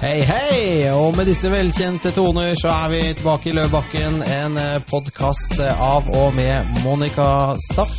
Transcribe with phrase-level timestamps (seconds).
[0.00, 0.88] Hei, hei!
[0.96, 4.22] Og med disse velkjente toner så er vi tilbake i Løvbakken.
[4.24, 4.56] En
[4.88, 7.26] podkast av og med Monica
[7.66, 7.98] Staff.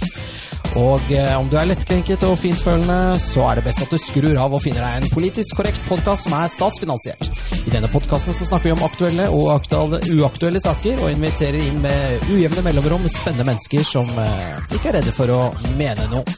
[0.82, 4.40] Og eh, om du er lettkrenket og fintfølende, så er det best at du skrur
[4.40, 7.30] av og finner deg en politisk korrekt podkast som er statsfinansiert.
[7.72, 12.26] I denne podkasten snakker vi om aktuelle og aktuelle, uaktuelle saker, og inviterer inn med
[12.28, 15.38] ujevne mellomrom spennende mennesker som eh, ikke er redde for å
[15.80, 16.36] mene noe.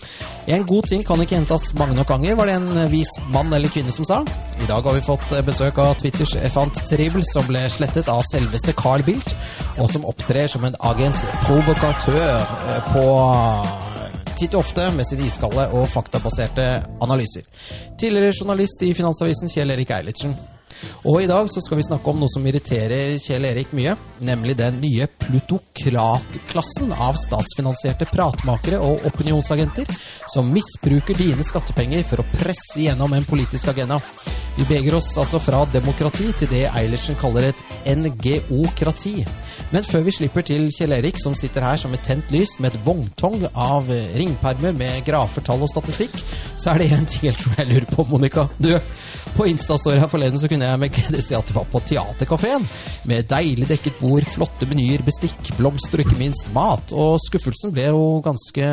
[0.53, 3.73] En god ting kan ikke gjentas mange nok ganger, var det en vis mann eller
[3.73, 4.21] kvinne som sa.
[4.61, 8.77] I dag har vi fått besøk av Twitters Efant Tribel, som ble slettet av selveste
[8.77, 9.33] Carl Bildt,
[9.81, 13.09] og som opptrer som en agent provokatør eh, på
[14.37, 17.49] titt ofte med sine iskalde og faktabaserte analyser.
[17.97, 20.37] Tidligere journalist i Finansavisen Kjell Erik Eilertsen.
[21.09, 24.55] Og i dag så skal vi snakke om noe som irriterer Kjell Erik mye, nemlig
[24.59, 29.89] den nye plutokratklassen av statsfinansierte pratmakere og opinionsagenter
[30.33, 33.99] som misbruker dine skattepenger for å presse gjennom en politisk agenda.
[34.53, 39.23] Vi beger oss altså fra demokrati til det Eilertsen kaller et NGO-krati.
[39.73, 42.69] Men før vi slipper til Kjell Erik, som sitter her som et tent lys med
[42.69, 46.19] et vogntong av ringpermer med grafer, tall og statistikk,
[46.53, 48.45] så er det en ting jeg tror jeg lurer på, Monica.
[48.61, 48.69] Du,
[49.33, 52.69] på Instastory forleden så kunne jeg med glede si at du var på Theatercaféen.
[53.09, 56.93] Med deilig dekket bord, flotte menyer, bestikk, blomster og ikke minst mat.
[56.93, 58.69] Og skuffelsen ble jo ganske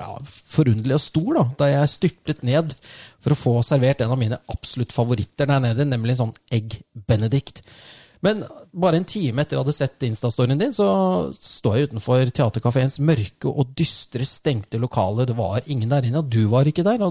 [0.00, 0.12] ja,
[0.56, 2.78] forunderlig og stor da, da jeg styrtet ned
[3.22, 7.62] for å få servert en av mine absolutt favoritter der nede, nemlig sånn egg benedict.
[8.22, 10.86] Men bare en time etter jeg hadde sett Insta-storyen din, så
[11.34, 15.26] står jeg utenfor Theatercaféens mørke og dystre, stengte lokale.
[15.26, 17.02] Det var ingen der inne, og du var ikke der.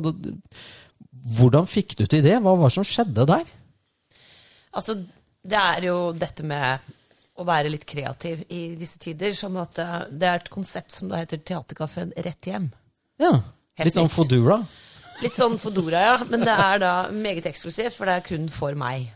[1.36, 2.38] Hvordan fikk du til det?
[2.40, 3.44] Hva var det som skjedde der?
[4.72, 4.96] Altså,
[5.44, 6.94] det er jo dette med
[7.42, 9.36] å være litt kreativ i disse tider.
[9.36, 12.72] Sånn at det er et konsept som da heter Theatercaféen Rett hjem.
[13.20, 13.36] Ja,
[13.82, 14.60] Litt sånn Fodura?
[15.22, 16.14] Litt sånn Fodora, ja.
[16.30, 19.12] Men det er da meget eksklusivt, for det er kun for meg.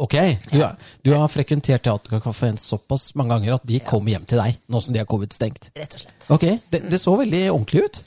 [0.00, 0.14] Ok,
[0.48, 0.62] du,
[1.04, 4.94] du har frekventert Theatercaféen såpass mange ganger at de kommer hjem til deg nå som
[4.96, 5.68] de har covid-stengt?
[5.76, 6.28] Rett og slett.
[6.32, 8.00] Ok, det, det så veldig ordentlig ut.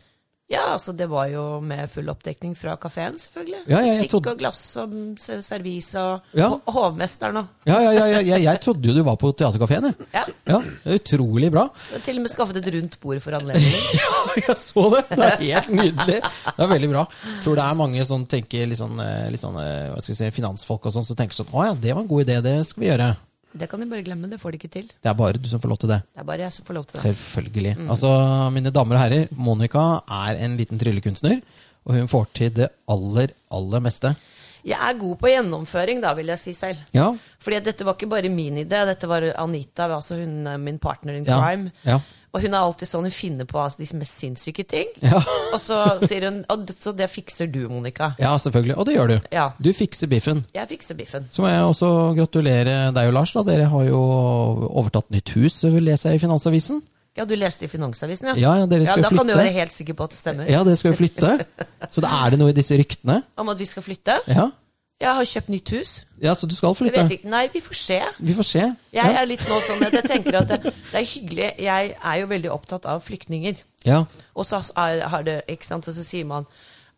[0.53, 3.63] Ja, altså det var jo med full oppdekning fra kafeen, selvfølgelig.
[3.71, 6.49] Ja, ja, Stikk og glass og servis og ja.
[6.75, 10.07] hovmesteren og Ja, ja, ja, ja, jeg trodde jo du var på teaterkafeen, jeg.
[10.13, 10.23] Ja.
[10.51, 10.61] ja.
[10.95, 11.65] Utrolig bra.
[11.73, 13.89] Du har til og med skaffet et rundt bord for anledningen.
[14.01, 15.03] ja, jeg så det!
[15.13, 16.19] Det er helt nydelig.
[16.21, 17.05] Det er veldig bra.
[17.27, 18.99] Jeg tror det er mange som tenker litt sånn,
[19.33, 21.95] litt sånn hva skal vi si, finansfolk og sånn, som tenker sånn Å ja, det
[21.95, 23.13] var en god idé, det skal vi gjøre.
[23.53, 24.29] Det kan de bare glemme.
[24.31, 24.87] Det får de ikke til.
[24.89, 25.99] Det er bare du som får lov til det.
[26.09, 27.01] Det er bare jeg som får lov til det.
[27.05, 27.73] Selvfølgelig.
[27.77, 27.89] Mm.
[27.93, 28.11] Altså,
[28.55, 29.83] mine damer og herrer, Monica
[30.23, 31.41] er en liten tryllekunstner,
[31.85, 34.15] og hun får til det aller, aller meste.
[34.63, 36.79] Jeg er god på gjennomføring, da, vil jeg si selv.
[36.95, 37.09] Ja.
[37.43, 41.27] Fordi dette var ikke bare min idé, dette var Anita, altså hun, min partner in
[41.27, 41.39] ja.
[41.41, 41.73] crime.
[41.83, 41.99] Ja.
[42.33, 44.89] Og hun er alltid sånn, hun finner på altså, de mest sinnssyke ting.
[45.05, 45.19] Ja.
[45.53, 48.13] og så sier hun og så det fikser du, Monica.
[48.21, 48.77] Ja, selvfølgelig.
[48.81, 49.27] Og det gjør du.
[49.35, 49.51] Ja.
[49.61, 50.41] Du fikser biffen.
[50.55, 51.27] Jeg fikser biffen.
[51.33, 53.35] Så må jeg også gratulere deg og Lars.
[53.37, 53.45] da.
[53.45, 54.01] Dere har jo
[54.71, 56.81] overtatt nytt hus, leser jeg i Finansavisen.
[57.13, 58.33] Ja, du leste i Finansavisen, ja?
[58.41, 59.21] Ja, ja dere skal ja, Da flytte.
[59.21, 60.49] kan du være helt sikker på at det stemmer.
[60.49, 61.35] Ja, dere skal jo flytte.
[61.93, 63.19] Så da er det noe i disse ryktene?
[63.37, 64.17] Om at vi skal flytte?
[64.25, 64.47] Ja.
[65.03, 65.93] Jeg har kjøpt nytt hus.
[66.23, 67.03] Ja, Så du skal Jeg flytte?
[67.03, 67.29] vet ikke.
[67.29, 67.99] Nei, vi får se.
[68.19, 68.65] Vi får se.
[68.95, 69.21] Jeg ja.
[69.21, 71.49] er litt nå sånn at jeg tenker at det, det er hyggelig.
[71.59, 73.59] Jeg er jo veldig opptatt av flyktninger.
[73.83, 74.05] Ja.
[74.33, 76.47] Og så har det, ikke sant, og så sier man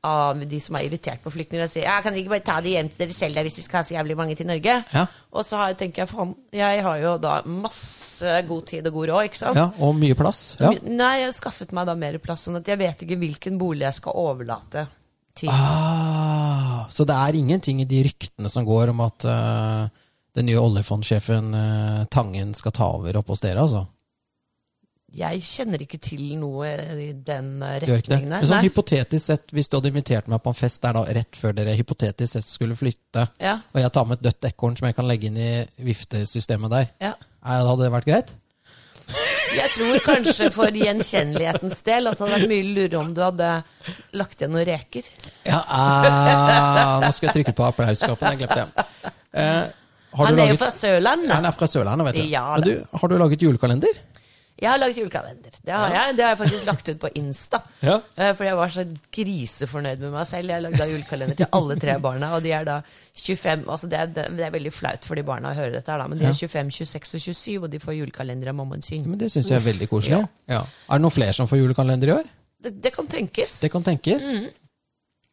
[0.05, 2.59] av de som er irritert på flyktninger, og sier ja, kan dere ikke bare ta
[2.61, 4.75] de hjem til dere selv hvis de skal ha så jævlig mange til Norge?
[4.93, 5.05] Ja.
[5.33, 9.09] Og så har, tenker jeg faen, jeg har jo da masse god tid og god
[9.09, 9.57] råd, ikke sant?
[9.57, 9.71] ja.
[9.81, 10.43] Og mye plass.
[10.61, 10.75] Ja.
[10.85, 13.87] Nei, jeg har skaffet meg da mer plass, sånn at jeg vet ikke hvilken bolig
[13.87, 14.85] jeg skal overlate
[15.37, 15.51] til.
[15.51, 20.61] Ah, så det er ingenting i de ryktene som går om at uh, den nye
[20.61, 23.85] oljefondsjefen uh, Tangen skal ta over oppe hos dere, altså?
[25.15, 26.67] Jeg kjenner ikke til noe
[26.99, 28.47] i den eh, retningen der.
[28.49, 31.55] sånn hypotetisk sett, hvis du hadde invitert meg på en fest der da rett før
[31.55, 34.97] dere hypotetisk sett skulle flytte, Ja, og jeg tar med et dødt ekorn som jeg
[34.97, 35.53] kan legge inn i
[35.87, 37.13] viftesystemet der, ja.
[37.47, 38.35] hadde det vært greit?
[39.55, 43.49] Jeg tror kanskje for gjenkjennelighetens del at det hadde vært mye lurere om du hadde
[44.19, 45.07] lagt igjen noen reker.
[45.47, 49.13] Ja, ah, Nå skal jeg trykke på applausknappen, jeg glemte det.
[49.35, 49.63] Eh,
[50.15, 51.31] Han er er jo fra Sørlandet.
[51.35, 52.27] han er fra Sørlandet, vet du.
[52.31, 53.97] Ja, Men du, har du laget julekalender?
[54.61, 55.51] Jeg har laget julekalender.
[55.65, 56.15] Det har jeg.
[56.15, 57.59] Det har jeg faktisk lagt ut på Insta.
[57.83, 57.97] Ja.
[58.15, 58.85] Eh, Fordi jeg var så
[59.17, 60.53] grisefornøyd med meg selv.
[60.53, 62.77] Jeg lagde julekalender til alle tre barna, og de er da
[63.19, 65.99] 25 altså det, er, det er veldig flaut for de barna å høre dette, her
[65.99, 69.03] da, men de er 25, 26 og 27, og de får julekalender av mammaen sin.
[69.09, 70.23] Men det syns jeg er veldig koselig.
[70.47, 70.63] Ja.
[70.63, 72.31] Er det noen flere som får julekalender i år?
[72.65, 73.59] Det, det kan tenkes.
[73.61, 74.31] Det kan tenkes.
[74.39, 74.47] Mm.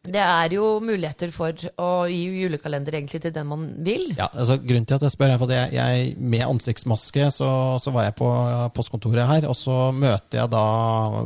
[0.02, 4.08] Det er jo muligheter for å gi julekalender egentlig til den man vil.
[4.19, 7.50] Ja, altså Grunnen til at jeg spør, er for at jeg, jeg med ansiktsmaske så,
[7.78, 8.31] så var jeg på
[8.75, 10.64] postkontoret her, og så møter jeg da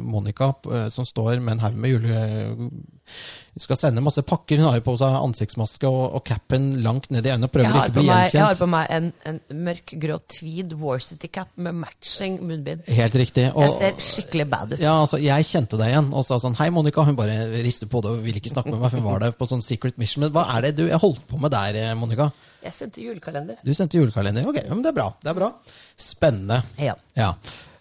[0.04, 2.20] Monica eh, som står med en haug med jule,
[3.56, 4.58] Hun skal sende masse pakker.
[4.60, 7.92] Hun har jo på seg ansiktsmaske og, og capen langt ned i øynene prøver ikke
[7.92, 9.38] å bli meg, jeg har på meg en, en
[9.68, 12.84] mørkgrå tweed varsity cap med matching munnbind.
[12.98, 13.46] Helt riktig.
[13.54, 14.82] Og, Jeg ser skikkelig bad ut.
[14.82, 17.04] ja, altså, jeg kjente deg igjen og sa sånn Hei, Monica.
[17.08, 18.90] Hun bare rister på det og ville ikke snakke med meg.
[18.92, 20.26] for Hun var der på sånn secret mission.
[20.26, 22.28] Men hva er det du jeg holdt på med der, eh, Monica?
[22.66, 23.56] Jeg sendte julekalender.
[23.64, 24.44] Du sendte julekalender.
[24.50, 25.08] Ok, men det er bra.
[25.22, 25.50] Det er bra.
[25.96, 26.60] Spennende.
[26.82, 26.96] Ja.
[27.16, 27.32] Ja.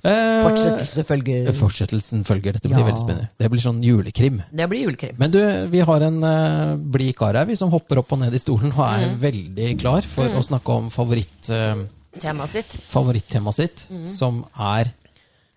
[0.06, 1.48] Eh, Fortsettelse følger.
[1.58, 2.54] Fortsettelsen følger.
[2.54, 2.86] Dette blir Ja.
[2.86, 3.30] veldig spennende.
[3.42, 4.44] Det blir sånn julekrim.
[4.54, 5.16] Det blir julekrim.
[5.18, 5.40] Men du,
[5.72, 8.72] vi har en uh, blid kar her, vi som hopper opp og ned i stolen
[8.76, 9.18] og er Mm.
[9.20, 11.86] veldig klar for å snakke om favoritt, uh,
[12.20, 12.78] Temaet sitt.
[12.92, 14.02] favorittemaet sitt, Mm.
[14.06, 14.92] som er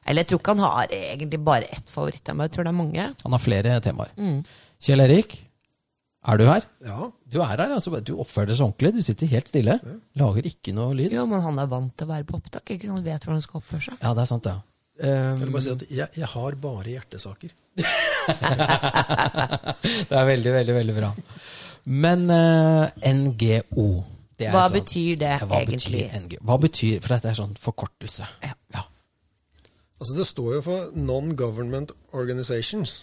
[0.07, 2.45] Eller jeg tror ikke han har egentlig bare ett favorittema.
[2.49, 3.15] Jeg tror det er mange.
[3.23, 4.09] Han har flere temaer.
[4.17, 4.43] Mm.
[4.81, 5.43] Kjell Erik,
[6.29, 6.67] er du her?
[6.85, 7.93] Ja, Du er her, altså.
[8.05, 8.95] Du oppfører deg så ordentlig.
[8.99, 9.79] Du sitter helt stille.
[10.19, 11.15] Lager ikke noe lyd.
[11.15, 12.75] Jo, men han er vant til å være på opptak.
[12.75, 13.01] ikke sant?
[13.01, 14.03] Han vet hvordan han skal oppføre seg.
[14.03, 14.59] Ja, det er sant, ja.
[14.99, 15.09] jeg
[15.39, 17.53] Um, bare si at jeg, jeg har bare hjertesaker.
[20.11, 21.13] det er veldig, veldig, veldig bra.
[21.89, 23.85] Men uh, NGO
[24.39, 26.03] det er Hva sånn, betyr det hva egentlig?
[26.07, 26.41] Betyr NGO?
[26.47, 28.27] Hva betyr For dette er sånn forkortelse.
[28.45, 28.55] Ja.
[28.75, 28.85] ja.
[29.99, 33.01] Altså Det står jo for Non-Government Organizations.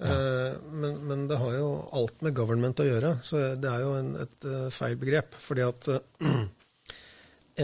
[0.00, 3.92] Eh, men, men det har jo alt med government å gjøre, så det er jo
[3.98, 5.36] en, et eh, feil begrep.
[5.42, 6.42] Fordi at uh,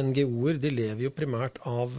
[0.05, 1.97] NGO-er de lever jo primært av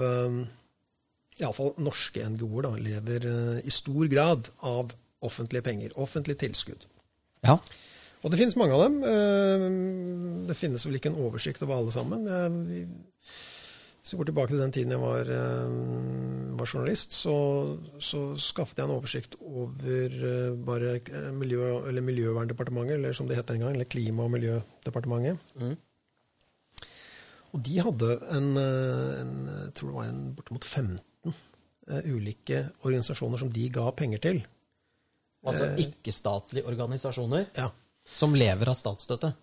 [1.39, 4.91] Iallfall norske NGO-er da, lever eh, i stor grad av
[5.25, 5.95] offentlige penger.
[5.99, 6.87] Offentlig tilskudd.
[7.47, 7.59] ja.
[8.19, 8.95] Og det finnes mange av dem.
[9.07, 9.61] Eh,
[10.49, 12.25] Det finnes vel ikke en oversikt over alle sammen.
[12.27, 12.89] Jeg,
[14.09, 15.73] hvis vi går tilbake til den tiden jeg var, eh,
[16.57, 17.33] var journalist, så,
[18.01, 23.37] så skaffet jeg en oversikt over eh, bare eh, miljø, eller Miljøverndepartementet, eller som det
[23.37, 25.37] het den gang, eller Klima- og miljødepartementet.
[25.61, 25.75] Mm.
[27.53, 30.97] Og de hadde en, en jeg tror det var en bortimot 15
[31.29, 34.41] eh, ulike organisasjoner som de ga penger til.
[35.45, 37.69] Altså ikke-statlige organisasjoner Ja.
[38.09, 39.35] som lever av statsstøtte.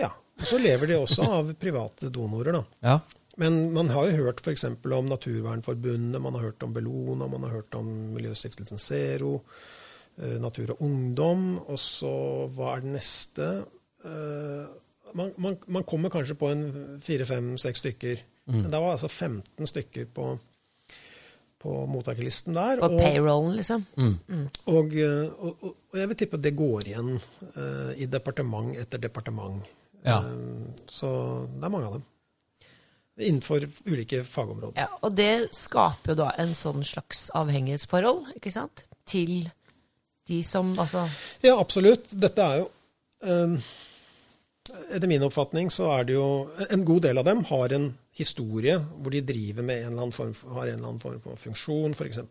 [0.00, 0.08] ja.
[0.36, 2.64] Og så lever de også av private donorer, da.
[2.84, 2.96] Ja.
[3.36, 4.64] Men man har jo hørt f.eks.
[4.64, 9.42] om Naturvernforbundet, man har hørt om Bellona, man har hørt om Miljøstiftelsen Zero,
[10.22, 12.12] eh, Natur og Ungdom, og så
[12.56, 13.48] hva er det neste?
[14.04, 14.64] Eh,
[15.16, 16.64] man, man, man kommer kanskje på en
[17.04, 18.24] fire-fem-seks stykker.
[18.46, 20.26] Men det var altså 15 stykker på,
[21.58, 22.78] på mottakerlisten der.
[22.78, 23.84] På og- payrollen, liksom.
[24.70, 27.14] og, eh, og, og og jeg vil tippe at det går igjen
[27.56, 29.64] eh, i departement etter departement.
[30.04, 30.20] Ja.
[30.22, 31.08] Eh, så
[31.52, 32.04] det er mange av dem.
[33.16, 34.76] Innenfor ulike fagområder.
[34.76, 38.84] Ja, og det skaper jo da en sånn slags avhengighetsforhold, ikke sant?
[39.08, 39.46] Til
[40.28, 41.06] de som altså
[41.44, 42.10] Ja, absolutt.
[42.12, 42.66] Dette er jo
[43.22, 43.54] um,
[44.90, 46.26] Etter min oppfatning så er det jo
[46.74, 50.16] En god del av dem har en historie hvor de driver med en eller annen
[50.16, 51.92] form, har en eller annen form for funksjon.
[51.92, 52.22] F.eks.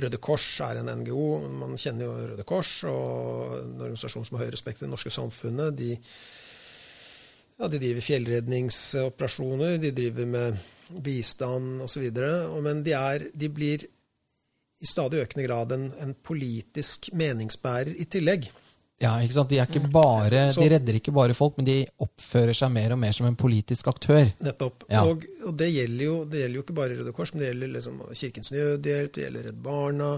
[0.00, 1.26] Røde Kors er en NGO.
[1.60, 5.12] Man kjenner jo Røde Kors, og en organisasjon som har høy respekt i det norske
[5.12, 5.76] samfunnet.
[5.76, 5.98] De,
[7.58, 10.56] ja, de driver fjellredningsoperasjoner, de driver med
[11.04, 12.08] bistand osv.
[12.64, 13.84] Men de, er, de blir
[14.84, 18.50] i stadig økende grad en, en politisk meningsbærer i tillegg.
[19.00, 19.48] ja, ikke sant?
[19.50, 22.92] De, er ikke bare, Så- de redder ikke bare folk, men de oppfører seg mer
[22.92, 24.28] og mer som en politisk aktør.
[24.44, 24.84] Nettopp.
[24.90, 25.02] Ja.
[25.08, 27.72] Og, og det, gjelder jo, det gjelder jo ikke bare Røde Kors, men det gjelder
[27.78, 30.10] liksom Kirkens Nødhjelp, det gjelder Redd Barna,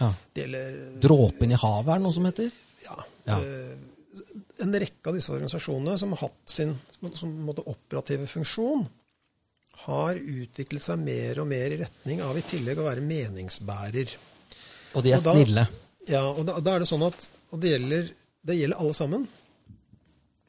[0.00, 0.10] Ja.
[0.34, 2.50] det gjelder Dråpen i havet er det noe som heter?
[2.86, 3.38] ja, Ja.
[4.62, 6.74] En rekke av disse organisasjonene som har hatt sin
[7.14, 8.86] som, måte, operative funksjon,
[9.86, 14.14] har utviklet seg mer og mer i retning av i tillegg å være meningsbærer.
[14.96, 15.66] Og de er Og da- snille.
[16.08, 18.08] Ja, og da, da er det sånn at Og det gjelder,
[18.46, 19.26] det gjelder alle sammen.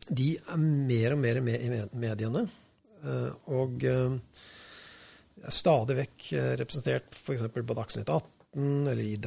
[0.10, 2.48] De er mer og mer med i mediene.
[3.04, 4.18] eh, Og eh,
[5.46, 7.44] er stadig vekk eh, representert f.eks.
[7.54, 9.18] på Dagsnytt 18 eller i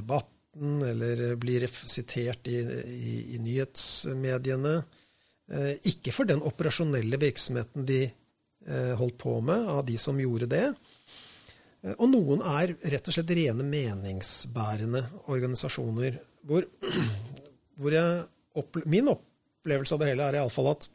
[0.52, 4.83] Debatten, eller blir sitert i, i, i nyhetsmediene.
[5.50, 8.11] Eh, Ikke for den operasjonelle virksomheten de
[8.66, 10.75] eh, holdt på med, av de som gjorde det.
[11.83, 16.19] Eh, Og noen er rett og slett rene meningsbærende organisasjoner.
[16.42, 16.66] Hvor,
[17.78, 17.99] hvor
[18.54, 20.88] opple min opplevelse av det hele er iallfall at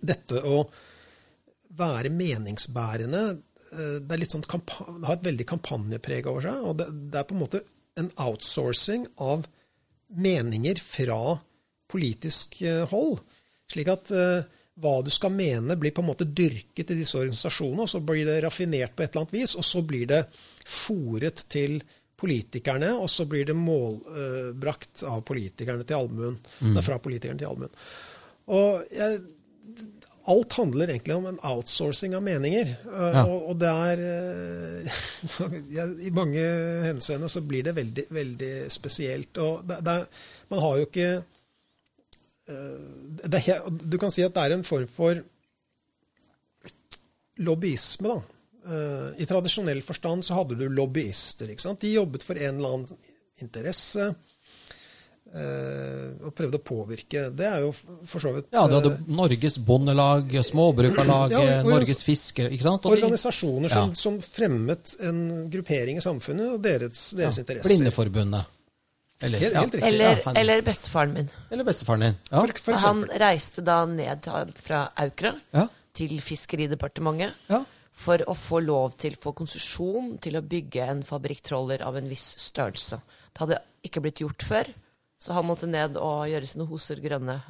[0.00, 0.64] dette å
[1.76, 6.64] være meningsbærende eh, det, sånn det har et veldig kampanjepreg over seg.
[6.64, 7.62] Og det, det er på en måte
[7.98, 9.46] en outsourcing av
[10.10, 11.38] meninger fra
[11.90, 13.20] politisk eh, hold.
[13.70, 14.48] Slik at eh,
[14.80, 18.24] hva du skal mene, blir på en måte dyrket i disse organisasjonene, og så blir
[18.28, 20.22] det raffinert på et eller annet vis, og så blir det
[20.64, 21.80] fòret til
[22.20, 26.38] politikerne, og så blir det målbrakt av politikerne til allmuen.
[26.76, 27.76] Er fra politikerne til allmuen.
[28.50, 29.20] Og jeg,
[30.28, 32.74] alt handler egentlig om en outsourcing av meninger.
[32.86, 33.24] Uh, Ja.
[33.24, 34.02] og, og det er
[35.40, 36.44] uh, I mange
[36.86, 39.38] henseende så blir det veldig, veldig spesielt.
[39.38, 39.96] Og det, det
[40.50, 41.10] man har jo ikke
[42.50, 43.42] uh, det
[43.86, 45.22] Du kan si at det er en form for
[47.40, 48.20] lobbyisme, da.
[48.68, 51.48] Eh, I tradisjonell forstand så hadde du lobbyister.
[51.50, 51.80] ikke sant?
[51.80, 53.06] De jobbet for en eller annen
[53.40, 54.18] interesse eh,
[56.26, 57.28] og prøvde å påvirke.
[57.36, 62.02] Det er jo for så vidt Ja, du hadde eh, Norges Bondelag, Småbrukarlaget, Ja, Norges
[62.06, 62.86] Fisker, ikke sant?
[62.86, 63.94] Og organisasjoner som, Ja.
[63.94, 67.68] som fremmet en gruppering i samfunnet og deres, deres ja, interesser.
[67.70, 68.44] Blindeforbundet.
[69.22, 69.60] Eller, Helt- ja.
[69.60, 69.74] helt.
[69.84, 71.30] Eller, Ja, eller bestefaren min.
[71.50, 72.16] eller bestefaren din.
[72.32, 72.40] Ja.
[72.40, 74.24] For, for Han reiste da ned
[74.56, 75.66] fra Aukra Ja.
[75.94, 77.64] til Fiskeridepartementet Ja.
[77.92, 82.34] for å få lov til få konsesjon til å bygge en fabrikktroller av en viss
[82.38, 83.00] størrelse.
[83.34, 84.66] Det hadde ikke blitt gjort før,
[85.20, 87.40] så han måtte ned og gjøre sine hoser grønne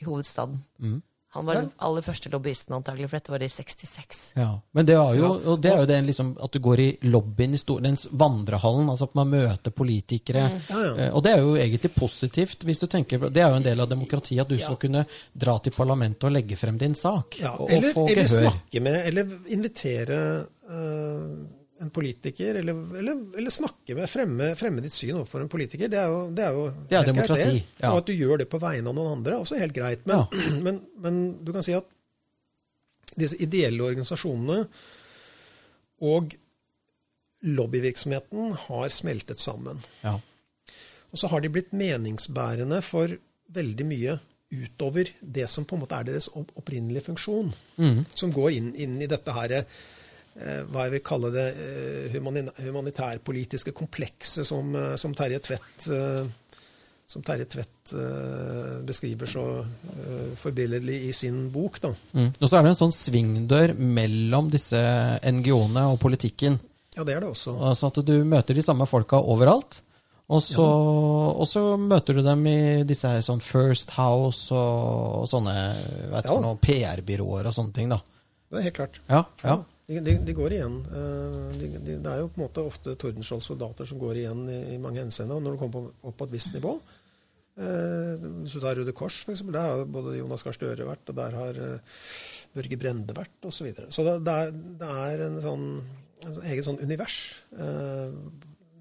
[0.00, 0.58] i hovedstaden.
[0.82, 0.98] Mm.
[1.30, 4.22] Han var den aller første lobbyisten, antagelig, for dette var i 66.
[4.34, 6.86] Ja, men det er jo, og det er jo det liksom, at du går i
[7.06, 10.42] lobbyen i stor, den vandrehallen, altså at man møter politikere.
[10.66, 10.88] Ja, ja.
[11.04, 13.78] Eh, Og det er jo egentlig positivt, hvis du tenker Det er jo en del
[13.78, 17.38] av demokratiet at du skal kunne dra til parlamentet og legge frem din sak.
[17.38, 18.50] Ja, og, og eller, få eller gehør.
[18.50, 20.20] snakke med, eller invitere
[20.66, 25.88] eh, en politiker, eller, eller, eller snakke med, fremme, fremme ditt syn overfor en politiker.
[25.88, 27.80] Det er jo, det er jo Det er helt greit, demokrati, det.
[27.80, 27.92] ja.
[27.92, 30.04] Og at du gjør det på vegne av noen andre, er også helt greit.
[30.08, 30.26] Men,
[30.66, 31.88] men, men du kan si at
[33.20, 34.64] disse ideelle organisasjonene
[36.10, 36.36] og
[37.40, 39.80] lobbyvirksomheten har smeltet sammen.
[40.04, 40.18] Ja.
[41.10, 43.16] Og så har de blitt meningsbærende for
[43.50, 44.18] veldig mye
[44.50, 47.52] utover det som på en måte er deres opprinnelige funksjon.
[47.80, 48.04] Mm.
[48.14, 49.62] Som går inn, inn i dette her,
[50.70, 56.30] hva jeg vil kalle det eh, humanitærpolitiske komplekset som, eh, som Terje Tvedt eh,
[57.10, 61.80] som Terje Tvedt eh, beskriver så eh, forbilledlig i sin bok.
[62.14, 62.28] Mm.
[62.38, 64.78] Og så er det en sånn svingdør mellom disse
[65.26, 66.60] NGO-ene og politikken.
[66.94, 67.56] Ja, det er det også.
[67.58, 69.80] Altså at du møter de samme folka overalt.
[70.30, 75.26] Og så, og så møter du dem i disse her sånn First House og, og
[75.26, 75.56] sånne
[76.14, 76.54] Ja.
[76.62, 77.90] PR-byråer og sånne ting.
[77.90, 77.98] da.
[78.50, 79.00] Det er helt klart.
[79.10, 79.56] Ja, ja.
[79.90, 80.78] De, de, de går igjen.
[80.86, 84.60] Eh, De, de, det er jo på en måte ofte Tordenskjold-soldater som går igjen i,
[84.76, 85.42] i mange henseender.
[85.42, 86.76] Når du kommer på, opp på et visst nivå
[87.58, 91.18] eh, Hvis du tar Røde Kors, eksempel, der har både Jonas Gahr Støre vært, og
[91.18, 91.98] der har eh,
[92.54, 93.58] Børge Brende vært, osv.
[93.58, 93.90] Så, videre.
[93.90, 94.54] så det, det, er,
[94.84, 95.66] det er en sånn
[96.20, 97.18] en sånn eget sånn univers
[97.56, 98.10] eh,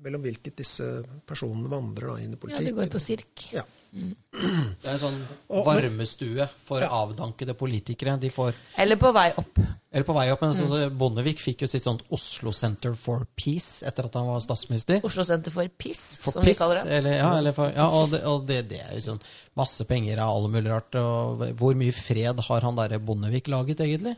[0.04, 0.86] mellom hvilket disse
[1.28, 3.50] personene vandrer da, inn i Ja, det går på sirk.
[3.56, 3.66] Ja.
[3.90, 5.18] Det er en sånn
[5.66, 8.14] varmestue for avdankede politikere.
[8.22, 9.58] De får, Eller på vei opp.
[9.92, 13.82] eller på vei opp, men altså, Bondevik fikk jo sitt sånt Oslo Center for Peace
[13.90, 15.02] etter at han var statsminister.
[15.10, 17.00] Oslo Center for Piss, For som vi kaller det.
[17.00, 19.22] Eller, ja, eller for, ja, og, det, og det, det er jo sånn
[19.58, 20.96] masse penger av alle mulig rart.
[21.02, 24.16] Og hvor mye fred har han derre Bondevik laget, egentlig?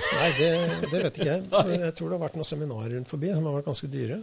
[0.00, 0.50] Nei, det,
[0.88, 1.44] det vet ikke jeg.
[1.52, 4.22] Men Jeg tror det har vært noen seminarer rundt forbi som har vært ganske dyre.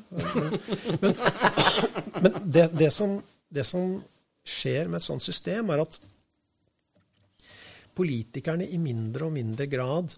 [1.06, 1.18] Men,
[2.24, 3.20] men det, det, som,
[3.54, 4.00] det som
[4.48, 6.00] skjer med et sånt system, er at
[7.98, 10.14] politikerne i mindre og mindre grad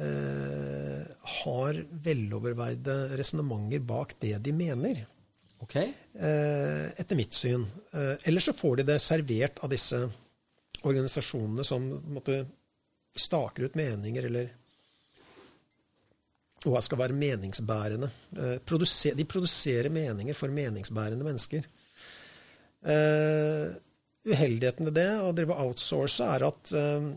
[0.00, 1.02] eh,
[1.40, 5.02] har veloverveide resonnementer bak det de mener.
[5.60, 5.76] Ok.
[5.76, 7.66] Eh, etter mitt syn.
[7.92, 10.00] Eh, Eller så får de det servert av disse
[10.80, 11.84] organisasjonene som
[12.14, 12.46] måtte,
[13.16, 14.48] staker ut meninger, eller
[16.64, 18.08] hva skal være meningsbærende.
[18.36, 18.56] Eh,
[19.16, 21.68] de produserer meninger for meningsbærende mennesker.
[22.80, 23.72] Eh,
[24.24, 27.10] uheldigheten ved det, å drive outsource, er at eh,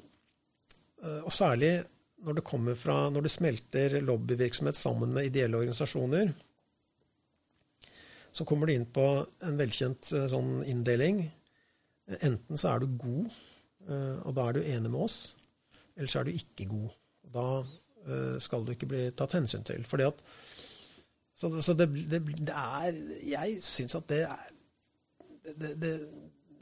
[1.24, 1.78] Og særlig
[2.24, 6.34] når det kommer fra Når det smelter lobbyvirksomhet sammen med ideelle organisasjoner,
[8.34, 9.06] så kommer du inn på
[9.46, 11.22] en velkjent eh, sånn inndeling.
[12.20, 13.36] Enten så er du god,
[14.26, 15.18] og da er du enig med oss,
[15.96, 16.90] eller så er du ikke god.
[17.32, 17.46] Da
[18.44, 19.86] skal du ikke bli tatt hensyn til.
[19.88, 20.20] Fordi at
[21.40, 24.52] Så, så det, det, det er Jeg syns at det er
[25.44, 25.94] det, det,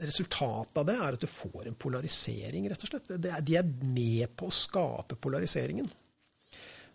[0.02, 3.10] Resultatet av det er at du får en polarisering, rett og slett.
[3.22, 5.86] Det er, de er med på å skape polariseringen.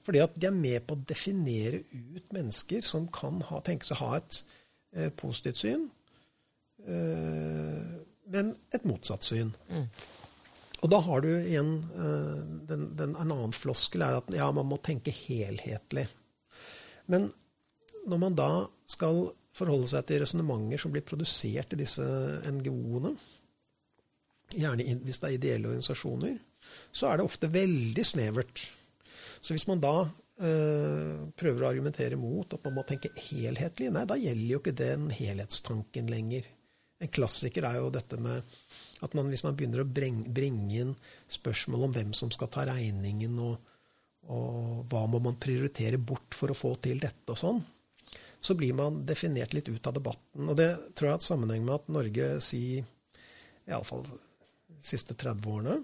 [0.07, 3.99] Fordi at de er med på å definere ut mennesker som kan ha, tenke seg
[3.99, 4.40] å ha et
[4.97, 5.87] eh, positivt syn,
[6.83, 7.95] eh,
[8.35, 9.55] men et motsatt syn.
[10.83, 14.69] Og da har du igjen eh, den, den, En annen floskel er at ja, man
[14.71, 16.09] må tenke helhetlig.
[17.11, 17.31] Men
[18.07, 18.50] når man da
[18.90, 22.04] skal forholde seg til resonnementer som blir produsert i disse
[22.52, 23.14] NGO-ene,
[24.56, 26.36] gjerne hvis det er ideelle organisasjoner,
[26.94, 28.62] så er det ofte veldig snevert.
[29.40, 34.06] Så hvis man da øh, prøver å argumentere mot at man må tenke helhetlig, nei,
[34.08, 36.48] da gjelder jo ikke den helhetstanken lenger.
[37.02, 38.56] En klassiker er jo dette med
[39.04, 40.92] at man, hvis man begynner å bringe, bringe inn
[41.32, 43.72] spørsmål om hvem som skal ta regningen, og,
[44.32, 47.60] og hva må man prioritere bort for å få til dette og sånn,
[48.47, 50.47] så blir man definert litt ut av debatten.
[50.47, 52.62] Og det tror jeg har sammenheng med at Norge si
[53.67, 54.19] iallfall de
[54.87, 55.76] siste 30 årene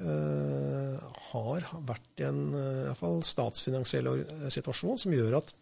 [0.00, 0.98] uh,
[1.30, 4.10] har vært i en uh, i statsfinansiell
[4.50, 5.54] situasjon som gjør at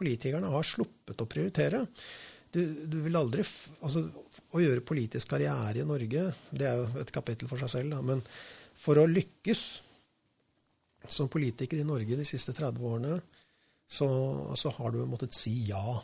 [0.00, 1.84] politikerne har sluppet å prioritere.
[2.50, 4.02] Du, du vil aldri altså,
[4.50, 8.00] Å gjøre politisk karriere i Norge, det er jo et kapittel for seg selv, da,
[8.02, 8.24] men
[8.80, 9.60] for å lykkes
[11.10, 13.20] som politiker i Norge de siste 30 årene,
[13.90, 14.08] så,
[14.54, 15.98] så har du måttet si ja.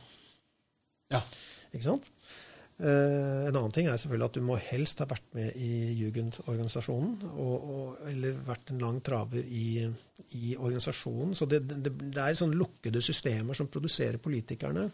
[1.13, 1.23] Ja.
[1.71, 2.11] Ikke sant?
[2.77, 7.15] Uh, en annen ting er selvfølgelig at du må helst ha vært med i Jugendorganisasjonen,
[8.11, 9.87] eller vært en lang traver i,
[10.37, 11.33] i organisasjonen.
[11.39, 14.89] Så det, det, det er sånn lukkede systemer som produserer politikerne.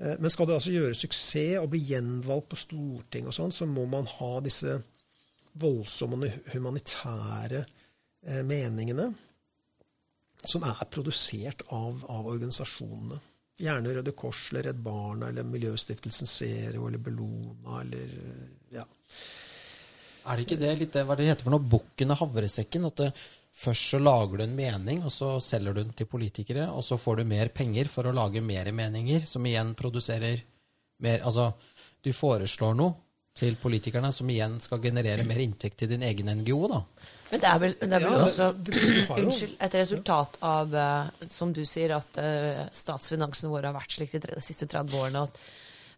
[0.00, 3.68] Uh, men skal du altså gjøre suksess og bli gjenvalgt på Stortinget og sånn, så
[3.68, 4.80] må man ha disse
[5.62, 9.12] voldsomme humanitære uh, meningene
[10.44, 13.18] som er produsert av, av, organisasjonene.
[13.62, 18.16] Gjerne Røde Kors eller Redd Barna eller Miljøstiftelsen Zero eller Bellona eller
[18.74, 18.86] ja.
[20.26, 21.70] Er det ikke det litt hva det heter for noe?
[21.74, 22.88] Bukken og havresekken?
[22.88, 23.10] At det,
[23.52, 26.98] først så lager du en mening, og så selger du den til politikere, og så
[26.98, 30.42] får du mer penger for å lage mer meninger, som igjen produserer
[31.02, 31.48] mer Altså,
[32.02, 32.94] du foreslår noe
[33.34, 36.82] til politikerne som igjen skal generere mer inntekt til din egen NGO, da.
[37.32, 38.48] Men det er vel, det er vel ja, også
[39.16, 44.12] unnskyld, et resultat av, uh, som du sier, at uh, statsfinansene våre har vært slik
[44.12, 45.26] de, de siste 30 årene.
[45.26, 45.44] at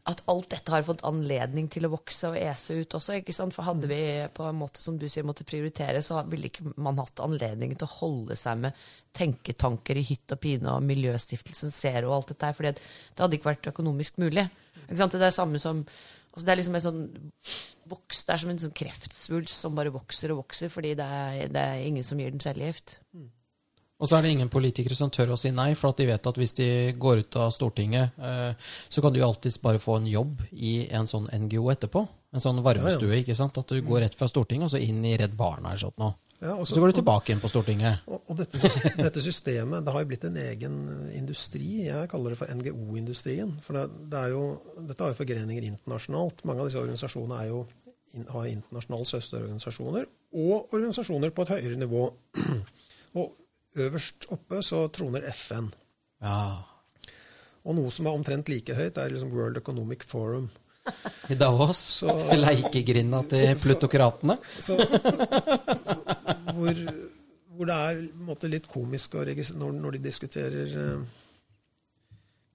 [0.04, 3.14] at alt dette har fått anledning til å vokse og ese ut også.
[3.18, 3.54] ikke sant?
[3.56, 4.00] For hadde vi
[4.36, 7.88] på en måte som du sier, måtte prioritere, så ville ikke man hatt anledning til
[7.88, 8.82] å holde seg med
[9.16, 12.76] tenketanker i hytt og pine og Miljøstiftelsen Zero og alt dette her, for det
[13.16, 14.44] hadde ikke vært økonomisk mulig.
[14.84, 15.16] Ikke sant?
[15.16, 15.80] Det er samme som
[16.34, 17.04] altså Det er liksom en sånn
[17.88, 21.48] voks, det er som en sånn kreftsvulst som bare vokser og vokser fordi det er,
[21.52, 22.98] det er ingen som gir den cellegift.
[23.14, 23.30] Mm.
[24.02, 26.26] Og så er det ingen politikere som tør å si nei, for at de vet
[26.26, 26.68] at hvis de
[27.00, 30.74] går ut av Stortinget, eh, så kan du jo alltids bare få en jobb i
[30.92, 32.02] en sånn NGO etterpå.
[32.34, 33.12] En sånn varmestue.
[33.12, 33.22] Ja, ja.
[33.22, 33.60] ikke sant?
[33.60, 36.18] At du går rett fra Stortinget og så inn i Redd Barna eller sånt noe.
[36.44, 38.02] Ja, også, så går du tilbake inn på Stortinget.
[38.04, 38.58] Og, og dette,
[38.98, 40.74] dette, systemet det har jo blitt en egen
[41.16, 41.86] industri.
[41.86, 43.54] Jeg kaller det for NGO-industrien.
[43.64, 44.42] For det, det jo,
[44.76, 46.44] dette har jo forgreninger internasjonalt.
[46.44, 47.62] Mange av disse organisasjonene jo,
[48.28, 50.10] har internasjonale søsterorganisasjoner,
[50.44, 52.04] og organisasjoner på et høyere nivå.
[53.14, 53.32] Og
[53.74, 55.72] Øverst oppe så troner FN.
[56.22, 56.62] Ja.
[57.66, 60.46] Og noe som er omtrent like høyt, er liksom World Economic Forum.
[61.28, 61.78] I Davos?
[62.00, 64.36] Så, Leikegrinda til plutokratene?
[64.58, 65.98] Så, så,
[66.54, 66.80] hvor,
[67.54, 71.22] hvor, det er måte, litt komisk når, når, de diskuterer eh,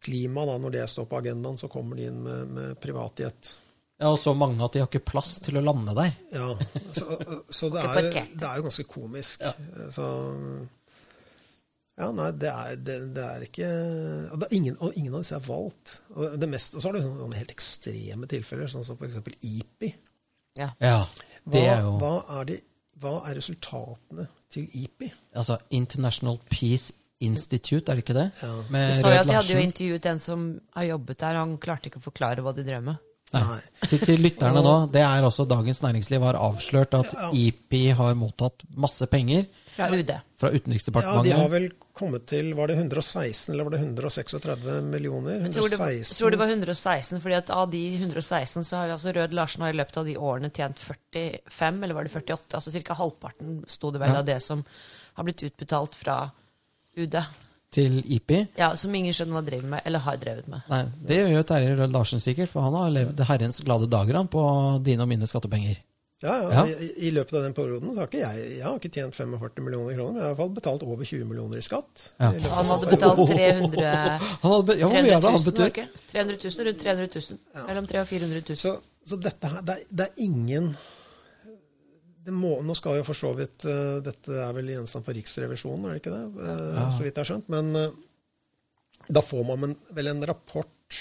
[0.05, 3.55] klima, da, når det står på agendaen, så kommer de inn med, med privatjet.
[3.99, 6.13] Ja, Og så mange at de har ikke plass til å lande der.
[6.31, 6.53] Ja,
[6.95, 7.17] Så,
[7.51, 9.43] så det, er, det, er, jo ganske komisk.
[9.43, 9.51] Ja.
[9.91, 10.05] Så
[11.99, 13.69] ja, nei, det er, det, det er ikke
[14.29, 15.97] og, det er ingen, og, ingen, av disse er valgt.
[16.15, 19.19] Og, det mest, og så har du sånne, sånne helt ekstreme tilfeller, sånn som f.eks.
[19.43, 19.91] IPI.
[20.59, 20.71] Ja.
[20.83, 21.01] ja
[21.43, 21.91] det hva, er jo...
[21.99, 22.57] hva, er de,
[23.03, 25.11] hva er resultatene til IPI?
[25.39, 28.29] Altså International Peace Institute, er det ikke det?
[28.39, 28.53] Ja.
[28.71, 31.57] Med du sa jo at de hadde jo intervjuet en som har jobbet der, han
[31.59, 33.05] klarte ikke å forklare hva de drev med.
[33.29, 33.59] Nei.
[33.83, 38.65] Til, til, lytterne nå, det er også Dagens Næringsliv har avslørt at IPI har mottatt
[38.73, 40.15] masse penger fra UD.
[40.39, 41.29] Fra Utenriksdepartementet.
[41.29, 41.67] Ja, de har vel
[41.99, 45.41] kommet til Var det 116 eller var det 136 millioner?
[45.41, 45.49] 116.
[45.49, 48.95] Jeg tror, det, jeg tror det var 116, fordi at av de 116 så har
[48.95, 52.49] altså Rød Larsen har i løpet av de årene tjent 45, eller var det 48?
[52.61, 52.97] Altså ca.
[53.01, 54.23] halvparten sto det vel ja.
[54.23, 54.63] av det som
[55.19, 56.21] har blitt utbetalt fra
[56.97, 57.19] UD
[57.69, 58.39] til IPI.
[58.57, 60.65] Ja, Som ingen skjønner hva driver med, eller har drevet med.
[60.71, 64.43] Nei, Det gjør Terje Rød Larsen sikkert, for han har levd herrens glade dager på
[64.85, 65.77] dine og mine skattepenger.
[66.19, 66.49] Ja, ja.
[66.51, 66.63] ja.
[66.67, 69.63] I, I, løpet av den perioden så har ikke jeg, jeg har ikke tjent 45
[69.63, 70.11] millioner kroner.
[70.11, 72.07] Men jeg har i hvert fall betalt over 20 millioner i skatt.
[72.19, 72.31] Ja.
[72.35, 73.93] I han hadde betalt 300
[74.43, 75.85] han hadde, ja, 300 000, han var ikke?
[76.11, 77.43] 300 000, rundt 300 000.
[77.69, 78.63] Mellom 300 og 400 000.
[78.65, 78.73] Så,
[79.13, 80.73] så dette her, det er, det er ingen
[82.35, 85.95] må, nå skal jo for så vidt uh, Dette er vel gjenstand for Riksrevisjonen, er
[85.95, 86.25] det ikke det?
[86.35, 86.83] Uh, ja.
[86.93, 87.47] Så vidt jeg har skjønt.
[87.49, 90.99] Men uh, da får man en, vel en rapport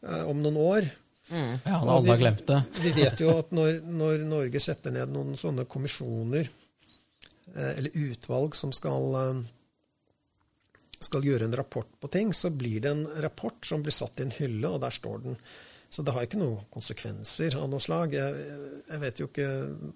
[0.00, 0.86] om noen år.
[1.30, 1.58] Mm.
[1.64, 2.58] Ja, han alle har glemt det.
[2.82, 6.50] vi vet jo at når, når, Norge setter ned noen sånne kommisjoner,
[7.54, 9.16] eller utvalg, som skal,
[11.02, 14.26] skal gjøre en rapport på ting, så blir det en rapport som blir satt i
[14.28, 15.38] en hylle, og der står den.
[15.90, 18.14] Så det har ikke noen konsekvenser av noe slag.
[18.14, 18.50] Jeg,
[18.86, 19.48] jeg vet jo ikke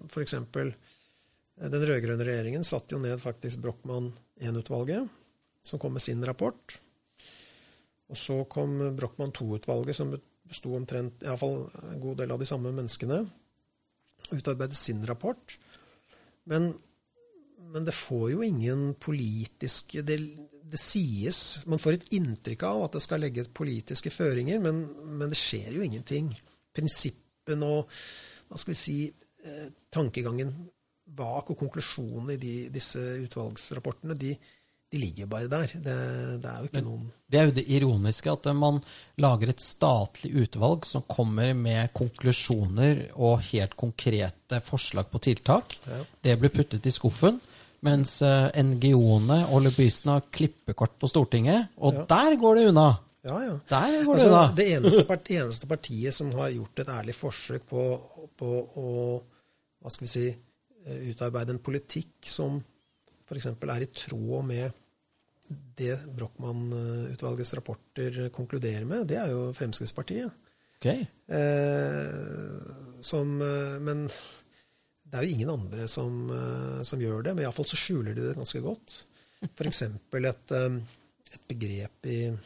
[0.09, 0.35] F.eks.
[0.35, 4.11] den rød-grønne regjeringen satte jo ned faktisk Brochmann
[4.43, 5.07] 1-utvalget,
[5.63, 6.81] som kom med sin rapport.
[8.11, 10.11] Og så kom Brochmann 2-utvalget, som
[10.49, 13.23] besto omtrent iallfall en god del av de samme menneskene.
[14.35, 15.57] Utarbeidet sin rapport.
[16.51, 16.73] Men,
[17.73, 20.19] men det får jo ingen politiske det,
[20.61, 24.85] det, sies Man får et inntrykk av at det skal legges politiske føringer, men,
[25.19, 26.31] men det skjer jo ingenting.
[26.75, 27.89] Prinsippen og
[28.49, 28.99] hva skal vi si,
[29.45, 30.53] eh, tankegangen
[31.05, 34.35] bak og konklusjonen i de, disse utvalgsrapportene, de,
[34.95, 35.73] de ligger bare der.
[35.75, 35.95] Det,
[36.43, 38.79] det, er jo ikke noen Det er jo det ironiske, at man
[39.21, 45.75] lager et statlig utvalg som kommer med konklusjoner og helt konkrete forslag på tiltak.
[45.89, 46.03] Ja.
[46.29, 47.41] Det blir puttet i skuffen.
[47.85, 52.05] Mens uh, NGO-ene og lobbyistene har klippekort på Stortinget, og ja.
[52.15, 52.87] der går det unna.
[53.27, 53.57] Ja, ja.
[53.69, 54.45] Der går det, altså, unna.
[54.57, 57.85] det eneste, part, eneste, partiet som har gjort et ærlig forsøk på,
[58.41, 58.95] på å
[59.85, 62.57] hva skal vi si, eh, utarbeide en politikk som
[63.29, 63.51] f.eks.
[63.53, 64.81] er i tråd med
[65.49, 70.31] det Brochmann-utvalgets rapporter konkluderer med, det er jo Fremskrittspartiet.
[70.79, 71.07] Okay.
[71.33, 74.09] Eh, som, eh, men
[75.05, 77.35] det er jo ingen andre som, eh, som gjør det.
[77.35, 79.05] Men iallfall så skjuler de det ganske godt.
[79.49, 79.83] F.eks.
[79.83, 80.71] Et, eh,
[81.35, 82.39] et begrep i,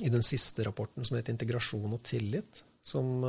[0.00, 3.24] i, den siste rapporten som het 'integrasjon og tillit', som,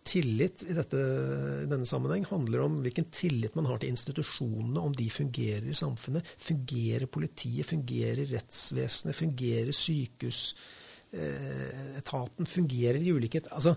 [0.04, 4.94] tillit i, dette, i, denne sammenheng handler om hvilken tillit man har til institusjonene, om
[4.96, 6.26] de fungerer i samfunnet.
[6.42, 13.76] Fungerer politiet, fungerer rettsvesenet, fungerer sykehusetaten, eh, fungerer i ulikhet Altså,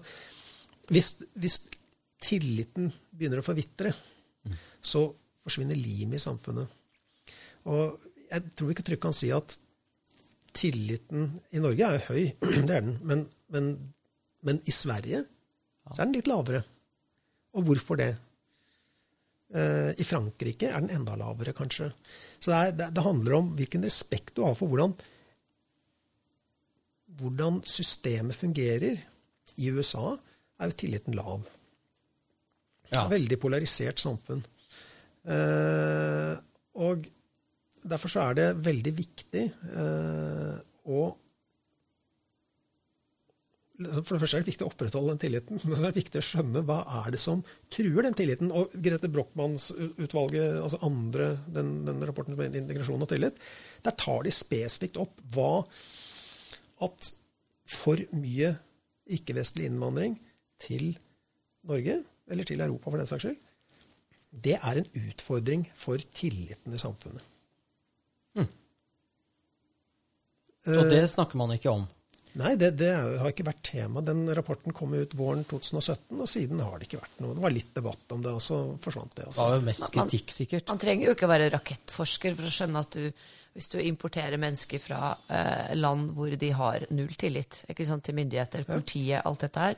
[0.88, 1.60] hvis, hvis,
[2.22, 3.90] tilliten begynner å forvitre,
[4.46, 4.54] mm.
[4.78, 6.66] så forsvinner limet i samfunnet.
[7.66, 7.98] Og
[8.30, 9.58] jeg tror ikke trygt kan si at
[10.54, 13.92] tilliten i Norge er høy, det er den, men, men,
[14.46, 15.26] men i Sverige
[15.92, 16.62] så er den litt lavere.
[17.56, 18.12] Og hvorfor det?
[19.52, 21.90] Uh, I Frankrike er den enda lavere, kanskje.
[22.40, 24.94] Så det, er, det, handler om hvilken respekt du har for hvordan,
[27.20, 29.02] hvordan systemet fungerer.
[29.60, 31.44] I USA er jo tilliten lav.
[32.92, 33.04] Ja.
[33.12, 34.40] Veldig polarisert samfunn.
[35.28, 36.34] Uh,
[36.80, 37.04] og
[37.84, 39.44] derfor så er det veldig viktig
[39.76, 40.56] uh,
[40.88, 41.04] å
[43.90, 46.26] for det første er det viktig å opprettholde den tilliten, men det er viktig å
[46.26, 47.42] skjønne hva er det som
[47.72, 48.52] truer den tilliten.
[48.54, 53.40] Og Grete Brochmanns-utvalget, altså andre, den, den rapporten om integrasjon og tillit,
[53.86, 55.64] der tar de spesifikt opp hva
[56.82, 57.12] at
[57.72, 58.52] for mye
[59.12, 60.18] ikke-vestlig innvandring
[60.62, 60.92] til
[61.68, 63.40] Norge, eller til Europa for den saks skyld,
[64.32, 67.24] det er en utfordring for tilliten i samfunnet.
[68.38, 68.48] Mm.
[70.72, 71.84] Og det snakker man ikke om?
[72.40, 72.90] Nei, det, det,
[73.20, 74.00] har ikke vært tema.
[74.04, 77.36] Den rapporten kom ut våren 2017, og siden har det ikke vært noe.
[77.36, 79.26] Det var litt debatt om det, og så forsvant det.
[79.28, 79.36] Også.
[79.36, 80.64] Det var jo mest kritikk, sikkert.
[80.64, 84.40] Man, man trenger jo ikke være rakettforsker for å skjønne at du, hvis du importerer
[84.40, 89.44] mennesker fra eh, land hvor de har null tillit ikke sant, til myndigheter, politiet, alt
[89.44, 89.76] dette her,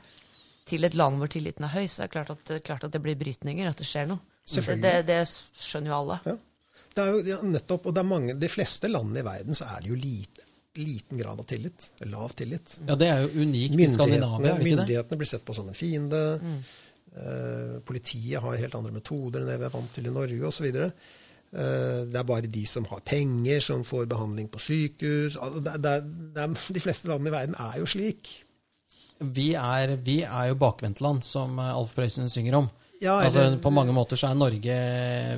[0.65, 3.03] til et land hvor tilliten er høy, så er det klart at, klart at det
[3.03, 4.23] blir brytninger, at det skjer noe.
[4.45, 6.21] Det, det, det, skjønner jo alle.
[6.23, 6.39] Ja.
[6.95, 9.67] Det er jo ja, nettopp, og det er mange, De fleste landene i verden så
[9.73, 10.44] er det jo lite
[10.77, 11.91] liten grad av tillit.
[12.11, 12.79] Lav tillit.
[12.87, 14.57] Ja, Det er jo unikt i Skandinavia.
[14.59, 16.23] Myndighetene blir sett på som en fiende.
[16.41, 16.57] Mm.
[17.15, 20.65] Eh, politiet har helt andre metoder enn det vi er vant til i Norge osv.
[20.67, 25.37] Eh, det er bare de som har penger, som får behandling på sykehus.
[25.39, 25.95] Altså, det, det,
[26.35, 28.33] det, de fleste landene i verden er jo slik.
[29.19, 32.67] Vi er, vi er jo bakvendtland, som Alf Prøysen synger om.
[33.01, 34.75] Ja, altså, eller- på mange måter så er Norge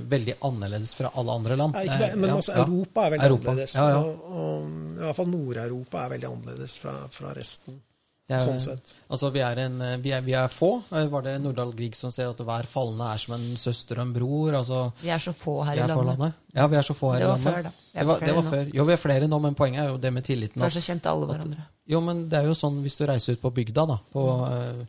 [0.07, 1.73] veldig annerledes fra alle andre land.
[1.75, 2.63] Ikke, Eh, men ja, altså, ja.
[2.65, 3.49] Europa er veldig Europa.
[3.51, 3.75] annerledes.
[3.75, 3.97] Ja, ja.
[3.97, 7.81] Og, og i hvert fall Nord-Europa er veldig annerledes fra, fra resten.
[8.29, 8.89] Er- sånn sett.
[9.09, 10.83] Altså, vi er, en, vi, er, vi er få.
[10.91, 14.07] Eh, Var det Nordahl Grieg som sier at hver falne er som en søster og
[14.07, 14.51] en bror?
[14.53, 16.05] Altså, Vi er så få her i landet.
[16.05, 16.33] landet.
[16.53, 17.45] Ja, vi er så få her i landet.
[17.47, 18.71] før, Det var, det var før.
[18.75, 20.61] Jo, vi er flere nå, men poenget er jo det med tilliten.
[20.61, 21.63] Før så kjente alle hverandre.
[21.87, 24.81] Jo, men det er jo sånn hvis du reiser ut på bygda, da, på, eh,
[24.81, 24.85] eh,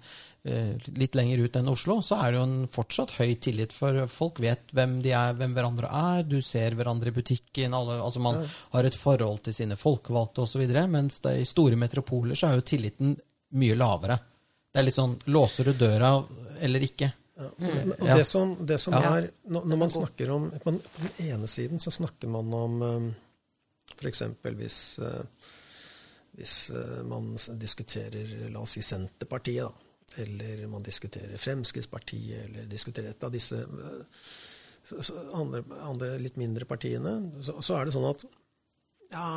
[0.98, 4.40] litt lenger ut enn Oslo, så er det jo en fortsatt høy tillit, for folk
[4.42, 6.24] vet hvem de er, hvem hverandre er.
[6.28, 7.76] Du ser hverandre i butikken.
[7.76, 8.42] Alle, altså Man
[8.74, 10.64] har et forhold til sine folkevalgte osv.
[10.90, 13.14] Mens det, i store metropoler så er jo tilliten
[13.58, 14.18] mye lavere.
[14.68, 16.12] Det er litt sånn Låser du døra
[16.64, 17.12] eller ikke?
[17.38, 17.62] Og
[18.02, 19.14] og det som, det som Ja.
[19.16, 20.80] er når, når man snakker om På den,
[21.22, 22.82] ene siden så snakker man om
[23.94, 24.22] f.eks.
[24.42, 25.22] hvis eh,
[26.38, 33.12] hvis eh, man diskuterer la oss si Senterpartiet, da, eller man diskuterer Fremskrittspartiet, eller diskuterer
[33.12, 34.28] et av disse eh,
[35.36, 38.24] andre, andre litt mindre partiene, så, så er det sånn at
[39.12, 39.28] ja,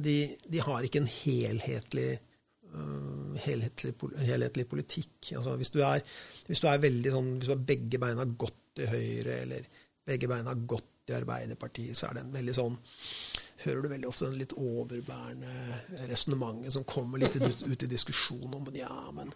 [0.00, 2.10] de, de har ikke en helhetlig
[2.72, 5.32] øh, helhetlig, helhetlig politikk.
[5.36, 6.04] Altså, hvis, du er,
[6.48, 9.68] hvis du er veldig sånn, hvis du har begge beina godt i Høyre, eller
[10.08, 12.78] begge beina godt i Arbeiderpartiet, så er det en veldig sånn
[13.64, 18.68] hører du veldig ofte den litt overbærende resonnementet som kommer litt ut, i diskusjonen om
[18.70, 19.32] at ja, men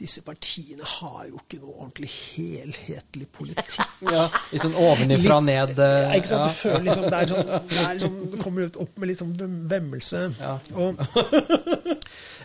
[0.00, 3.78] disse partiene har jo ikke noe ordentlig helhetlig politikk.
[4.04, 5.78] Ja, Litt sånn ovenifra og ned.
[5.78, 6.44] eh, Ja, ikke sant?
[6.44, 6.50] ja.
[6.50, 9.22] Du føler liksom, det er sånn, det er liksom, du kommer ut opp med litt
[9.22, 9.34] sånn
[9.72, 10.24] vemmelse.
[10.40, 10.58] Ja.
[10.76, 11.00] Og,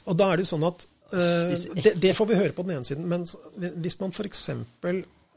[0.05, 1.51] og da er det jo sånn at uh,
[1.83, 3.27] det, det får vi høre på den ene siden, men
[3.83, 4.47] hvis man f.eks.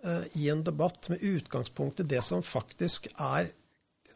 [0.02, 3.52] Uh, i en debatt med utgangspunkt i det som faktisk er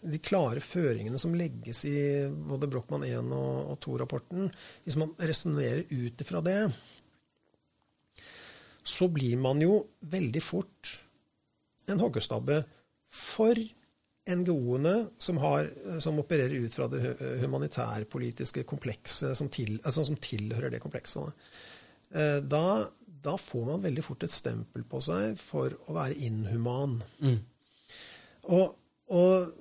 [0.07, 1.97] de klare føringene som legges i
[2.31, 4.51] både Brochmann 1 og, og 2-rapporten,
[4.87, 6.59] hvis man resonnerer ut ifra det,
[8.87, 10.92] så blir man jo veldig fort
[11.90, 12.61] en hoggestabbe
[13.11, 13.59] for
[14.27, 14.92] NGO-ene
[15.23, 15.38] som,
[16.03, 21.35] som opererer ut fra det hu- humanitærpolitiske komplekset som, til, altså som tilhører det komplekset.
[22.14, 22.62] Eh, Da,
[23.27, 26.99] da får man veldig fort et stempel på seg for å være inhuman.
[28.47, 28.75] Og,
[29.14, 29.53] og,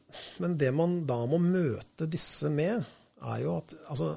[0.41, 2.81] men det man da må møte disse med,
[3.25, 4.15] er jo at altså,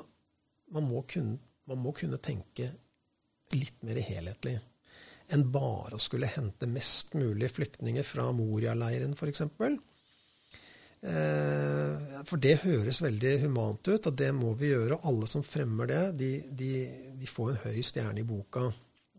[0.74, 1.36] man, må kunne,
[1.68, 2.70] man må kunne tenke
[3.56, 4.58] litt mer helhetlig
[5.32, 9.42] enn bare å skulle hente mest mulig flyktninger fra Moria-leiren, f.eks.
[11.04, 14.96] Eh, For det høres veldig humant ut, og det må vi gjøre.
[14.96, 16.70] Og alle som fremmer det, de, de,
[17.20, 18.70] de får en høy stjerne i boka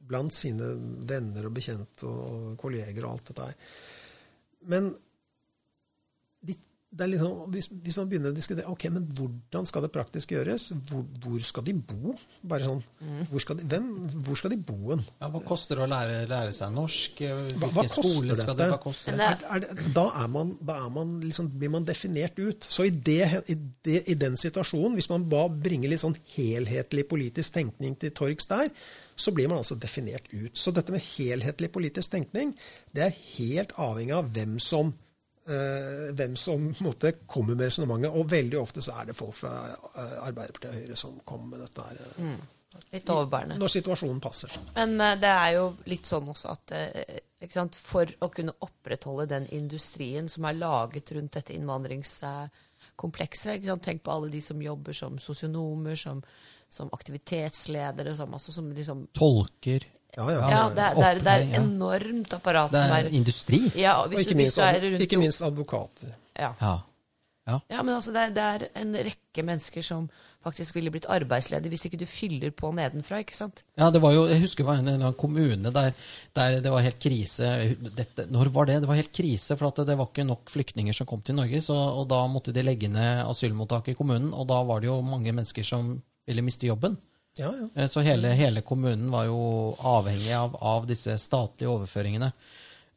[0.10, 0.72] blant sine
[1.06, 3.78] venner og bekjente og kolleger og alt dette her.
[4.74, 4.90] Men
[6.98, 11.04] liksom, hvis, hvis man begynner å diskutere ok, men hvordan skal det praktisk gjøres, hvor,
[11.22, 12.16] hvor skal de bo?
[12.50, 12.80] Bare sånn,
[13.30, 13.90] hvor skal de, hvem,
[14.26, 15.04] hvor skal de bo hen?
[15.22, 17.22] Ja, hva koster det å lære, lære seg norsk?
[17.22, 19.20] Hvilken Hva- hva skole skal det, hva koster det?
[19.20, 22.64] det- Er, er det, da er man, da er man liksom, blir man definert ut.
[22.66, 23.20] Så i, det,
[23.54, 28.12] i, det, i den situasjonen, hvis man bare bringer litt sånn helhetlig politisk tenkning til
[28.18, 28.74] torgs der,
[29.20, 30.56] så blir man altså definert ut.
[30.58, 32.56] Så dette med helhetlig politisk tenkning,
[32.96, 35.06] det er helt avhengig av hvem som eh,
[36.20, 38.16] hvem som på en måte, kommer med resonnementet.
[38.16, 41.66] Og veldig ofte så er det folk fra eh, Arbeiderpartiet og Høyre som kommer med
[41.68, 41.98] dette her.
[42.20, 42.38] eh,
[42.94, 43.56] Litt overbærende.
[43.58, 44.54] Når situasjonen passer.
[44.76, 48.54] Men eh, det er jo litt sånn også at eh, ikke sant, for å kunne
[48.62, 54.42] opprettholde den industrien som er laget rundt dette innvandringskomplekset ikke sant, Tenk på alle de
[54.44, 56.22] som jobber som sosionomer, som,
[56.70, 59.82] som aktivitetsledere, som, altså, som liksom Tolker.
[60.18, 60.50] Ja, ja.
[60.50, 63.60] Ja, det er, det er, det er enormt apparat Det som er er industri.
[63.76, 66.16] ja, Og ikke du- minst, du er rundt ikke minst advokater.
[66.40, 66.54] ja.
[66.62, 66.78] Ja.
[67.48, 67.60] ja.
[67.70, 70.10] Ja, men altså det er, det er en rekke mennesker som
[70.44, 73.64] faktisk ville blitt arbeidsledige hvis ikke du fyller på nedenfra, ikke sant?
[73.78, 75.92] Ja, det var jo, Jeg husker det var en eller annen kommune der,
[76.36, 77.76] der det var helt krise.
[77.98, 78.82] Dette, når var det?
[78.82, 81.62] Det var helt krise, for at det var ikke nok flyktninger som kom til Norge.
[81.62, 85.02] Så, og Da måtte de legge ned asylmottaket i kommunen, og da var det jo
[85.02, 86.98] mange mennesker som ville miste jobben.
[87.40, 87.68] Ja, ja.
[87.76, 92.32] Eh, Så hele, hele kommunen var jo avhengig av, av disse statlige overføringene.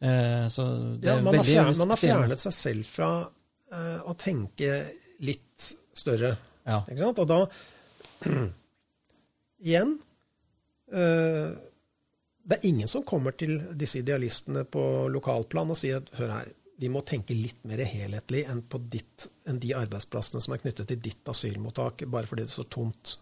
[0.03, 0.67] Eh, Så
[0.99, 3.11] det Ja, man, har fjernet, man har fjernet seg selv fra
[3.73, 4.73] uh, å tenke
[5.23, 6.35] litt større.
[6.67, 6.83] Ja.
[6.89, 7.23] Ikke sant?
[7.23, 7.39] Og da
[9.63, 9.95] Igjen
[10.95, 11.55] uh,
[12.43, 16.53] Det er ingen som kommer til disse idealistene på lokalplan og sier at hør her,
[16.83, 20.89] vi må tenke litt mer helhetlig enn, på ditt, enn de arbeidsplassene som er knyttet
[20.91, 23.21] til ditt asylmottak, bare fordi det så tomt.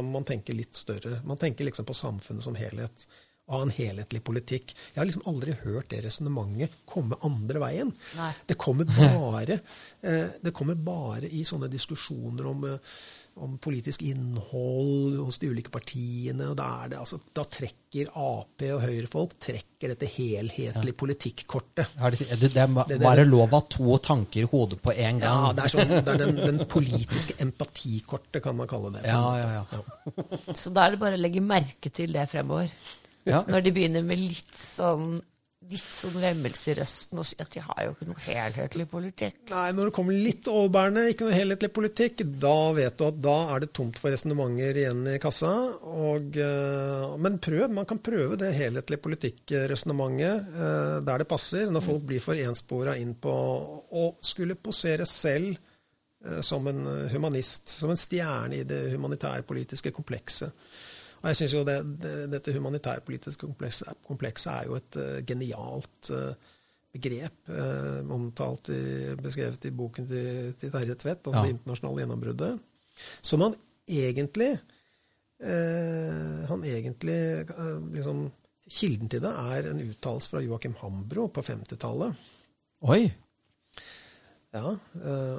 [0.00, 1.18] Man tenker litt større.
[1.28, 3.06] Man tenker liksom på samfunnet som helhet.
[3.52, 4.70] av en helhetlig politikk.
[4.94, 7.90] Jeg har liksom aldri hørt det resonnementet komme andre veien.
[8.46, 9.58] Det kommer bare,
[10.00, 12.78] eh, det kommer bare i sånne diskusjoner om, eh,
[13.40, 16.50] om politisk innhold hos de ulike partiene.
[16.50, 21.94] og Da, er det, altså, da trekker Ap og Høyre-folk trekker dette helhetlige politikkortet.
[21.96, 25.46] Det, det, det er bare lov å ha to tanker i hodet på en gang.
[25.48, 29.06] Ja, det er, sånn, det er den, den politiske empatikortet, kan man kalle det.
[29.08, 29.64] ja, ja.
[29.72, 29.82] ja.
[30.56, 32.70] Så da er det bare å legge merke til det fremover.
[33.28, 33.44] Ja.
[33.46, 35.20] Når de begynner med litt sånn
[35.72, 39.38] litt sånn vemmelse i røsten og si at de har jo ikke noe helhetlig politikk.
[39.50, 43.36] Nei, når det kommer litt overbærende, ikke noe helhetlig politikk, da vet du at da
[43.54, 45.52] er det tomt for resonnementer igjen i kassa.
[45.88, 51.86] Og, eh, men prøv, man kan prøve det helhetlige politikkresonnementet eh, der det passer, når
[51.88, 53.34] folk blir for enspora inn på
[54.02, 60.52] å skulle posere selv eh, som en humanist, som en stjerne i det humanitærpolitiske komplekset.
[61.22, 66.10] Og jeg synes jo det, det, Dette humanitærpolitiske komplekset, komplekset er jo et uh, genialt
[66.10, 66.58] uh,
[66.92, 68.82] begrep, uh, omtalt i,
[69.22, 71.46] beskrevet i boken til, til Terje Tvedt, altså Ja.
[71.46, 72.52] det internasjonale gjennombruddet,
[73.22, 73.58] som han
[73.88, 74.54] egentlig
[75.42, 77.16] han egentlig
[77.96, 78.28] liksom,
[78.70, 82.20] Kilden til det er en uttalelse fra Joakim Hambro på 50-tallet.
[82.86, 83.08] Oi!
[84.54, 84.76] Ja,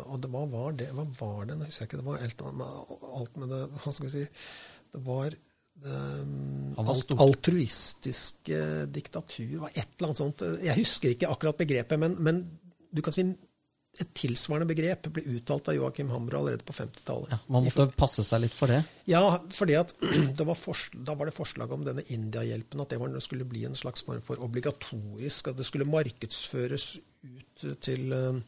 [0.04, 0.90] og det, hva var det?
[0.92, 1.56] Hva var det?
[1.56, 2.02] Nå husker jeg ikke.
[2.02, 4.26] Det var alt med, alt med det Hva skal vi si
[4.92, 5.38] Det var
[5.84, 8.60] alt, altruistiske
[8.94, 10.44] diktatur var et eller annet sånt.
[10.64, 12.46] Jeg husker ikke akkurat begrepet, men, men
[12.94, 13.26] du kan si
[14.02, 17.30] et tilsvarende begrep ble uttalt av Joakim Hamre allerede på 50-tallet.
[17.36, 18.80] Ja, man måtte passe seg litt for det.
[19.10, 19.22] Ja,
[19.54, 19.94] fordi at
[20.40, 20.58] var
[21.06, 24.06] da var det forslag om denne India-hjelpen, at det var, det skulle bli en slags
[24.08, 26.88] form for obligatorisk, at det skulle markedsføres
[27.24, 28.42] ut til, eh,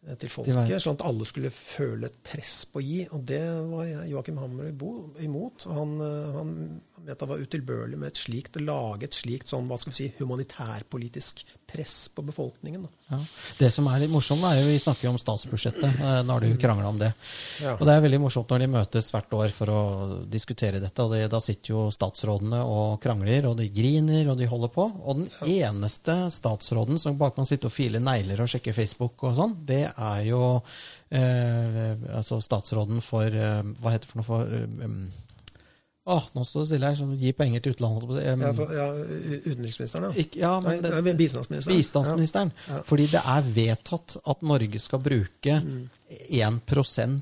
[0.00, 3.00] til Til folket, sånn at alle skulle føle et press på å gi.
[3.12, 5.66] Og det var Joakim Hammer imot.
[5.68, 6.54] Han, eh, han
[7.04, 9.98] mente det var utilbørlig med et slikt, å lage et slikt sånn, hva skal vi
[9.98, 12.88] si, humanitærpolitisk press på befolkningen.
[12.88, 12.99] Da.
[13.10, 13.18] Ja.
[13.58, 15.98] Det som er litt morsomt, er jo vi snakker jo om statsbudsjettet.
[16.00, 17.12] eh, Nå har de jo krangla om det.
[17.62, 17.72] Ja.
[17.74, 19.80] Og det er veldig morsomt når de møtes hvert år for å
[20.30, 21.02] diskutere dette.
[21.02, 24.86] og det, Da sitter jo statsrådene og krangler, og de griner, og de holder på.
[25.04, 29.34] Og den eneste statsråden som bare kan sitte og file negler og sjekke Facebook og
[29.36, 30.62] sånn, det er jo
[31.10, 35.26] eh, altså statsråden for eh, Hva heter det for noe for eh,
[36.06, 36.96] Åh, nå står det stille her.
[36.96, 38.08] Som gir penger til utlandet.
[38.32, 38.86] Um, Ja, for, ja,
[39.44, 40.12] utenriksministeren, ja.
[40.24, 41.76] ikke, ja, men det, nei, bistandsministeren.
[41.76, 42.52] Bistandsministeren.
[42.68, 42.74] Ja.
[42.78, 42.82] Ja.
[42.88, 45.88] Fordi det er vedtatt at Norge skal bruke Mm.
[46.10, 46.60] 1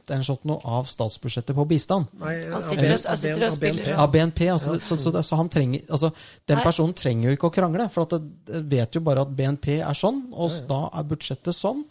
[0.09, 2.07] eller sånt noe av statsbudsjettet på bistand.
[2.19, 3.83] Nei, Han av sitter B- og- han sitter og av BNP.
[3.83, 3.95] spiller.
[3.99, 4.41] Av BNP.
[4.49, 6.13] Altså, så, så, så han trenger, altså,
[6.47, 6.65] den Nei.
[6.65, 9.81] personen trenger jo ikke å krangle, for at det, det vet jo bare at BNP
[9.83, 11.85] er sånn, og da er budsjettet sånn.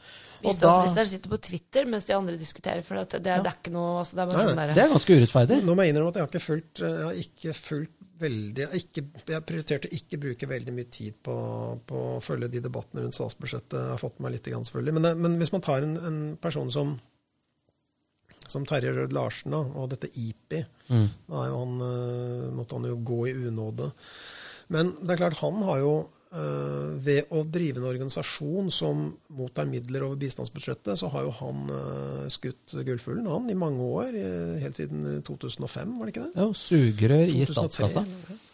[0.43, 2.83] Bistandsministeren sitter på Twitter mens de andre diskuterer.
[2.85, 4.91] For det, det, det er ikke noe altså Det er bare Nei, sånn det er
[4.93, 5.59] ganske urettferdig.
[5.65, 8.79] Nå må jeg innrømme at jeg har ikke fulgt, jeg har ikke fulgt veldig Jeg,
[8.81, 11.33] ikke, jeg prioriterte ikke bruke veldig mye tid på,
[11.85, 13.77] på å følge de debattene rundt statsbudsjettet.
[13.77, 14.95] Jeg har fått med meg litt, grann, selvfølgelig.
[14.97, 16.97] Men, men hvis man tar en, en person som
[18.47, 21.07] som Terje Rød Larsen da, og dette IPI, Mm.
[21.27, 23.89] da er jo han, eh, måtte han jo gå i unåde.
[24.71, 29.05] Men det er klart, han har jo eh, ved å drive en organisasjon som
[29.37, 34.11] mottar midler over bistandsbudsjettet, så har jo han eh, skutt gullfuglen, han, i mange år.
[34.17, 36.43] eh, helt siden 2005, var det ikke det?
[36.43, 38.03] Jo, sugerør i statskassa.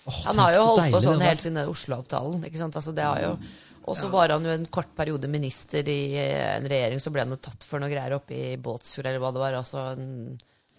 [0.05, 2.41] Oh, Han har jo holdt på sånn det helt siden Oslo-avtalen.
[2.49, 2.75] ikke sant?
[2.75, 3.35] Altså, det har jo...
[3.83, 7.25] Og så var han jo en kort periode minister i eh, en regjering, så ble
[7.25, 9.57] han jo tatt for noe greier oppe i Båtsfjord, eller hva det var.
[9.59, 10.37] Altså, en,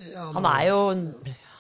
[0.09, 1.11] Ja, han er jo en-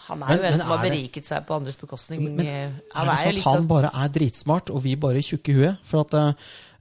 [0.08, 2.22] han er Men- jo en som har er beriket seg på andres bekostning.
[2.24, 5.48] Men men er det sånn at han sånn- bare er dritsmart, og vi bare tjukke
[5.48, 5.78] i huet?
[5.84, 6.32] For at eh,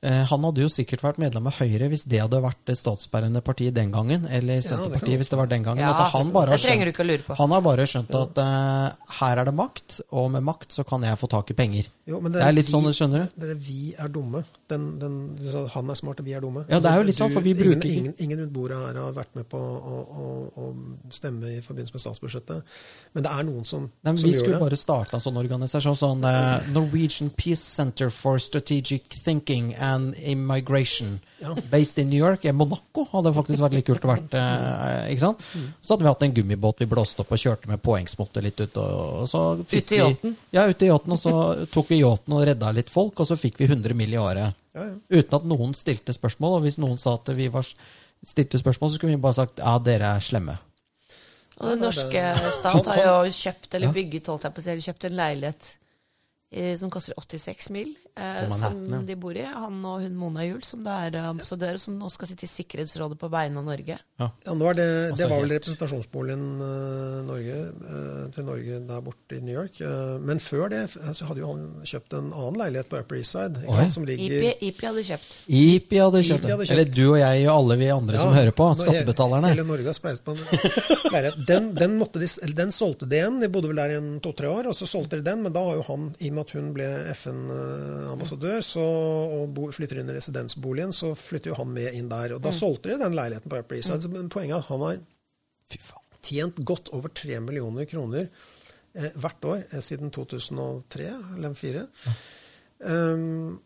[0.03, 3.75] han hadde jo sikkert vært medlem av Høyre hvis det hadde vært det statsbærende partiet
[3.75, 4.25] den gangen.
[4.27, 5.83] Eller det Senterpartiet hvis det var den gangen.
[5.83, 9.49] Ja, altså, han, bare har det skjønt, han har bare skjønt at uh, her er
[9.49, 11.87] det makt, og med makt så kan jeg få tak i penger.
[12.09, 13.37] Jo, men Det er litt vi, sånn, skjønner du?
[13.43, 14.43] Dere, vi er dumme.
[14.71, 15.15] Den, den,
[15.71, 16.65] han er smart, og vi er dumme.
[16.67, 18.99] Ja, det er jo litt sånn, for vi bruker ingen, ingen, ingen rundt bordet her
[18.99, 20.27] har vært med på å, å,
[20.59, 20.67] å
[21.15, 22.75] stemme i forbindelse med statsbudsjettet.
[23.15, 25.39] Men det er noen som, Nei, men som vi gjør skulle bare starte en sånn
[25.39, 25.99] organisasjon.
[26.03, 31.19] Sånn uh, Norwegian Peace Center for Strategic Thinking and Immigration.
[31.39, 31.53] Ja.
[31.71, 32.43] Based in New York.
[32.47, 34.33] Ja, Monaco hadde faktisk vært litt kult å vært.
[34.39, 35.43] eh, ikke sant?
[35.53, 35.67] Mm.
[35.81, 38.77] Så hadde vi hatt en gummibåt vi blåste opp og kjørte med påhengsmotor litt ut.
[38.77, 40.35] Og, og så fikk Ute i vi- yachten?
[40.55, 41.15] Ja, ute i yachten.
[41.17, 41.35] Og så
[41.73, 44.13] tok vi yachten og redda litt folk, og så fikk vi 100 mill.
[44.13, 44.53] i året.
[44.73, 44.95] Ja, ja.
[45.21, 46.57] Uten at noen stilte spørsmål.
[46.59, 47.63] Og hvis noen sa at vi var,
[48.25, 50.57] stilte spørsmål, så skulle vi bare sagt ja, dere er slemme.
[51.61, 54.85] Og den norske stat har jo kjøpt, eller bygget, holdt jeg på å si, eller
[54.87, 55.67] kjøpt en leilighet
[56.51, 58.99] eh, som koster 86 mil eh, som ja.
[59.05, 59.43] de bor i.
[59.45, 63.17] Han og hun Mona Juel, som da er ambassadør, som nå skal sitte i Sikkerhetsrådet
[63.19, 63.97] på vegne av Norge.
[64.21, 64.29] Ja.
[64.45, 64.87] Ja, nå er det,
[65.17, 67.59] det var vel representasjonsboligen eh, Norge,
[67.95, 69.79] eh, til Norge der borte i New York.
[69.81, 73.37] Eh, men før det så hadde jo han kjøpt en annen leilighet på Upper East
[73.37, 73.63] Side.
[73.63, 75.37] Ikke sant, som ligger IP, IP hadde kjøpt.
[75.47, 76.75] IPI hadde kjøpt IPI hadde kjøpt.
[76.75, 79.53] Eller du og jeg og alle vi andre som hører på, skattebetalerne.
[79.53, 81.41] Hele, Norge har spleiset på en leilighet.
[81.47, 83.39] Den, den, måtte de, eller den solgte de igjen.
[83.43, 85.43] De bodde vel der i to-tre år, og så solgte de den.
[85.45, 86.89] Men da har jo han, i og med at hun ble
[88.03, 88.83] FN-ambassadør så,
[89.39, 92.35] og bo, flytter inn i residensboligen, så flytter jo han med inn der.
[92.37, 94.11] Og da solgte de den leiligheten på Upper East Side.
[94.13, 95.01] Men poenget er at han har
[95.71, 95.99] Fy faen.
[96.23, 101.85] tjent godt over 3 millioner kroner eh, hvert år eh, siden 2003 eller 2004.
[102.83, 103.61] Um,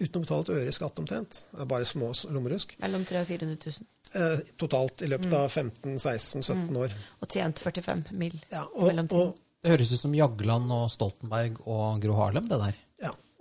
[0.00, 1.44] uten å betale et øre i skatt omtrent.
[1.52, 2.74] Det er bare små lommerusk.
[2.82, 3.90] Mellom 300 og 400 000.
[4.14, 6.96] Eh, totalt i løpet av 15-16-17 år.
[7.20, 8.36] Og tjent 45 mill.
[8.52, 9.32] Ja, og, mellom tiden.
[9.34, 12.80] og, Det høres ut som Jagland og Stoltenberg og Gro Harlem, det der.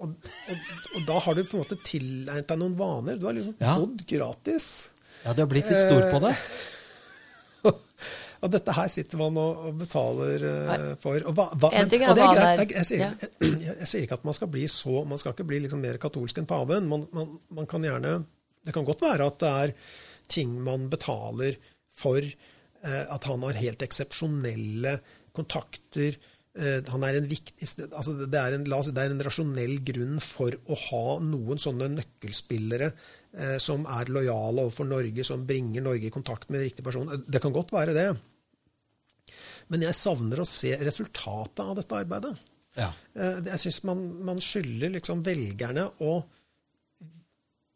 [0.02, 0.14] Og,
[0.50, 3.20] og, og da har du på en måte tilegnet deg noen vaner.
[3.20, 3.76] Du har liksom Ja.
[3.80, 4.70] bodd gratis.
[5.24, 6.36] Ja, du har blitt litt stor på det.
[8.44, 11.16] Og dette her sitter man og, betaler uh, for.
[11.30, 12.60] Og hva, hva, En ting er og det er greit.
[12.60, 15.46] Jeg, jeg, sier, jeg, jeg, sier ikke at man skal bli så Man skal ikke
[15.48, 16.90] bli liksom mer katolsk enn paven.
[16.92, 18.18] Man, man, man kan gjerne
[18.68, 19.76] Det kan godt være at det er
[20.34, 21.56] ting man betaler
[21.96, 22.20] for
[22.84, 24.98] Uh, at han har helt eksepsjonelle
[25.32, 26.18] kontakter.
[26.54, 29.80] Eh, han er en viktig, altså det, er en, la oss det er en rasjonell
[29.88, 35.82] grunn for å ha noen sånne nøkkelspillere eh, som er lojale overfor Norge, som bringer
[35.82, 37.10] Norge i kontakt med riktig person.
[37.26, 38.08] Det kan godt være det.
[39.74, 42.36] Men jeg savner å se resultatet av dette arbeidet.
[42.78, 42.92] Ja.
[43.18, 46.28] Eh, Jeg syns man, man skylder liksom velgerne og,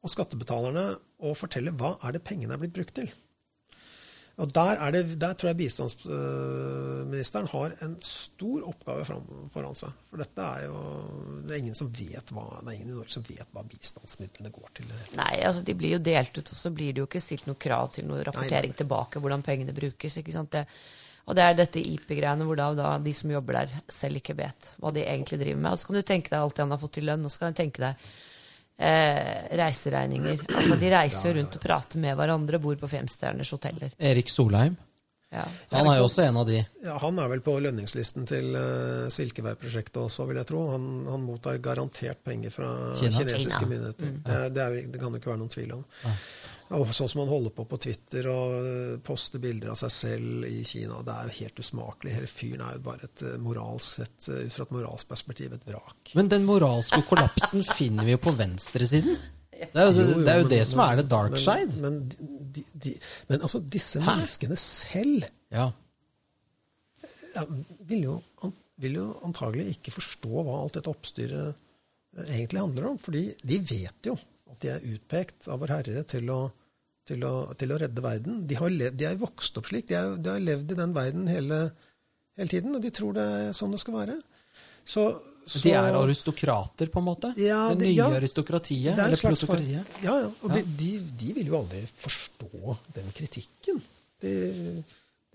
[0.05, 0.89] og skattebetalerne
[1.25, 3.09] å fortelle hva er det pengene er blitt brukt til.
[4.37, 9.05] Og Der, er det, der tror jeg bistandsministeren har en stor oppgave
[9.53, 9.95] foran seg.
[10.11, 10.81] For dette er jo
[11.41, 14.53] Det er ingen som vet hva, det er ingen i Norge som vet hva bistandsmidlene
[14.53, 14.93] går til.
[15.17, 17.57] Nei, altså de blir jo delt ut, og så blir det jo ikke stilt noe
[17.57, 18.79] krav til noe rapportering nei.
[18.83, 20.19] tilbake hvordan pengene brukes.
[20.21, 20.53] ikke sant?
[20.53, 20.67] Det,
[21.25, 24.71] og det er dette IP-greiene hvor da, da de som jobber der, selv ikke vet
[24.77, 25.73] hva de egentlig driver med.
[25.73, 27.41] Og så kan du tenke deg alt det han har fått i lønn, og så
[27.41, 28.07] kan du tenke deg
[28.77, 30.43] eh, reiseregninger.
[30.55, 33.95] Altså De reiser jo rundt og prater med hverandre, bor på femstjerners hoteller.
[33.97, 34.77] Erik Solheim.
[35.29, 35.43] Ja.
[35.73, 36.61] Han er jo også en av de.
[36.85, 40.61] Ja, Han er vel på lønningslisten til uh, Silkevei-prosjektet også, vil jeg tro.
[40.71, 43.11] Han, han mottar garantert penger fra Kina.
[43.17, 43.67] kinesiske Kina.
[43.73, 44.13] myndigheter.
[44.23, 45.83] Det, det, er, det kan det ikke være noen tvil om.
[46.75, 50.43] Og sånn som han holder på på Twitter og eh, poster bilder av seg selv
[50.49, 52.11] i Kina, det er jo helt usmakelig.
[52.17, 55.53] Hele fyren er jo bare et eh, moralsk sett, eh, ut fra et moralsk perspektiv,
[55.55, 56.11] et vrak.
[56.19, 59.15] Men den moralske kollapsen finner vi jo på venstresiden.
[59.57, 61.79] Det er jo det, det, er jo men- det som er det dark men- side.
[61.81, 62.01] Men,
[62.57, 62.95] de, de,
[63.31, 65.23] men altså, disse menneskene selv
[65.55, 65.69] Ja.
[67.35, 67.45] ja,
[67.87, 68.53] vil, jo, an-
[68.83, 71.63] vil jo antagelig ikke forstå hva alt dette oppstyret
[72.27, 72.97] egentlig handler om.
[72.99, 74.17] fordi de vet jo
[74.51, 76.39] at de er utpekt av Vår Herre til å,
[77.07, 78.41] til å, til å redde verden.
[78.49, 79.87] De har, levd, de er vokst opp slik.
[79.89, 81.61] De, er, de har levd i den verden hele,
[82.39, 84.17] hele tiden, og de tror det er sånn det skal være.
[84.87, 85.03] Så,
[85.47, 87.33] så, De er aristokrater, på en måte?
[87.39, 88.07] Ja, det det- nye ja.
[88.21, 88.93] aristokratiet?
[88.95, 89.97] det er Eller plutokratiet?
[90.03, 90.29] Ja, ja.
[90.41, 90.91] Og De, de,
[91.23, 93.83] de vil jo aldri forstå den kritikken.
[94.23, 94.33] De,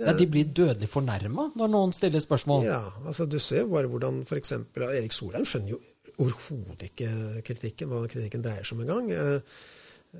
[0.02, 2.64] Ja, de blir dødelig fornærma når noen stiller spørsmål.
[2.66, 4.54] Ja, altså Du ser jo bare hvordan f.eks.
[4.80, 5.78] Erik Solheim skjønner jo
[6.22, 7.08] overhodet ikke
[7.46, 9.10] kritikken, hva kritikken dreier seg om engang.
[9.14, 9.40] Eh,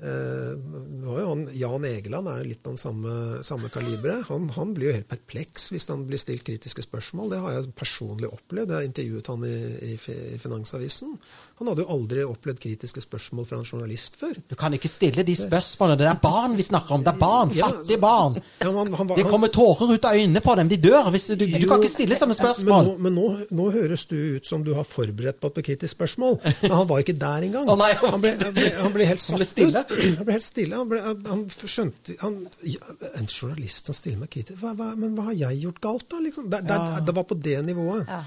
[0.01, 4.25] han, Jan Egeland er jo litt av den samme, samme kaliberet.
[4.29, 7.29] Han, han blir jo helt perpleks hvis han blir stilt kritiske spørsmål.
[7.33, 8.73] Det har jeg personlig opplevd.
[8.73, 9.57] Jeg intervjuet han i,
[9.93, 9.97] i,
[10.33, 11.13] i Finansavisen.
[11.61, 14.39] Han hadde jo aldri opplevd kritiske spørsmål fra en journalist før.
[14.49, 16.01] Du kan ikke stille de spørsmålene.
[16.01, 17.05] Det er barn vi snakker om.
[17.05, 17.53] Det er barn.
[17.57, 18.39] Ja, Fattige barn.
[18.63, 20.73] Ja, han, han, Det kommer tårer ut av øynene på dem.
[20.73, 21.11] De dør.
[21.13, 22.89] Du, du Jo, kan ikke stille sånne spørsmål.
[22.97, 25.93] Men, nå, men nå, nå høres du ut som du har forberedt på et kritisk
[25.93, 26.39] spørsmål.
[26.63, 27.69] Men han var ikke der engang.
[27.69, 29.82] Oh, nei, han ble, han, ble, han ble helt satt ut.
[29.89, 30.75] Han ble helt stille.
[30.79, 32.79] Han, ble, han skjønte han, ja,
[33.19, 36.19] En journalist som stiller meg kritisk hva, hva, Men hva har jeg gjort galt, da?
[36.25, 36.49] Liksom?
[36.51, 36.99] Det, det, Ja.
[37.07, 38.09] det var på det nivået.
[38.09, 38.21] Ja.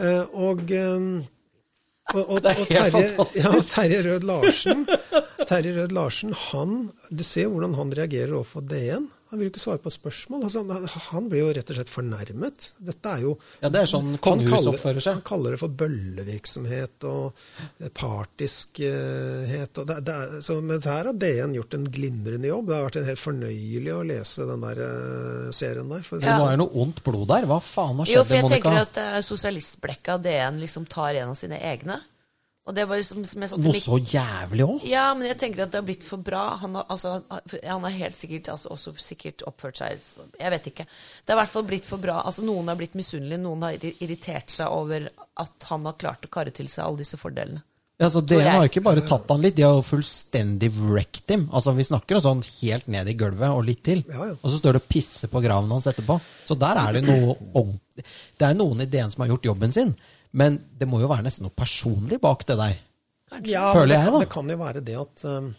[0.00, 1.06] Uh, og, eh,
[2.14, 3.40] og, og, Det er helt Terje, fantastisk.
[3.44, 4.84] ja, Terje Rød Larsen,
[5.50, 6.76] Terje Rød Larsen han,
[7.10, 9.08] Du ser hvordan han reagerer overfor DN.
[9.30, 10.42] Han vil jo ikke svare på spørsmål.
[10.48, 10.64] Altså,
[11.12, 12.64] han, blir jo rett og slett fornærmet.
[12.82, 15.20] Dette er jo Ja, det er sånn han kongehus oppfører seg.
[15.20, 17.44] Han kaller det for bøllevirksomhet og
[17.78, 19.78] eh, partiskhet.
[19.78, 22.66] Og det, det er, så, men her har DN gjort en glimrende jobb.
[22.72, 26.02] Det har vært en helt fornøyelig å lese den der eh, serien der.
[26.06, 26.26] For ja.
[26.26, 26.64] Det var sånn.
[26.64, 27.46] noe ondt blod der.
[27.50, 28.74] Hva faen har Jo, skjedd, for jeg Monica?
[28.74, 32.02] tenker at uh, sosialistblekka DN liksom tar en av sine egne.
[32.70, 34.84] Og det var liksom som jeg Noe så jævlig òg?
[34.86, 36.44] Ja, men jeg tenker at det har blitt for bra.
[36.62, 39.98] Han har, altså, han har helt sikkert altså, også sikkert oppført seg
[40.38, 40.86] Jeg vet ikke.
[40.86, 42.20] Det har i hvert fall blitt for bra.
[42.22, 45.08] Altså, noen har blitt misunnelige, noen har irritert seg over
[45.42, 47.64] at han har klart å karre til seg alle disse fordelene.
[48.00, 51.42] Ja, så DN har ikke bare tatt han litt, de har jo fullstendig wrecked him.
[51.52, 54.00] Altså, Vi snakker om sånn helt ned i gulvet og litt til.
[54.08, 54.38] Ja, ja.
[54.38, 56.16] Og så står det og pisser på graven hans etterpå.
[56.48, 57.34] Så der er det noe
[58.00, 59.92] Det er noen i DN som har gjort jobben sin,
[60.32, 62.76] men det må jo være nesten noe personlig bak det der.
[63.30, 63.52] Kanskje.
[63.54, 64.20] Ja, Føler jeg, da.
[64.24, 65.50] det kan jo være det at um,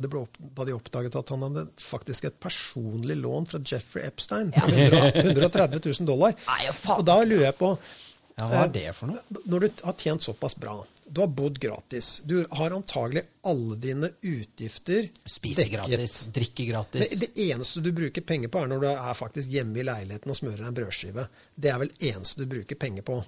[0.00, 4.06] det ble opp, Da de oppdaget at han hadde faktisk et personlig lån fra Jeffrey
[4.06, 4.66] Epstein Ja.
[4.70, 6.34] 100 130 000 dollar.
[6.46, 7.00] Nei, faen.
[7.02, 7.72] Og da lurer jeg på
[8.38, 9.22] Ja, Hva er det for noe?
[9.50, 10.78] Når du har tjent såpass bra,
[11.10, 15.88] du har bodd gratis, du har antagelig alle dine utgifter Spise dekket.
[15.90, 17.10] gratis, drikke gratis.
[17.10, 20.30] Det, det eneste du bruker penger på, er når du er faktisk hjemme i leiligheten
[20.30, 21.26] og smører deg en brødskive.
[21.54, 23.18] Det er vel eneste du bruker penger på.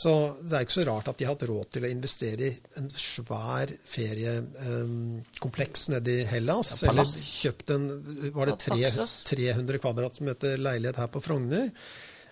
[0.00, 2.50] Så det er ikke så rart at de har hatt råd til å investere i
[2.80, 6.70] en svær feriekompleks nede i Hellas.
[6.84, 7.88] Ja, eller kjøpt en
[8.36, 9.16] var det tre, Paxos.
[9.28, 11.66] 300 kvadratmeter leilighet her på Frogner.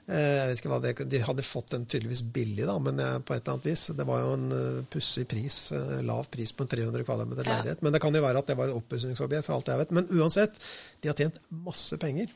[0.09, 3.19] Eh, Jeg vet ikke hva det, De hadde fått den tydeligvis billig, da, men eh,
[3.21, 3.83] på et eller annet vis.
[3.99, 7.59] Det var jo en uh, pussig pris, eh, lav pris på en 300 kvadratmeter Ja.
[7.59, 7.83] leilighet.
[7.85, 9.93] Men det kan jo være at det var et oppussingsobjekt, for alt jeg vet.
[9.99, 10.57] Men uansett,
[11.03, 12.33] de har tjent masse penger.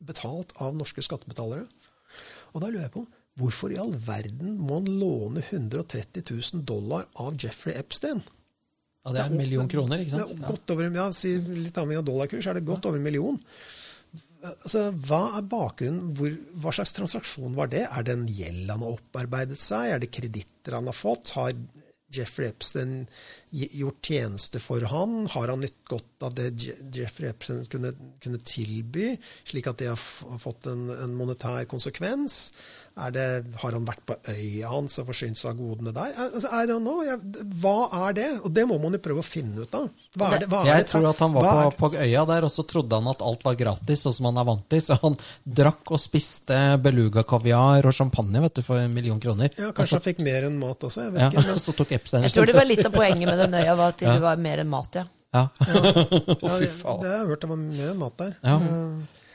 [0.00, 1.66] Betalt av norske skattebetalere.
[2.54, 3.04] Og da lurer jeg på
[3.40, 8.22] hvorfor i all verden må han låne 130 000 dollar av Jeffrey Epstein?
[9.04, 10.40] Ja, det er en million kroner, ikke Det sant?
[10.42, 13.38] er godt over, ja, si Litt avhengig av dollarkurs er det godt over en million.
[14.40, 16.14] Altså, hva er bakgrunnen?
[16.16, 16.32] Hvor,
[16.62, 17.84] hva slags transaksjon var det?
[17.88, 19.92] Er det en gjeld han har opparbeidet seg?
[19.92, 21.34] Er det kreditter han har fått?
[21.36, 21.52] Har
[22.10, 23.04] Jeffrey Epstein
[23.52, 25.28] gjort tjeneste for han?
[25.30, 26.48] Har han nytt godt av det
[26.96, 29.12] Jeffrey Epstein kunne, kunne tilby,
[29.46, 32.40] slik at det har fått en, en monetær konsekvens?
[33.00, 33.26] Er det,
[33.62, 36.10] har han vært på øya hans og forsynt seg av godene der?
[36.20, 37.00] Altså, I don't know.
[37.06, 37.16] Jeg,
[37.62, 37.74] hva
[38.08, 38.26] er det?
[38.44, 39.86] Og det må man jo prøve å finne ut av.
[40.20, 42.44] Hva er det, hva er Jeg det- tror at han var på, på øya der,
[42.44, 44.82] og så trodde han at alt var gratis, sånn som han er vant til.
[44.84, 45.16] Så han
[45.60, 49.50] drakk og spiste beluga-kaviar og champagne vet du, for en million kroner.
[49.56, 51.06] Ja, Kanskje han fikk mer enn mat også.
[51.06, 51.46] jeg vet Ja, ikke.
[51.48, 53.94] Men, så tok Epstein Jeg tror det var litt av poenget med den øya, var
[53.94, 55.06] at det var mer enn mat, ja.
[55.32, 55.46] Ja.
[55.62, 55.80] ja,
[56.42, 57.00] fy det, faen.
[57.00, 58.36] det har jeg hørt, det var mer enn mat der.
[58.42, 58.54] Ja.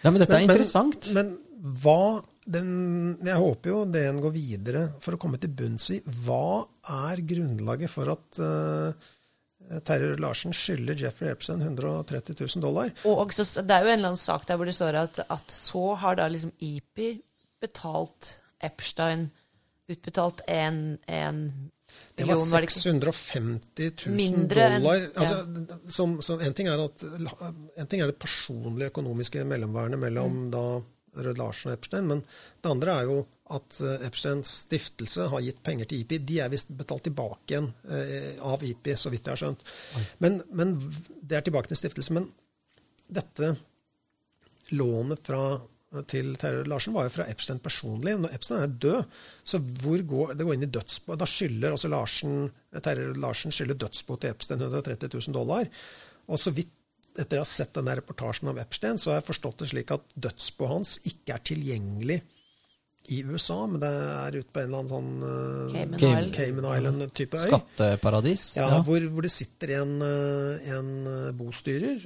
[0.04, 1.10] ja, men dette er interessant.
[1.16, 1.36] men-.
[1.36, 2.00] Men, hva
[2.46, 6.66] den, Jeg håper jo DN går videre for å komme til bunns i hva
[7.10, 12.92] er grunnlaget for at uh, Terje Larsen skylder Jeffrey Epstein 130 000 dollar.
[13.10, 15.50] Og også, det er jo en eller annen sak der hvor det står at, at
[15.56, 17.16] så har da liksom IPI
[17.64, 19.32] betalt Epstein
[19.86, 21.36] Utbetalt en, en
[22.18, 22.80] Det var million, var det ikke?
[22.82, 25.04] 650 000 Mindre enn- dollar.
[25.14, 25.36] Altså,
[25.94, 30.48] som, som en, ting er at, en ting er det personlige økonomiske mellomværet mellom Mm.
[30.56, 30.64] da
[31.16, 33.20] Rød Larsen og Epstein, men det andre er jo
[33.56, 36.22] at eh, Epsteins stiftelse har gitt penger til IPI.
[36.28, 39.64] De er visst betalt tilbake igjen eh, av IPI, så vidt jeg har skjønt.
[40.24, 40.76] Men, men
[41.22, 42.16] Det er tilbake til stiftelse.
[42.16, 42.30] Men
[43.06, 43.54] dette
[44.74, 45.44] lånet fra,
[46.10, 48.16] til Terje Larsen var jo fra Epstein personlig.
[48.20, 51.20] Når Epstein er død, så hvor går, det går inn i dødsbo.
[51.20, 52.50] Da skylder altså Larsen,
[52.82, 55.70] Terje Larsen skylder dødsbo til Epstein 130 000 dollar.
[56.26, 56.74] Og så vidt
[57.18, 60.08] etter å ha sett denne reportasjen av Epstein, så har jeg forstått det slik at
[60.16, 62.22] dødsboet hans ikke er tilgjengelig
[63.14, 66.32] i USA, men det er ute på en eller annen sånn eh, Cayman Cayman- Island.
[66.34, 67.44] Cayman Island-type øy.
[67.52, 68.46] Skatteparadis.
[68.58, 68.80] Ja, Ja.
[68.88, 72.02] Hvor, hvor det sitter en, eh, en eh, bostyrer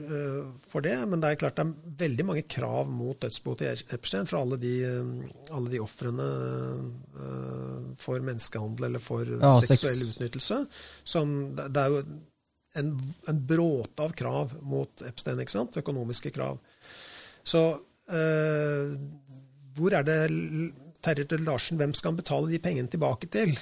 [0.68, 0.97] for det.
[1.07, 4.60] Men det er klart det er veldig mange krav mot dødsboet til Epstein fra alle
[4.60, 4.74] de,
[5.55, 6.28] alle de ofrene
[7.16, 10.66] eh, for menneskehandel eller for Ja, seksuell utnyttelse.
[11.07, 12.03] Som, det, det er jo
[12.78, 12.92] en,
[13.28, 15.80] en bråte av krav mot Epstein, ikke sant?
[15.82, 16.60] Økonomiske krav.
[17.48, 17.64] Så
[18.12, 18.94] eh,
[19.78, 20.20] hvor er det
[21.00, 23.54] Terje til Larsen, hvem skal han betale de pengene tilbake til?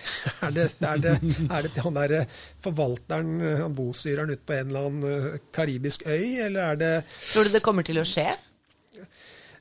[0.41, 1.13] Er det, er det,
[1.45, 2.23] er det til han derre
[2.63, 6.91] forvalteren, han bostyreren ute på en eller annen eh, karibisk øy, eller er det
[7.31, 8.25] Tror du det kommer til å skje?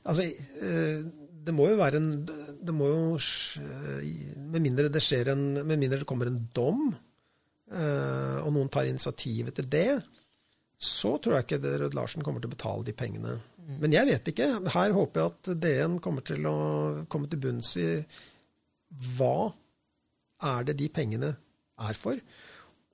[0.07, 1.05] Altså, eh,
[1.47, 3.01] det må jo være en Det må jo
[4.51, 7.06] Med mindre det skjer en Med mindre det kommer en dom, eh,
[7.67, 9.89] og noen tar initiativet til det,
[10.79, 13.33] så tror jeg ikke Rød Larsen kommer til å betale de pengene.
[13.81, 14.47] Men jeg vet ikke.
[14.71, 16.57] Her håper jeg at DN kommer til å
[17.11, 17.89] komme til bunns i
[19.17, 19.49] hva
[20.47, 21.33] er det de pengene
[21.87, 22.19] er for,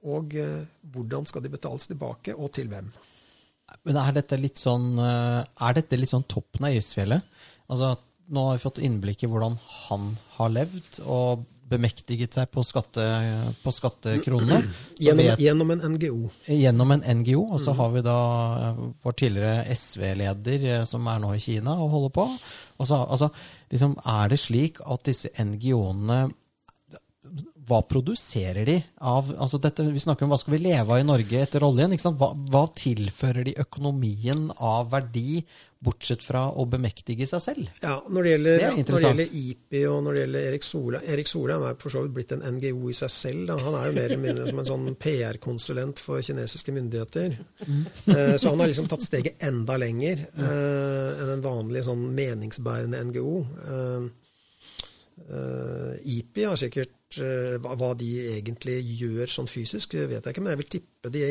[0.03, 0.63] og eh,
[0.95, 2.89] hvordan skal de betales tilbake, og til hvem.
[3.88, 7.24] Men er dette litt sånn eh, Er dette litt sånn toppen av isfjellet?
[7.71, 7.93] Altså,
[8.34, 9.55] nå har vi fått innblikk i hvordan
[9.88, 13.03] han har levd, og bemektiget seg på, skatte,
[13.63, 14.61] på skattekronene.
[15.01, 16.19] Gjennom, vet- gjennom en NGO.
[16.47, 18.17] gjennom en NGO, og så har vi da
[18.69, 22.28] eh, vår tidligere SV-leder eh, som er nå i Kina og holder på.
[22.80, 23.30] Og så, altså,
[23.74, 26.21] liksom, er det slik at disse NGO-ene
[27.68, 31.05] hva produserer de av altså dette, Vi snakker om hva skal vi leve av i
[31.07, 31.93] Norge etter oljen.
[31.93, 32.20] ikke sant?
[32.20, 35.43] Hva, hva tilfører de økonomien av verdi,
[35.84, 37.72] bortsett fra å bemektige seg selv?
[37.84, 41.09] Ja, Når det gjelder, Det når det gjelder IPI og når det gjelder Erik Solheim
[41.16, 43.45] Erik Solheim er for så vidt blitt en NGO i seg selv.
[43.51, 43.57] Da.
[43.66, 47.38] Han er jo mer eller mindre som en sånn PR-konsulent for kinesiske myndigheter.
[47.68, 47.84] Mm.
[48.39, 50.43] så han har liksom tatt steget enda lenger mm.
[51.24, 53.38] enn en vanlig sånn meningsbærende NGO.
[53.68, 54.09] Eh,
[55.28, 60.45] eh, IPI har sikkert eh, hva, de egentlig gjør sånn fysisk, det vet jeg ikke,
[60.45, 61.28] men jeg vil tippe de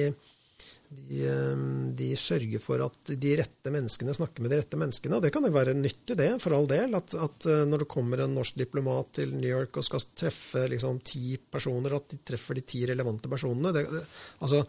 [0.93, 1.63] de, eh,
[1.97, 5.17] de sørger for at de rette menneskene snakker med de rette menneskene.
[5.17, 6.97] Og det kan jo være nyttig, det, for all del.
[6.99, 10.67] At, at eh, når det kommer en norsk diplomat til New York og skal treffe
[10.73, 13.75] liksom, ti personer, at de treffer de ti relevante personene.
[13.75, 14.05] Det, det,
[14.45, 14.65] altså,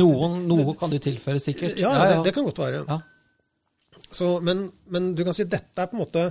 [0.00, 1.76] Noen, noe kan du tilføre, sikkert.
[1.76, 2.84] ja, Det, det kan godt være.
[2.88, 4.06] Ja.
[4.08, 6.22] Så, men, men du kan si dette er på en måte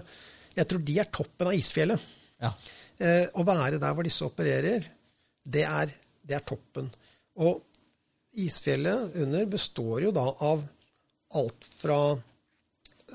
[0.56, 2.02] Jeg tror de er toppen av isfjellet.
[2.42, 2.50] Ja.
[3.00, 4.86] Eh, å være der hvor disse opererer,
[5.46, 5.92] det er,
[6.26, 6.90] det er toppen.
[7.44, 7.62] Og
[8.40, 10.64] isfjellet under består jo da av
[11.36, 12.00] alt fra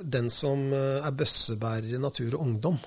[0.01, 2.81] den som eh, er bøssebærer i Natur og Ungdom.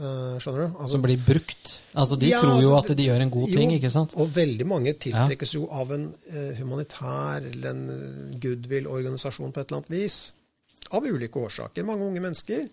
[0.00, 0.76] Eh, skjønner du?
[0.78, 1.72] Altså, Som blir brukt.
[1.98, 4.14] Altså, De Ja, tror jo altså, at de gjør en god ting, jo, ikke sant?
[4.16, 9.66] Og veldig mange tiltrekkes jo av en eh, humanitær eller en eh, goodwill-organisasjon på et
[9.70, 10.18] eller annet vis.
[10.96, 11.84] Av ulike årsaker.
[11.86, 12.68] Mange unge mennesker.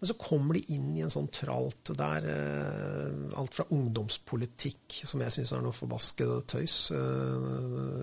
[0.00, 5.20] Men så kommer de inn i en sånn tralt der eh, alt fra ungdomspolitikk, som
[5.20, 7.48] jeg syns er noe forbaskede tøys eh,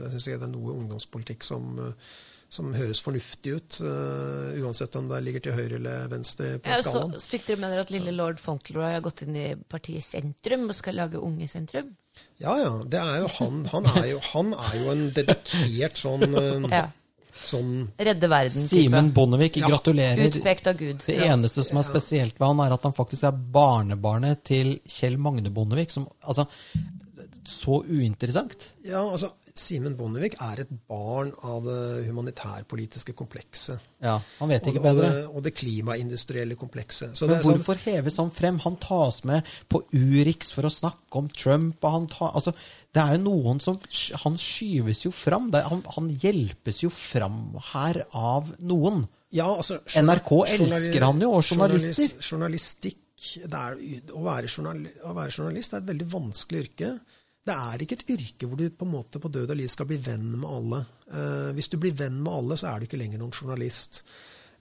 [0.03, 2.11] Jeg syns ikke det er noe ungdomspolitikk som, eh,
[2.53, 7.01] som høres fornuftig ut, uansett om det ligger til høyre eller venstre på Ja, så
[7.17, 10.77] fikk dere med dere at lille lord Fauntleroy har gått inn i partiet Sentrum og
[10.77, 11.89] skal lage Unge Sentrum?
[12.37, 12.71] Ja, ja.
[12.85, 13.59] Det er jo han.
[13.73, 16.29] Han er jo, han er jo en dedikert sånn,
[16.77, 16.87] Ja.
[17.43, 18.63] Sånn Redde verden.
[18.67, 20.27] Simen Bondevik, Ja, gratulerer.
[20.27, 21.03] Utpekt av Gud.
[21.05, 25.17] Det eneste som er spesielt ved han, er at han faktisk er barnebarnet til Kjell
[25.21, 25.91] Magne Bondevik.
[25.93, 26.47] Som, altså,
[27.47, 28.71] så uinteressant.
[28.85, 33.79] Ja, altså, Simen Bondevik er et barn av det humanitærpolitiske komplekset.
[34.03, 35.09] Ja, Han vet ikke og, bedre.
[35.13, 37.15] det, og det klimaindustrielle komplekset.
[37.17, 38.59] Så Men det er sånn- hvorfor heves han frem?
[38.59, 41.83] Han tas med på Urix for å snakke om Trump.
[41.83, 42.53] og han tar, altså,
[42.93, 43.77] Det er jo noen som
[44.23, 45.53] Han skyves jo fram.
[45.53, 49.07] Er- han, han hjelpes jo fram her av noen.
[49.31, 52.07] Ja, altså, NRK elsker han jo, og journalister.
[52.07, 52.97] journalis- Journalistikk
[53.51, 53.75] er,
[54.13, 56.99] å, være journal, å være journalist er et veldig vanskelig yrke.
[57.47, 59.87] Det er ikke et yrke hvor du på en måte på død og liv skal
[59.89, 60.81] bli venn med alle.
[61.07, 64.01] Eh, hvis du blir venn med alle, så er du ikke lenger noen journalist.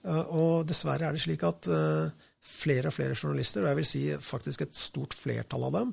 [0.05, 3.89] Eh, og dessverre er det slik at eh, flere og flere journalister, og jeg vil
[3.89, 5.91] si faktisk et stort flertall av dem,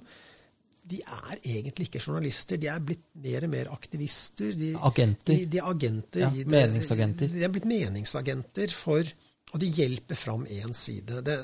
[0.84, 2.60] de er egentlig ikke journalister.
[2.60, 4.52] De er blitt mer og mer aktivister.
[4.52, 5.32] De, Agenter.
[5.32, 6.26] De, de er agenter.
[6.26, 7.30] Ja, meningsagenter.
[7.32, 9.08] De er blitt meningsagenter for
[9.54, 11.20] Og de hjelper fram én side.
[11.22, 11.36] Det,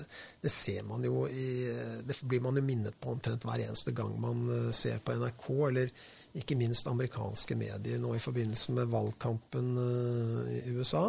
[0.42, 1.70] det ser man jo i
[2.02, 5.46] Det blir man jo minnet på omtrent hver eneste gang man eh, ser på NRK,
[5.68, 5.92] eller
[6.40, 11.04] ikke minst amerikanske medier nå i forbindelse med valgkampen eh, i USA.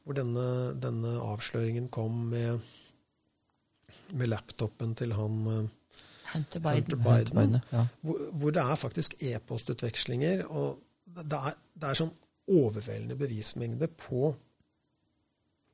[0.00, 0.46] Hvor denne,
[0.80, 2.64] denne avsløringen kom med,
[4.16, 5.62] med laptopen til han eh,
[6.30, 6.84] Hunter Biden.
[6.84, 7.86] Hunter Biden, Biden, ja.
[8.00, 10.46] hvor, hvor det er faktisk e-postutvekslinger.
[10.48, 12.14] Og det er, det er sånn
[12.50, 14.30] overveldende bevismengde på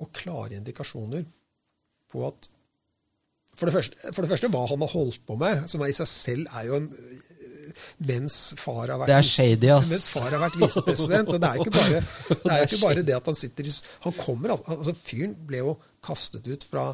[0.03, 1.25] og klare indikasjoner
[2.13, 2.51] på at
[3.57, 6.09] for det, første, for det første hva han har holdt på med, som i seg
[6.11, 6.91] selv er jo en
[8.07, 9.91] mens far har vært, Det er shady, ass.
[9.93, 11.33] Mens far har vært visepresident.
[11.33, 13.75] Og det er ikke bare det, er jo ikke bare det at han sitter i
[14.07, 15.75] Han kommer altså, altså Fyren ble jo
[16.05, 16.87] kastet ut fra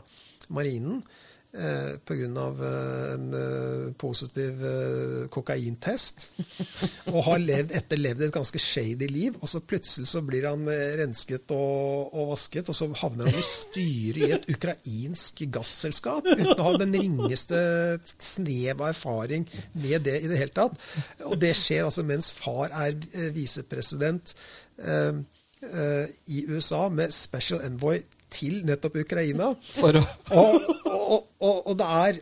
[0.52, 1.02] marinen
[1.52, 2.22] eh, pga.
[2.22, 6.28] Eh, en eh, positiv eh, kokaintest.
[7.12, 9.36] Og har levd, etterlevd et ganske shady liv.
[9.40, 10.66] Og så plutselig så blir han
[10.98, 16.54] rensket og, og vasket, og så havner han i styret i et ukrainsk gasselskap uten
[16.56, 17.58] å ha den ringeste
[18.12, 20.78] snev av erfaring med det i det hele tatt.
[21.28, 22.96] Og det skjer altså mens far er
[23.34, 24.34] visepresident
[24.82, 29.52] eh, i USA med special envoy til nettopp Ukraina.
[29.76, 30.02] For å
[30.42, 30.70] Og,
[31.12, 32.20] og, og, og det er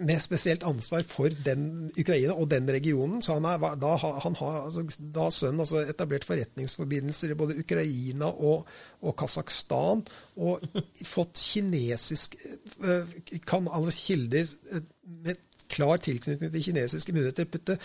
[0.00, 3.20] med spesielt ansvar for den Ukraina og den regionen.
[3.22, 4.84] Så han, er, da, han har altså,
[5.14, 8.66] da sønnen altså, etablert forretningsforbindelser i både Ukraina og,
[9.02, 10.04] og Kasakhstan.
[10.40, 10.64] Og
[11.04, 12.38] fått kinesisk
[12.80, 13.12] eh,
[13.46, 14.86] Kan alle kilder eh,
[15.26, 17.78] med klar tilknytning til kinesiske myndigheter putte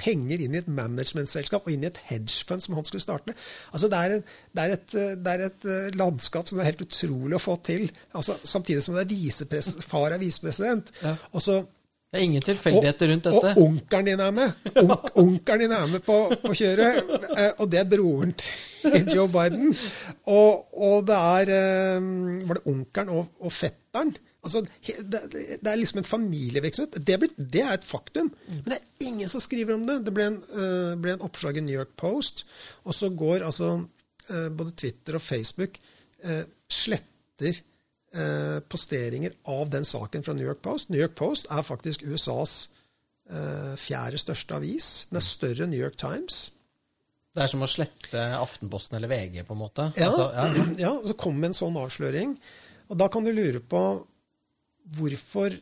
[0.00, 3.34] penger inn i et managementselskap og inn i et hedgefund som han skulle starte.
[3.72, 4.24] Altså det, er en,
[4.54, 7.88] det, er et, det er et eh, landskap som er helt utrolig å få til.
[8.16, 10.92] Altså, samtidig som det er visepres far er visepresident.
[11.04, 11.16] Ja.
[11.34, 11.60] Og så
[12.10, 13.50] Det er ingen tilfeldigheter rundt dette.
[13.54, 14.70] og onkelen din er med.
[14.82, 17.12] Onk, onkelen din er med på, på kjøret.
[17.38, 19.76] eh, Og det er broren til Joe Biden.
[20.26, 22.08] Og, og det er eh,
[22.48, 24.10] Var det onkelen og, og fetteren
[24.40, 25.20] Altså, det,
[25.60, 26.96] det er liksom en familievirksomhet.
[27.06, 28.30] Det, ble, det er et faktum.
[28.48, 29.98] Men det er ingen som skriver om det.
[30.06, 32.46] Det ble en, uh, ble en oppslag i New York Post,
[32.88, 35.80] og så går altså uh, både Twitter og Facebook
[36.26, 37.66] uh, sletter
[38.66, 40.88] posteringer av den saken fra New York Post.
[40.90, 42.54] New York Post er faktisk USAs
[43.78, 44.88] fjerde største avis.
[45.12, 46.40] Den er større enn New York Times.
[47.30, 49.86] Det er som å slette Aftenposten eller VG, på en måte.
[49.94, 50.64] Ja, Altså, ja.
[50.88, 52.34] ja, så kom en sånn avsløring.
[52.90, 53.84] Og da kan du lure på
[54.96, 55.56] hvorfor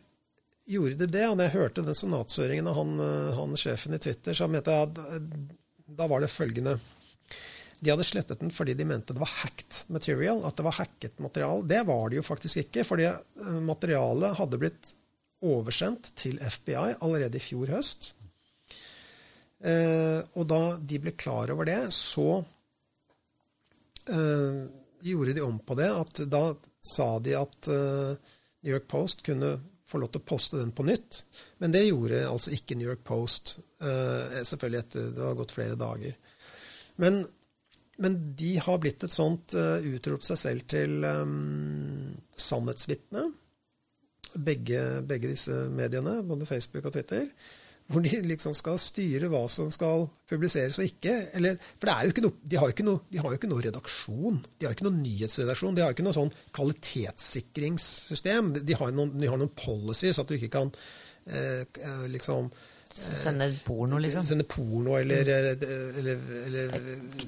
[0.68, 1.24] gjorde de det?
[1.29, 4.74] Og når jeg hørte den senatshøringen av han, eh, han sjefen i Twitter, så mente
[4.74, 5.26] jeg at eh,
[5.99, 6.74] da var det følgende
[7.81, 10.43] De hadde slettet den fordi de mente det var hacked material.
[10.45, 11.64] At det var hacket material.
[11.68, 14.95] Det var det jo faktisk ikke, fordi eh, materialet hadde blitt
[15.47, 18.12] oversendt til FBI allerede i fjor høst.
[19.59, 22.43] Eh, og da de ble klar over det, så
[24.11, 24.66] eh,
[25.07, 25.89] gjorde de om på det.
[25.91, 26.43] At da
[26.83, 28.35] sa de at eh,
[28.65, 29.57] New York Post kunne
[29.89, 31.23] få lov til å poste den på nytt.
[31.63, 33.59] Men det gjorde altså ikke New York Post.
[33.81, 36.17] eh, selvfølgelig etter det har gått flere dager.
[37.01, 37.23] Men,
[38.03, 43.29] men de har blitt et sånt uh, utropt seg selv til um, sannhetsvitne.
[44.35, 47.31] Begge, begge disse mediene, både Facebook og Twitter
[47.89, 51.14] hvor de liksom skal styre hva som skal publiseres og ikke.
[51.39, 53.39] Eller, for det er jo ikke noe, de, har jo ikke noe, de har jo
[53.39, 54.41] ikke noe redaksjon.
[54.61, 55.76] De har ikke noe nyhetsredaksjon.
[55.76, 58.51] De har ikke noe sånn kvalitetssikringssystem.
[58.61, 60.72] De har noen, de har noen policies, at du ikke kan
[61.32, 62.53] eh, eh, liksom
[62.89, 64.24] Sende porno, liksom.
[64.24, 65.64] Sende porno eller, eller,
[66.49, 66.70] eller,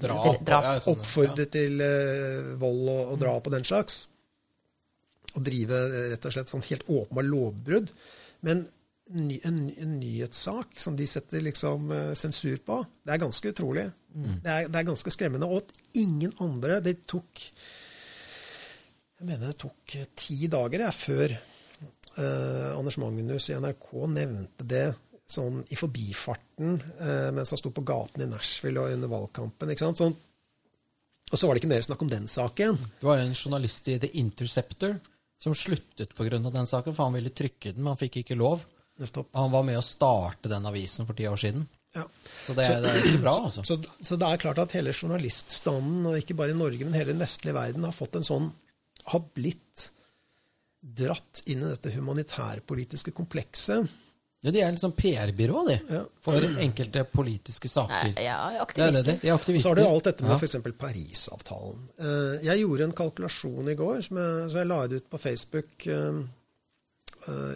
[0.00, 0.38] Drap.
[0.40, 0.86] Drap.
[0.88, 3.98] oppfordre til eh, vold og, og drap og den slags.
[5.34, 7.92] Og drive eh, rett og slett sånn helt åpenbart lovbrudd.
[8.48, 8.64] Men
[9.16, 13.88] ny, en, en nyhetssak som de setter liksom eh, sensur på, det er ganske utrolig.
[14.10, 15.46] Det, er, det er ganske skremmende.
[15.46, 17.42] Og at ingen andre Det tok
[19.20, 24.66] Jeg mener det tok eh, ti dager jeg, før eh, Anders Magnus i NRK nevnte
[24.66, 24.88] det
[25.30, 29.70] sånn i forbifarten eh, mens han sto på gaten i Nashville og under valgkampen.
[29.70, 30.00] ikke sant?
[30.02, 30.16] Sånn,
[31.30, 32.80] og så var det ikke mer snakk om den saken.
[32.98, 34.96] Det var en journalist i The Interceptor
[35.40, 36.38] som sluttet pga.
[36.42, 38.66] den saken, for han ville trykke den, men han fikk ikke lov.
[39.00, 39.28] Nettopp.
[39.34, 41.66] Han var med å starte den avisen for ti år siden.
[41.96, 42.04] Ja.
[42.46, 43.64] Så det, er- det er ikke bra, altså.
[43.66, 47.10] Så, så det er klart at hele journaliststanden, og ikke bare i Norge, men hele
[47.14, 48.50] den vestlige verden, har fått en sånn
[49.10, 49.88] Har blitt
[50.80, 53.88] dratt inn i dette humanitærpolitiske komplekset.
[54.40, 55.74] Ja, de er liksom PR-byrå, de.
[55.92, 56.02] Ja.
[56.24, 58.14] For enkelte politiske saker.
[58.16, 59.04] Ja, Ja, Det er det, aktivister.
[59.04, 59.18] de.
[59.20, 59.68] De er Så aktivister.
[59.68, 60.38] har du alt dette med Ja.
[60.38, 60.78] for f.eks.
[60.78, 61.82] Parisavtalen.
[61.98, 65.18] Eh, Jeg gjorde en kalkulasjon i går, som jeg, så jeg la det ut på
[65.20, 66.22] Facebook eh,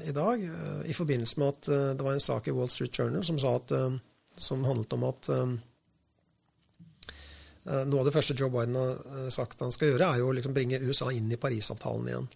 [0.09, 2.99] i dag, eh, i forbindelse med at eh, det var en sak i Wall Street
[2.99, 3.97] Journal som, sa at, eh,
[4.37, 5.55] som handlet om at eh,
[7.71, 10.31] eh, noe av det første Joe Biden har eh, sagt han skal gjøre, er jo
[10.31, 12.31] å liksom bringe USA inn i Parisavtalen igjen.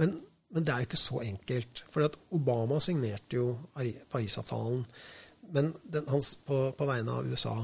[0.00, 0.18] Men,
[0.54, 1.84] men det er jo ikke så enkelt.
[1.92, 3.50] For Obama signerte jo
[4.12, 4.86] Parisavtalen
[5.52, 5.74] den,
[6.08, 7.58] hans, på, på vegne av USA.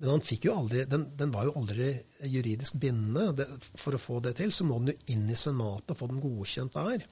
[0.00, 1.92] Men aldri, den, den var jo aldri
[2.24, 3.34] juridisk bindende.
[3.36, 6.08] Det, for å få det til, så må den jo inn i Senatet og få
[6.08, 7.04] den godkjent der.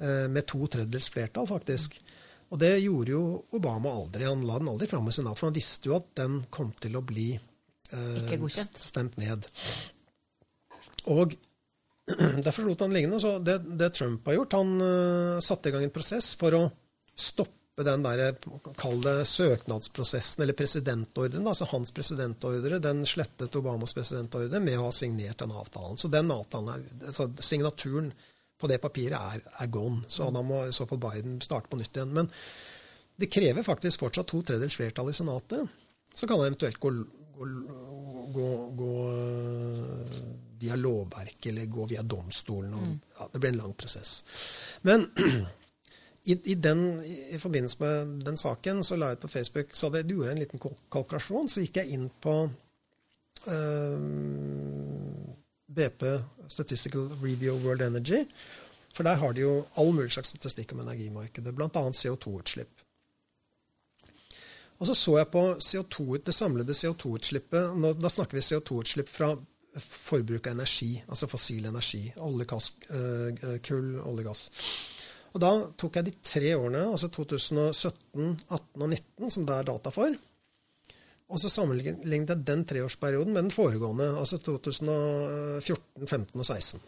[0.00, 2.00] Eh, med to tredjedels flertall, faktisk.
[2.50, 3.24] Og det gjorde jo
[3.54, 4.26] Obama aldri.
[4.26, 6.98] Han la den aldri fram i Senatet, for han visste jo at den kom til
[6.98, 9.46] å bli eh, stemt ned.
[11.14, 11.36] Og
[12.44, 13.22] derfor lot han liggende.
[13.22, 16.64] Så det, det Trump har gjort, han uh, satte i gang en prosess for å
[17.14, 18.36] stoppe den der,
[18.78, 24.92] kall det søknadsprosessen, eller presidentordren, altså hans presidentordre, den slettet Obamas presidentordre med å ha
[24.94, 25.98] signert den avtalen.
[25.98, 28.12] Så den avtalen altså signaturen
[28.64, 30.04] på det papiret er, er gone.
[30.08, 32.14] Så da må i så fall Biden starte på nytt igjen.
[32.16, 32.30] Men
[33.20, 35.68] det krever faktisk fortsatt to tredjedels flertall i Senatet.
[36.14, 36.90] Så kan det eventuelt gå,
[37.36, 37.48] gå,
[38.34, 38.48] gå,
[38.78, 40.16] gå øh,
[40.62, 42.74] via lovverket eller gå via domstolen.
[42.74, 44.16] Og, ja, det blir en lang prosess.
[44.82, 45.06] Men
[46.30, 49.90] i, i, den, i forbindelse med den saken så la jeg ut på Facebook så
[49.90, 51.50] hadde jeg gjorde en liten kalkulasjon.
[51.52, 52.38] Så gikk jeg inn på
[53.46, 53.98] øh,
[55.74, 56.04] BP,
[56.48, 58.24] Statistical Radio World Energy.
[58.94, 61.68] For der har de jo all mulig slags statistikk om energimarkedet, bl.a.
[61.70, 62.84] CO2-utslipp.
[64.78, 67.74] Og så så jeg på CO2, det samlede CO2-utslippet.
[68.02, 69.34] Da snakker vi CO2-utslipp fra
[69.80, 72.02] forbruk av energi, altså fossil energi.
[72.22, 74.44] Olje, gass, eh, kull, olje, gass.
[75.34, 79.70] Og da tok jeg de tre årene, altså 2017, 18 og 19, som det er
[79.72, 80.14] data for.
[81.32, 86.82] Og så sammenlignet jeg den treårsperioden med den foregående, altså 2014, 15 og 16.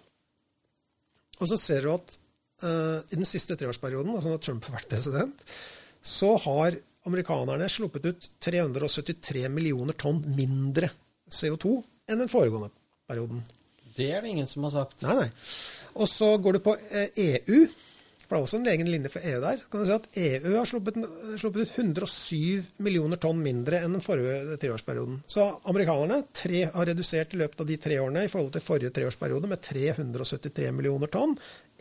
[1.41, 2.19] Og så ser du at
[2.65, 5.43] uh, i den siste treårsperioden, altså når Trump har vært president,
[6.07, 6.77] så har
[7.07, 10.91] amerikanerne sluppet ut 373 millioner tonn mindre
[11.31, 11.79] CO2
[12.11, 12.71] enn den foregående
[13.09, 13.43] perioden.
[13.97, 15.03] Det er det ingen som har sagt.
[15.07, 15.29] Nei, nei.
[15.97, 17.63] Og så går du på eh, EU,
[18.27, 19.61] for det er også en egen linje for EU der.
[19.71, 20.97] kan du si at EU har sluppet,
[21.39, 25.21] sluppet ut 107 millioner tonn mindre enn den forrige treårsperioden.
[25.31, 28.91] Så amerikanerne tre, har redusert i løpet av de tre årene i forhold til forrige
[28.99, 31.37] treårsperiode med 373 millioner tonn.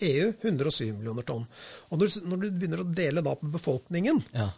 [0.06, 1.48] EU 107 millioner tonn.
[1.90, 4.52] Og når, når du begynner å dele da på befolkningen, Ja.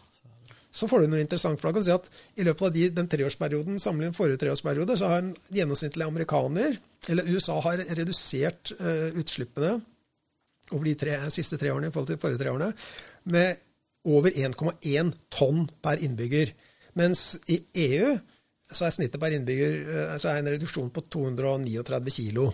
[0.70, 1.60] så får du noe interessant.
[1.60, 4.44] For da kan du si at I løpet av de, den treårsperioden sammenlignet med forrige
[4.44, 6.76] treårsperiode, så har en gjennomsnittlig amerikaner,
[7.08, 9.78] eller USA, har redusert uh, utslippene
[10.72, 12.72] over de tre, siste tre årene i forhold til de forrige tre årene
[13.32, 13.64] med
[14.08, 16.52] over 1,1 tonn per innbygger.
[16.98, 18.16] Mens i EU
[18.68, 22.50] så er snittet per innbygger eh, så er en reduksjon på 239 kilo.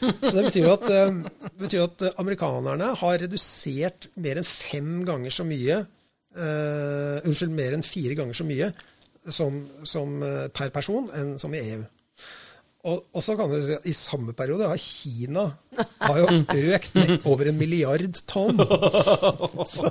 [0.00, 5.46] Så det betyr at, eh, betyr at amerikanerne har redusert mer enn fem ganger så
[5.46, 8.70] mye uh, Unnskyld, mer enn fire ganger så mye
[9.30, 10.16] som, som
[10.52, 11.84] per person enn som i EU.
[12.84, 15.46] Og, og så kan du si at I samme periode har Kina
[16.04, 16.26] har jo
[16.76, 18.60] økt med over en milliard tonn.
[19.74, 19.88] Så,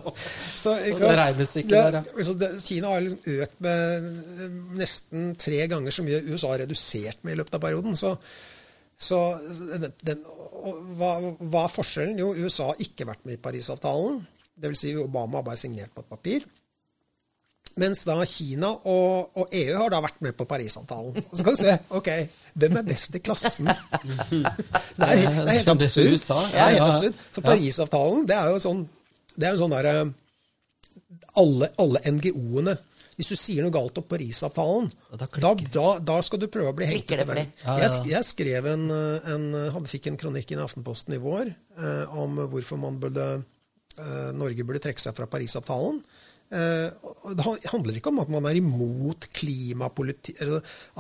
[0.56, 0.76] så?
[0.78, 2.02] Det der, ja.
[2.24, 4.08] så det, Kina har liksom økt med
[4.46, 7.98] eh, nesten tre ganger så mye USA har redusert med i løpet av perioden.
[7.98, 8.14] Så,
[8.94, 9.20] så
[9.74, 10.22] den, den,
[11.00, 12.22] hva, hva er forskjellen?
[12.22, 14.22] Jo, USA har ikke vært med i Parisavtalen.
[14.54, 14.84] Dvs.
[14.86, 16.46] Si Obama har bare signert på et papir.
[17.82, 21.16] Mens da Kina og, og EU har da vært med på Parisavtalen.
[21.24, 22.10] Og så kan du se ok,
[22.62, 23.70] hvem er best i klassen?
[24.94, 26.14] Det er, det er helt absurd.
[26.14, 27.22] Det er helt absurd.
[27.34, 28.84] Så Parisavtalen, det er jo sånn
[29.34, 29.94] Det er jo sånn derre
[31.42, 32.76] alle, alle NGO-ene
[33.18, 36.78] Hvis du sier noe galt om Parisavtalen, Da da, da, da skal du prøve å
[36.78, 37.34] bli hengt ut.
[37.64, 42.38] Jeg, jeg skrev en, en hadde fikk en kronikk i Aftenposten i vår eh, om
[42.54, 43.28] hvorfor man burde,
[43.98, 46.02] eh, Norge burde trekke seg fra Parisavtalen.
[46.54, 46.90] Eh,
[47.34, 50.42] det handler ikke om at man er imot klimapolitikk,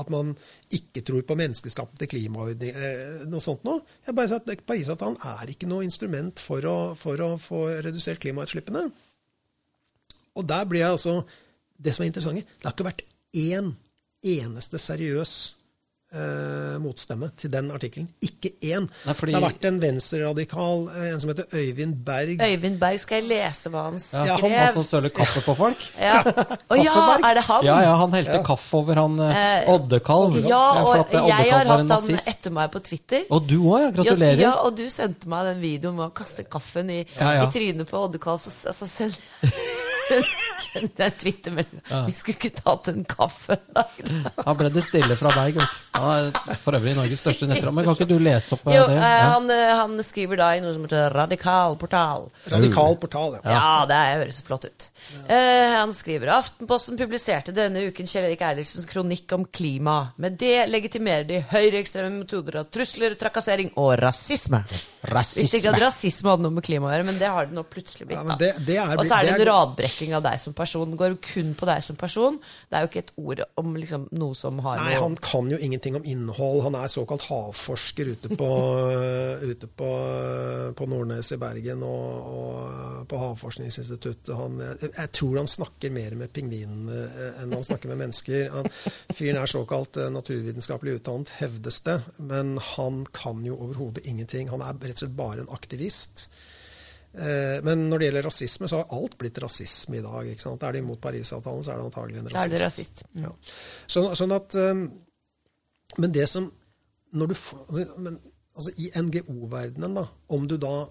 [0.01, 0.31] at man
[0.73, 3.83] ikke tror på menneskeskapte klimaordninger, eh, noe sånt noe.
[4.07, 8.23] Jeg bare sier at Parisavtalen er ikke noe instrument for å, for å få redusert
[8.23, 8.87] klimautslippene.
[10.33, 11.23] Og der blir jeg altså
[11.83, 13.01] Det som er interessant, det har ikke vært
[13.35, 13.73] én
[14.23, 15.31] eneste seriøs
[16.14, 18.07] eh, motstemme til den artikkelen.
[18.22, 18.86] Ikke én.
[19.05, 22.39] Nei, fordi- Det har vært en venstreradikal, eh, en som heter Øyvind Berg.
[22.41, 24.26] Øyvind Berg, skal jeg lese hva han skrev?
[24.28, 25.78] Ja, han, han som søler kaffe på folk?
[25.99, 26.22] Ja.
[26.24, 27.66] Å ja, er det han?
[27.66, 30.39] Ja, ja, han helte kaffe over han eh, Oddekalv.
[30.47, 33.24] Ja, og at, eh, jeg har hatt han etter meg på Twitter.
[33.32, 33.91] Og du òg, ja.
[33.97, 34.39] Gratulerer.
[34.47, 37.47] Ja, og du sendte meg den videoen med å kaste kaffen i, Ja, ja.
[37.47, 39.53] i trynet på Oddekalv, Så, så sender send,
[40.07, 41.81] sendte jeg en Twitter-melding.
[42.07, 43.57] Vi skulle ikke tatt en kaffe.
[43.73, 45.77] Da ble det stille fra deg, gutt.
[45.97, 47.83] Han er for øvrig Norges største nettramme.
[47.85, 48.97] Kan ikke du lese opp eh, Jo, det?
[48.97, 49.27] eh, Ja.
[49.33, 52.27] han, eh, han skriver da i noe som heter Radikal portal.
[52.51, 53.53] Radikal portal, ja.
[53.57, 54.89] Ja, det høres flott ut.
[55.27, 59.97] Eh, han skriver Aftenposten publiserte denne uken Kjell Erik Eilertsens kronikk om klima.
[60.17, 64.63] Med det legitimerer de høyreekstreme metoder av trusler, trakassering og rasisme.
[65.03, 67.65] Visste ikke at rasisme hadde noe med klima å gjøre, men det har det nå
[67.67, 68.17] plutselig blitt.
[68.17, 69.51] Ja, men det- det er- og så er det en er-
[69.93, 70.95] radbrekking av deg som person.
[70.95, 72.39] Går kun på deg som person.
[72.69, 75.49] Det er jo ikke et ord om liksom, noe som har Nei, noe han kan
[75.51, 76.63] jo ingenting om innhold.
[76.63, 78.49] Han er såkalt havforsker ute på,
[79.51, 79.91] ute på,
[80.75, 84.33] på Nordnes i Bergen og, og på Havforskningsinstituttet.
[84.35, 88.49] Han, jeg, jeg tror han snakker mer med pingvinene eh, enn han snakker med mennesker.
[88.53, 88.71] Han,
[89.13, 94.51] fyren er såkalt eh, naturvitenskapelig utdannet, hevdes det, men han kan jo overhodet ingenting.
[94.53, 96.27] Han er rett og slett bare en aktivist.
[97.14, 100.28] Eh, Men når det gjelder rasisme, så har alt blitt rasisme i dag.
[100.34, 102.39] Er de imot Parisavtalen, så er det antagelig en rasist.
[102.39, 103.03] Da er det rasist.
[103.22, 103.32] Ja.
[103.88, 104.84] Sånn, sånn at um,
[106.01, 106.51] Men det som
[107.14, 108.20] når du, altså, men,
[108.57, 110.88] altså, I NGO-verdenen, da, om du da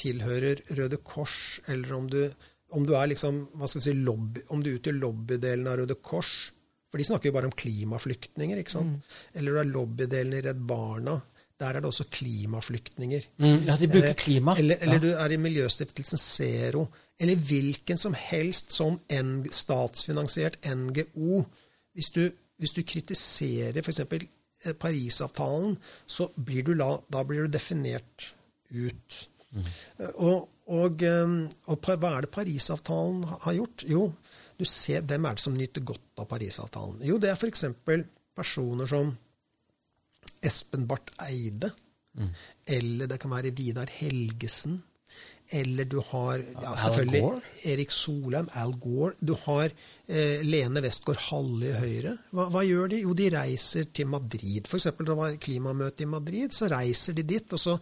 [0.00, 2.22] tilhører Røde Kors, eller om du,
[2.76, 5.96] om du er liksom, hva skal vi si, lobby, om du utgjør lobbydelen av Røde
[6.04, 6.52] Kors
[6.90, 9.10] For de snakker jo bare om klimaflyktninger, ikke sant?
[9.32, 11.20] Eller du er lobbydelen i Redd Barna.
[11.60, 13.26] Der er det også klimaflyktninger.
[13.38, 14.54] Mm, ja, de bruker Eh, klima.
[14.58, 15.00] Eller, eller ja.
[15.00, 16.86] du er i Miljøstiftelsen Zero.
[17.20, 18.96] Eller hvilken som helst sånn
[19.52, 21.44] statsfinansiert NGO.
[21.92, 22.22] Hvis du,
[22.56, 24.00] hvis du kritiserer f.eks.
[24.80, 28.30] Parisavtalen, så blir du la, da blir du definert
[28.70, 29.20] ut.
[29.52, 29.68] Mm.
[30.14, 31.36] Og, og, eh,
[31.66, 33.84] og hva er det Parisavtalen har gjort?
[33.88, 34.04] Jo,
[34.60, 37.00] du ser hvem er det som nyter godt av Parisavtalen.
[37.08, 37.64] Jo, det er f.eks.
[38.36, 39.12] personer som
[40.42, 41.72] Espen Barth Eide.
[42.66, 44.82] Eller det kan være Vidar Helgesen.
[45.52, 49.16] eller du har ja, selvfølgelig Erik Solheim, Al Gore.
[49.18, 49.72] Du har
[50.06, 52.12] eh, Lene Westgård Halle i Høyre.
[52.30, 53.00] Hva, hva gjør de?
[53.02, 54.70] Jo, de reiser til Madrid.
[54.70, 54.86] F.eks.
[54.94, 57.52] da det var klimamøte i Madrid, så reiser de dit.
[57.52, 57.74] og så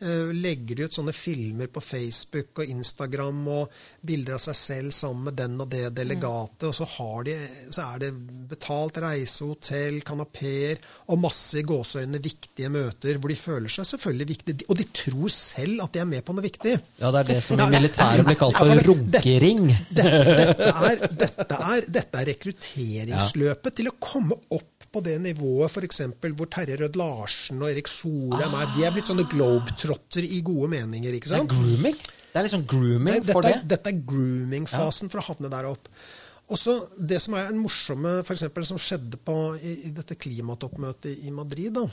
[0.00, 5.28] legger de ut sånne filmer på Facebook og Instagram og bilder av seg selv sammen
[5.28, 6.68] med den og det delegatet.
[6.70, 7.36] Og så, har de,
[7.68, 8.10] så er det
[8.50, 10.80] betalt reise, hotell, kanapeer
[11.12, 14.68] og masse i gåseøynene viktige møter hvor de føler seg selvfølgelig viktige.
[14.68, 16.76] Og de tror selv at de er med på noe viktig.
[17.02, 19.68] Ja, det er det som i militæret blir kalt for runkering.
[20.00, 26.00] Dette er, dette er, dette er rekrutteringsløpet til å komme opp på det nivået f.eks.
[26.34, 28.72] hvor Terje Rød-Larsen og Erik Solheim er.
[28.74, 31.14] De er blitt sånne globetrotter i gode meninger.
[31.14, 31.50] ikke sant?
[31.50, 32.00] Det er grooming.
[32.30, 33.54] Det er liksom grooming Nei, for det.
[33.70, 35.88] dette er grooming-fasen for å havne der opp.
[36.50, 41.22] Også Det som er den morsomme for eksempel, som skjedde på, i, i dette klimatoppmøtet
[41.26, 41.86] i Madrid da.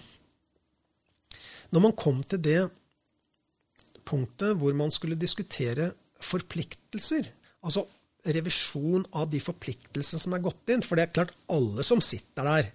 [1.73, 2.61] Når man kom til det
[4.07, 5.91] punktet hvor man skulle diskutere
[6.23, 7.27] forpliktelser,
[7.61, 7.83] altså
[8.35, 12.47] revisjon av de forpliktelsene som er gått inn For det er klart, alle som sitter
[12.47, 12.71] der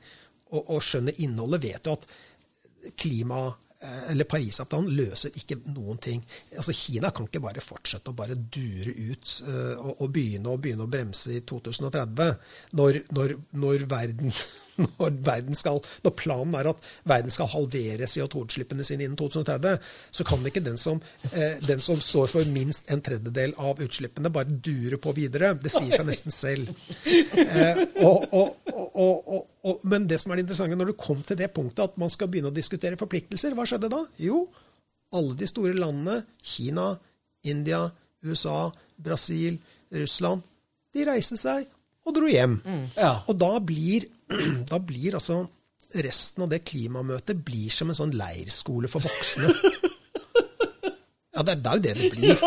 [0.52, 2.06] og, og skjønner innholdet, vet jo at
[2.98, 6.20] klima eh, eller Parisavtalen løser ikke noen ting.
[6.56, 10.84] Altså Kina kan ikke bare fortsette å bare dure ut eh, og, og begynne, begynne
[10.84, 12.36] å bremse i 2030,
[12.78, 14.34] når, når, når, verden,
[14.98, 19.78] når, skal, når planen er at verden skal halvere CO2-utslippene sine innen 2030,
[20.10, 21.00] så kan ikke den som,
[21.32, 25.54] eh, den som står for minst en tredjedel av utslippene, bare dure på videre.
[25.60, 26.72] Det sier seg nesten selv.
[27.06, 31.22] Eh, og, og, og, og, og, men det som er det interessante, når du kom
[31.26, 34.04] til det punktet at man skal begynne å diskutere forpliktelser, hva skjedde da?
[34.22, 34.46] Jo,
[35.12, 36.92] alle de store landene, Kina,
[37.48, 37.84] India,
[38.24, 39.58] USA, Brasil,
[39.92, 40.42] Russland,
[40.92, 41.66] de reiste seg
[42.06, 42.58] og dro hjem.
[42.96, 43.14] Ja.
[43.30, 44.08] Og da blir,
[44.70, 45.42] da blir altså
[46.02, 49.50] resten av det klimamøtet blir som en sånn leirskole for voksne.
[51.32, 52.36] Ja, det, er jo det det blir.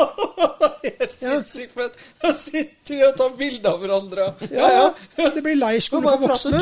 [0.86, 1.96] Ja, Helt sinnssykt fett.
[2.22, 4.26] Da sitter de og tar bilde av hverandre.
[4.54, 5.30] Ja, ja.
[5.34, 6.60] Det blir leirskole for voksne.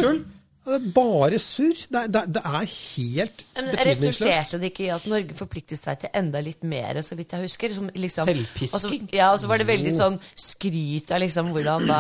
[0.64, 1.82] Det er bare surr.
[1.92, 4.22] Det, er- det, er- det er helt betydningsløst.
[4.24, 7.44] Resulterte det ikke i at Norge forpliktet seg til enda litt mer, så vidt jeg
[7.50, 7.76] husker?
[7.76, 8.78] Som liksom, Selvpisking?
[8.80, 12.00] og så- Ja, og så var det veldig sånn skryt av liksom hvordan da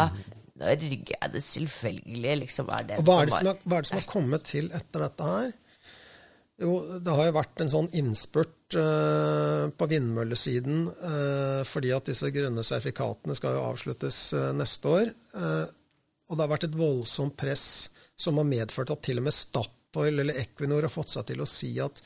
[0.64, 3.86] Norge er det selvfølgelig liksom er det Og hva er, det som har, hva er
[3.86, 5.51] det som har kommet til etter dette her?
[6.61, 12.30] Jo, det har jo vært en sånn innspurt uh, på vindmøllesiden uh, fordi at disse
[12.34, 15.14] grønne sertifikatene skal jo avsluttes uh, neste år.
[15.34, 17.66] Og det har vært et voldsomt press
[18.18, 21.49] som har medført at til og med Statoil eller Equinor har fått seg til å
[21.49, 21.99] si at,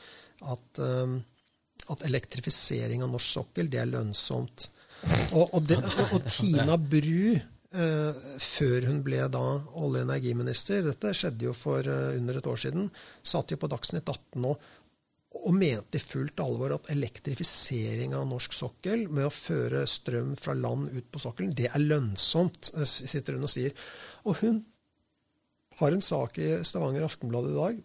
[0.50, 0.82] at,
[1.94, 4.68] at elektrifisering av norsk sokkel, det er lønnsomt.
[5.38, 7.38] Og, og, det, og, og Tina Bru,
[8.40, 9.42] før hun ble da
[9.76, 12.90] olje- og energiminister, dette skjedde jo for eh, under et år siden,
[13.28, 14.62] satt jo på Dagsnytt 18 og,
[15.38, 20.56] og mente i fullt alvor at elektrifisering av norsk sokkel, med å føre strøm fra
[20.58, 23.76] land ut på sokkelen, det er lønnsomt, eh, sitter hun og sier.
[24.26, 24.64] Og hun
[25.82, 27.84] har en sak i Stavanger Aftenblad i dag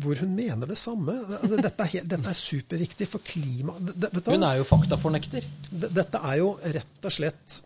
[0.00, 1.12] hvor hun mener det samme.
[1.50, 3.74] Dette er, helt, dette er superviktig for klima...
[3.76, 4.38] Det- vet du hva?
[4.38, 5.44] Hun er jo faktafornekter.
[5.68, 7.58] Dette er jo rett og slett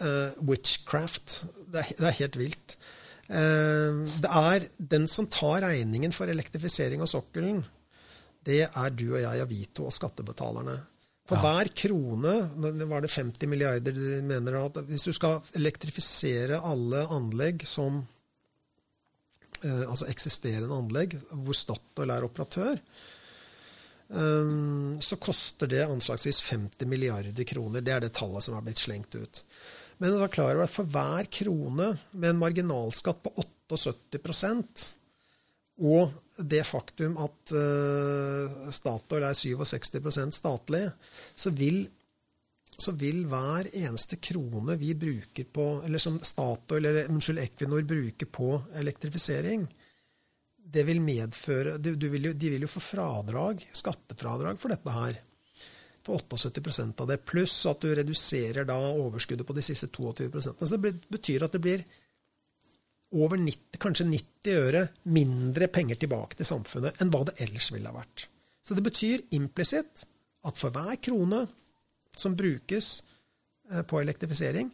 [0.00, 1.44] eh, witchcraft.
[1.70, 2.76] Det er, det er helt vilt.
[3.24, 7.62] Uh, det er den som tar regningen for elektrifisering av sokkelen,
[8.44, 10.76] det er du og jeg Avito Vito og skattebetalerne.
[11.24, 11.40] For Ja.
[11.40, 12.34] hver krone
[12.84, 18.06] var det 50 milliarder de mener at Hvis du skal elektrifisere alle anlegg som
[19.64, 22.76] eh, Altså eksisterende anlegg hvor Statoil er operatør,
[24.08, 27.80] Um, så koster det anslagsvis 50 milliarder kroner.
[27.80, 29.40] Det er det tallet som er blitt slengt ut.
[30.02, 34.90] Men vær klar over at for hver krone med en marginalskatt på 78%
[35.82, 40.84] og det faktum at uh, Statoil er 67% statlig,
[41.34, 41.84] så vil,
[42.70, 48.30] så vil hver eneste krone vi bruker på, eller som Statoil eller unnskyld, Equinor bruker
[48.30, 49.66] på elektrifisering,
[50.74, 54.94] det vil medføre du, du vil jo, De vil jo få fradrag, skattefradrag for dette
[54.94, 55.20] her.
[56.04, 57.22] For 78% av det.
[57.24, 61.62] Pluss at du reduserer da overskuddet på de siste 22% Så det betyr at det
[61.64, 61.84] blir
[63.14, 67.88] over 90, kanskje 90 øre mindre penger tilbake til samfunnet enn hva det ellers ville
[67.88, 68.26] ha vært.
[68.64, 70.04] Så det betyr implisitt
[70.44, 71.44] at for hver krone
[72.14, 73.02] som brukes
[73.70, 74.70] eh, på elektrifisering,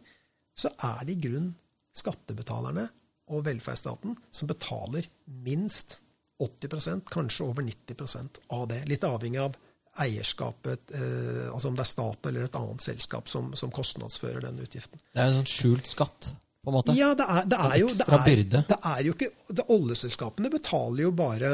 [0.57, 1.51] så er det i grunn
[1.95, 2.87] skattebetalerne
[3.31, 5.07] og velferdsstaten som betaler
[5.45, 5.99] minst
[6.41, 8.81] 80% kanskje over 90% av det.
[8.89, 9.57] Litt avhengig av
[9.99, 14.61] eierskapet, eh, altså om det er stat eller et annet selskap som, som kostnadsfører den
[14.63, 15.01] utgiften.
[15.11, 16.31] Det er jo en sånn skjult skatt,
[16.63, 16.95] på en måte.
[16.95, 18.43] Ja, det er, det er jo det er.
[18.69, 21.51] Det er jo ikke det, Oljeselskapene betaler jo bare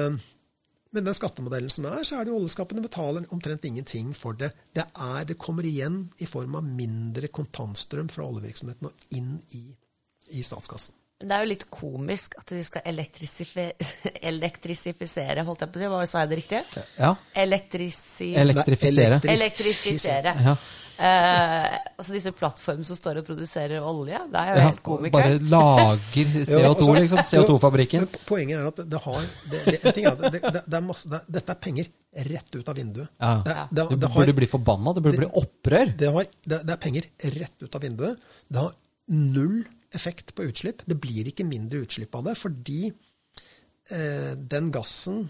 [0.95, 4.51] med den skattemodellen som er, så er det jo oljeselskapene betaler omtrent ingenting for det.
[4.75, 9.65] Det, er, det kommer igjen i form av mindre kontantstrøm fra oljevirksomheten og inn i,
[10.37, 10.95] i statskassen.
[11.17, 13.63] Det er jo litt komisk at de skal elektrisifi
[14.31, 15.87] elektrisifisere, holdt jeg på å si.
[15.89, 16.59] Hva sa jeg det riktig?
[16.99, 17.15] Ja.
[17.41, 18.27] Elektrisi...
[18.37, 19.17] Elektrifisere.
[19.33, 20.33] Elektrifisere.
[20.45, 20.53] Ja.
[20.97, 25.11] Eh, altså disse plattformene som står og produserer olje, det er jo Ja, helt komikere.
[25.17, 27.21] bare lager CO2, altså, liksom.
[27.31, 28.07] CO2-fabrikken.
[28.29, 30.85] Poenget er at det har det, det, en ting er at det, det, det er
[30.85, 31.89] masse, det, Dette er penger
[32.29, 33.09] rett ut av vinduet.
[33.21, 33.33] Ja.
[33.45, 34.93] Det, det, det, Du det, har, burde bli forbanna.
[34.97, 35.93] Det burde bli opprør.
[35.97, 37.09] det, har, det, det er penger
[37.41, 38.29] rett ut av vinduet.
[38.49, 38.73] Det har
[39.17, 39.59] null
[39.95, 40.81] effekt på utslipp.
[40.85, 42.87] Det blir ikke mindre utslipp av det, fordi
[43.91, 45.29] eh, den gassen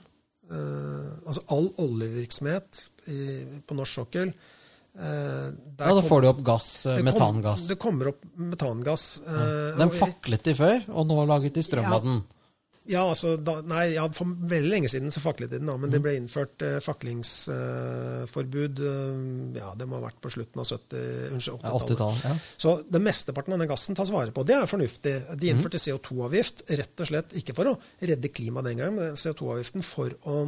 [0.49, 3.19] eh, Altså all oljevirksomhet i,
[3.67, 7.61] på norsk sokkel eh, der Ja, Da får du opp gass, det metangass.
[7.61, 7.69] kom-.
[7.69, 9.05] Det kommer opp metangass.
[9.27, 11.95] eh, Den faklet de før, og nå laget de strøm Ja.
[11.99, 12.23] av den.
[12.87, 15.89] Ja, altså, da, nei, ja, For veldig lenge siden så faklet de den, da, men
[15.89, 15.93] Mm.
[15.93, 21.33] det ble innført eh, faklingsforbud eh, ja, Det må ha vært på slutten av 70,
[21.35, 21.97] unnskyld, Ja, 80-tallet.
[21.97, 22.23] 80-tallet.
[22.23, 22.35] Ja.
[22.57, 24.45] Så den mesteparten av den gassen tas vare på.
[24.47, 25.15] Det er fornuftig.
[25.27, 25.39] Mm.
[25.41, 29.83] De innførte CO2-avgift rett og slett ikke for å redde klimaet den gangen, men CO2-avgiften
[29.85, 30.47] for å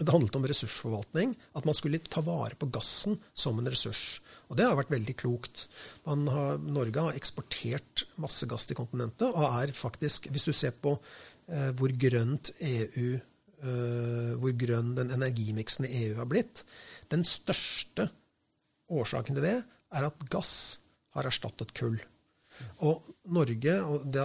[0.00, 4.22] det handlet om ressursforvaltning, at man skulle ta vare på gassen som en ressurs.
[4.48, 5.66] Og det har vært veldig klokt.
[6.06, 10.96] Har, Norge har eksportert masse gass til kontinentet, og er faktisk, hvis du ser på
[10.96, 16.64] eh, hvor grønt EU eh, Hvor grønn den energimiksen i EU har blitt
[17.12, 18.08] Den største
[18.90, 19.58] årsaken til det
[19.92, 20.80] er at gass
[21.12, 22.00] har erstattet kull.
[22.82, 23.02] Og
[23.32, 24.22] Norge og det,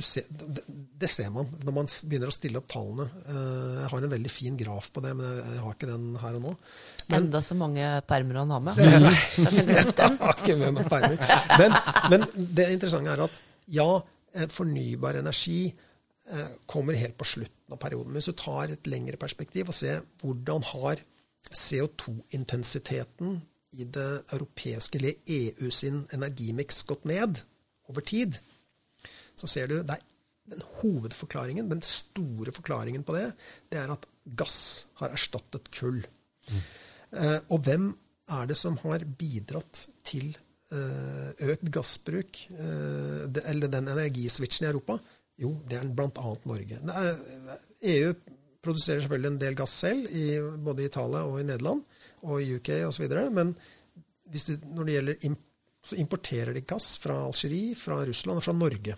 [0.00, 3.04] ser, det, det ser man når man begynner å stille opp tallene.
[3.28, 6.38] Eh, Jeg har en veldig fin graf på det, men jeg har ikke den her
[6.38, 6.54] og nå.
[7.08, 8.78] Men, Enda så mange permer han har med.
[9.34, 10.32] Så jeg har.
[10.38, 11.20] Ikke med meg permer.
[11.60, 11.76] Men,
[12.12, 12.26] men
[12.56, 13.42] det interessante er at
[13.76, 13.90] ja,
[14.32, 18.12] eh, fornybar energi eh, kommer helt på slutten av perioden.
[18.12, 21.04] Men hvis du tar et lengre perspektiv og ser hvordan har
[21.52, 23.38] CO2-intensiteten
[23.78, 27.44] i det europeiske eller EU sin energimiks gått ned
[27.88, 28.38] over tid,
[29.38, 29.98] så ser du det
[30.48, 33.26] den hovedforklaringen, den store forklaringen på det,
[33.72, 34.06] det er at
[34.38, 36.00] gass har erstattet kull.
[36.48, 37.90] Eh, og hvem
[38.38, 40.30] er det som har bidratt til
[40.72, 44.98] eh, økt gassbruk, eh, det, eller den energiswitchen i Europa?
[45.38, 46.32] Jo, det er bl.a.
[46.50, 46.80] Norge.
[46.92, 47.20] Er,
[47.92, 48.12] EU
[48.64, 51.84] produserer selvfølgelig en del gass selv, i, både i Italia og i Nederland
[52.26, 53.06] og i UK osv.
[53.32, 53.52] Men
[54.28, 54.42] det,
[54.74, 55.44] når det gjelder imp
[55.88, 58.96] så importerer de gass fra Algerie, fra Russland og fra Norge.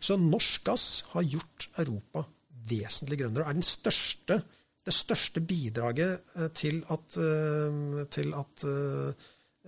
[0.00, 2.26] Så norsk gass har gjort Europa
[2.70, 3.44] vesentlig grønnere.
[3.44, 4.40] og er den største,
[4.86, 9.26] det største bidraget eh, til at, eh, til at eh,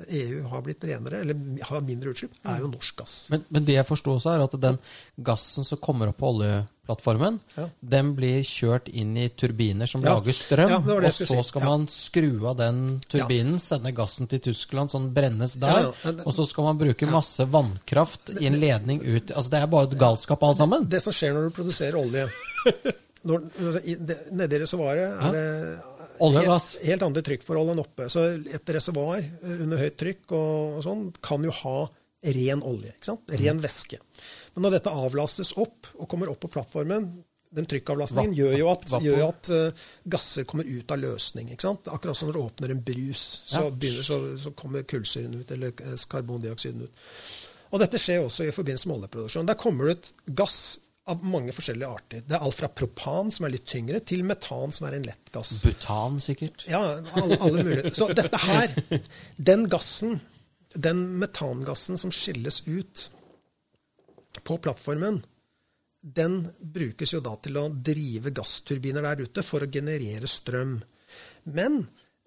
[0.08, 3.14] EU har blitt renere, eller har mindre utslipp, er jo norsk gass.
[3.32, 4.78] Men, men det jeg forsto også, er at den
[5.26, 7.64] gassen som kommer opp på oljeplattformen, Ja.
[7.80, 10.14] den blir kjørt inn i turbiner som Ja.
[10.14, 10.70] lager strøm.
[10.70, 11.42] Ja, det det og så si.
[11.48, 11.68] skal Ja.
[11.68, 15.92] man skru av den turbinen, sende gassen til Tyskland, så den brennes der.
[16.04, 16.10] Ja.
[16.24, 19.86] Og så skal man bruke masse vannkraft i en ledning ut Altså Det er bare
[19.98, 20.88] galskap, alle sammen.
[20.88, 22.28] Det som skjer når du produserer olje
[23.26, 25.80] altså, det- Nede i reservoaret er det
[26.18, 28.08] helt, helt andre trykkforhold enn oppe.
[28.12, 31.78] Så et reservoar eh, under høyt trykk og, og sånn kan jo ha
[32.34, 32.92] ren olje.
[32.96, 33.34] ikke sant?
[33.40, 34.00] Ren væske.
[34.54, 37.12] Men når dette avlastes opp og kommer opp på plattformen
[37.54, 41.52] den trykkavlastningen gjør jo at, gjør at uh, gasser kommer ut av løsning.
[41.54, 41.88] ikke sant?
[41.88, 43.70] Akkurat som når du åpner en brus, så, Ja.
[43.70, 47.06] begynner, så, så kommer kullsyren ut, eller eh, karbondioksiden ut.
[47.72, 49.48] Og dette skjer også i forbindelse med oljeproduksjon.
[49.48, 50.12] Der kommer det ut
[50.42, 50.58] gass
[51.08, 52.24] av mange forskjellige arter.
[52.26, 55.32] Det er alt fra propan, som er litt tyngre, til metan, som er en lett
[55.34, 55.56] gass.
[55.64, 56.66] Butan, sikkert.
[56.70, 56.82] Ja,
[57.18, 57.94] alle, alle mulige.
[57.96, 58.74] Så dette her,
[59.50, 60.18] den gassen,
[60.74, 63.08] den metangassen som skilles ut
[64.44, 65.22] på plattformen,
[66.00, 70.78] den brukes jo da til å drive gassturbiner der ute for å generere strøm.
[71.48, 71.82] Men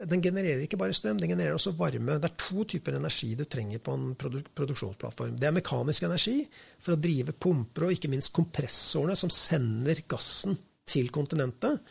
[0.10, 2.18] den genererer ikke bare strøm, den genererer også varme.
[2.22, 5.36] Det er to typer energi du trenger på en produk produksjonsplattform.
[5.38, 6.40] Det er mekanisk energi
[6.82, 10.58] for å drive pumper og ikke minst kompressorene som sender gassen
[10.90, 11.82] til kontinentet.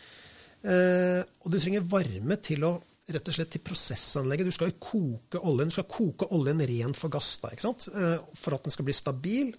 [0.66, 2.74] Eh, og du trenger varme til å
[3.10, 4.48] rett og slett til prosessanlegget.
[4.50, 7.88] Du skal jo koke oljen, du skal koke oljen ren for gass da, ikke sant?
[7.94, 9.52] Eh, for at den skal bli stabil,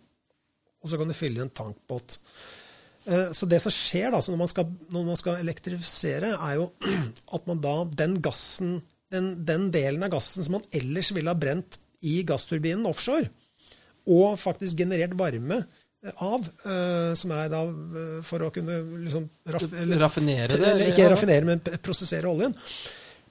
[0.82, 2.20] og så kan du fylle i en tankbåt.
[3.08, 6.70] Eh, Så det som skjer da, når, man skal, når man skal elektrifisere, er jo
[7.36, 8.80] at man da den gassen,
[9.12, 13.30] den, den delen av gassen som man ellers ville ha brent i gassturbinen offshore,
[14.10, 15.60] og faktisk generert varme
[16.04, 17.60] eh, av, eh, som er da
[18.26, 20.58] for å kunne liksom raff, eller- Raffinere det?
[20.62, 20.92] eller eller?
[20.94, 22.56] ikke raffinere, men prosessere oljen.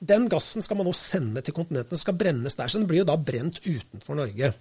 [0.00, 2.70] Den gassen skal man nå sende til kontinentene, skal brennes der.
[2.72, 4.54] Så den blir jo da brent utenfor Norge.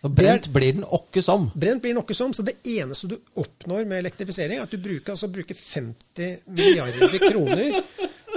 [0.00, 1.50] Så brent blir den åkke som.
[1.52, 5.12] Brent blir noe som, så det eneste du oppnår med elektrifisering, er at du bruker,
[5.12, 7.76] altså, bruker 50 milliarder kroner,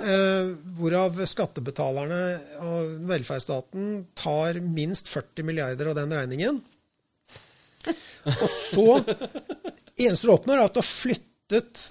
[0.03, 2.21] eh, hvorav skattebetalerne
[2.67, 6.59] og velferdsstaten tar minst 40 milliarder av den regningen.
[8.33, 11.85] Og så eneste du oppnår, er at du har flyttet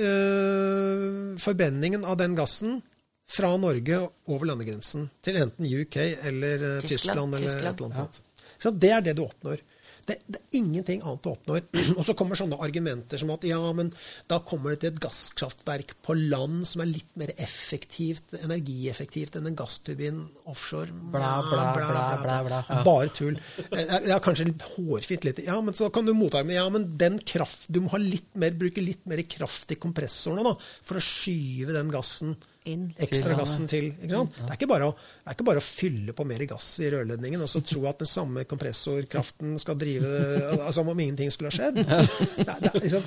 [0.00, 2.82] eh, forbrenningen av den gassen
[3.24, 5.96] fra Norge over landegrensen til enten UK
[6.28, 7.72] eller eh, Tyskland, Tyskland, eller Tyskland.
[7.72, 8.22] et eller annet sånt.
[8.64, 9.60] Så det er det du oppnår.
[10.04, 11.62] Det, det er ingenting annet du oppnår.
[11.98, 13.88] Og så kommer sånne argumenter som at ja, men
[14.28, 19.48] da kommer det til et gasskraftverk på land som er litt mer effektivt, energieffektivt enn
[19.48, 20.92] en gassturbin offshore.
[21.14, 22.60] Bla, bla, bla, bla, bla.
[22.68, 22.80] Ja.
[22.86, 23.38] Bare tull.
[23.70, 25.40] Eh, Ja, kanskje hårfint litt.
[25.46, 28.52] Ja, men så kan du motarme Ja, men den kraft Du må ha litt mer,
[28.58, 30.52] bruke litt mer kraft i kompressorene da,
[30.84, 32.34] for å skyve den gassen
[32.64, 32.86] Inn.
[32.96, 33.90] ekstra gassen til.
[34.08, 34.38] Sant?
[34.38, 37.50] Det, er å, det er ikke bare å fylle på mer gass i rørledningen og
[37.52, 40.08] så tro at den samme kompressorkraften skal drive
[40.54, 41.82] altså, som om ingenting skulle ha skjedd.
[41.84, 43.04] Det, det, liksom,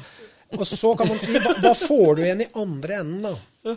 [0.57, 3.75] og så kan man si hva, hva får du igjen i andre enden, da?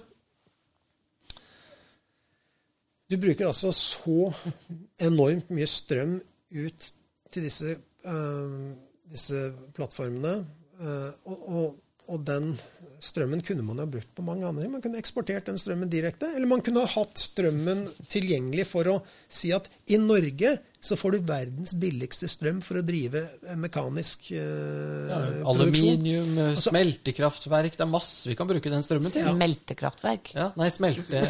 [3.10, 4.30] Du bruker altså så
[5.02, 6.20] enormt mye strøm
[6.54, 6.90] ut
[7.34, 7.74] til disse,
[8.06, 8.74] øh,
[9.10, 10.46] disse plattformene.
[10.80, 11.78] øh, og, og,
[12.10, 12.52] og den
[13.00, 14.68] strømmen kunne man ha brukt på mange andre.
[14.68, 16.28] Man kunne eksportert den strømmen direkte.
[16.34, 18.96] Eller man kunne ha hatt strømmen tilgjengelig for å
[19.30, 24.30] si at i Norge så får du verdens billigste strøm for å drive eh, mekanisk
[24.32, 25.10] øh,
[25.44, 25.50] produksjon.
[25.52, 29.26] Aluminium, Altså- smeltekraftverk Det er masse vi kan bruke den strømmen til.
[29.28, 30.30] Smeltekraftverk.
[30.38, 31.04] Ja, nei, smelte...
[31.20, 31.26] Er?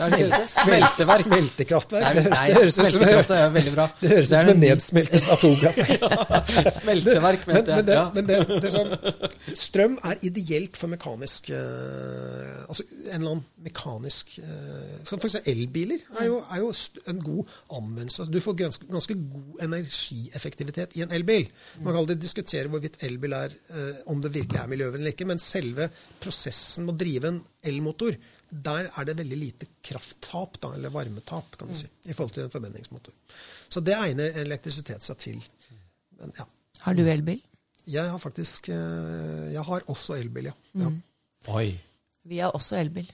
[0.46, 1.24] Smelteverk.
[1.26, 2.04] Smeltekraftverk.
[2.20, 3.88] Nei, nei det høres ut som- smeltekraft veldig bra.
[4.04, 6.70] det høres ut som en nedsmeltet atomkraftverk.
[6.80, 7.80] Smelteverk, mente jeg.
[7.80, 7.86] men, jeg.
[7.90, 8.94] det, men det, det er sånn,
[9.64, 15.40] strøm er ideelt for mekanisk eh, Altså en eller annen mekanisk eh, Som f.eks.
[15.50, 17.50] elbiler er jo, er jo st- en god
[17.80, 18.28] anvendelse.
[18.30, 21.46] Du får ganske, ganske god energieffektivitet i en elbil.
[21.80, 25.28] Man kan alltid diskutere hvorvidt elbil er eh, om det virkelig er miljøvennlig eller ikke,
[25.30, 25.88] men selve
[26.22, 28.16] prosessen med å drive en elmotor,
[28.50, 32.46] der er det veldig lite krafttap, da, eller varmetap, kan du si, i forhold til
[32.46, 33.14] en forbrenningsmotor.
[33.70, 35.44] Så det egner elektrisitet seg til.
[36.18, 36.48] Men ja.
[36.82, 37.40] Har du elbil?
[37.90, 40.56] Jeg har faktisk eh, Jeg har også elbil, ja.
[40.82, 40.90] ja.
[41.54, 41.70] Oi.
[42.28, 43.08] Vi har også elbil.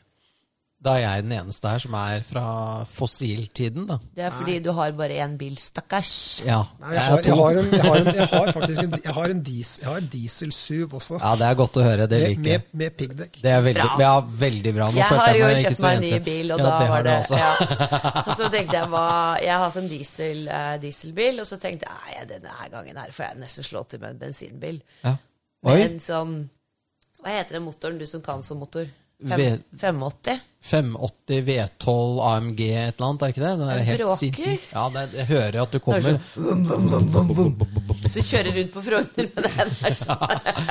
[0.77, 2.43] Da er jeg den eneste her som er fra
[2.85, 3.97] fossiltiden, da.
[4.15, 6.11] Det er fordi du har bare én bil, stakkars.
[6.45, 6.59] Ja.
[6.83, 9.33] Nei, jeg, har, jeg, har en, jeg, har en, jeg har faktisk en, jeg har
[9.33, 11.17] en, dies, jeg har en diesel-SUV også.
[11.23, 12.07] ja, det er godt å høre.
[12.13, 12.63] Det liker jeg.
[12.69, 13.39] med, med piggdekk.
[13.43, 13.97] Det er veldig Bra.
[14.05, 14.13] ja,
[14.45, 14.91] veldig bra.
[14.93, 17.09] Nå Jeg har jo meg kjøpt meg en ny bil, og ja, da det var
[17.09, 17.49] det ja.
[18.27, 19.07] Og så tenkte jeg hva
[19.47, 23.17] Jeg har hatt en diesel, eh, dieselbil, og så tenkte jeg nei, denne gangen her
[23.17, 24.79] får jeg nesten slå til med en bensinbil.
[25.03, 25.17] Ja.
[25.67, 26.37] Med en sånn
[27.25, 28.87] Hva heter den motoren, du som kan som motor?
[29.17, 30.41] Fem, V- 580?
[30.67, 33.53] 580 V12 AMG et eller annet, er det ikke det?
[33.61, 34.65] Den er helt sinnssyk.
[34.73, 36.19] Ja, det, jeg hører at du kommer.
[38.11, 39.71] Så kjører rundt på Frogner med den.
[39.83, 39.95] der.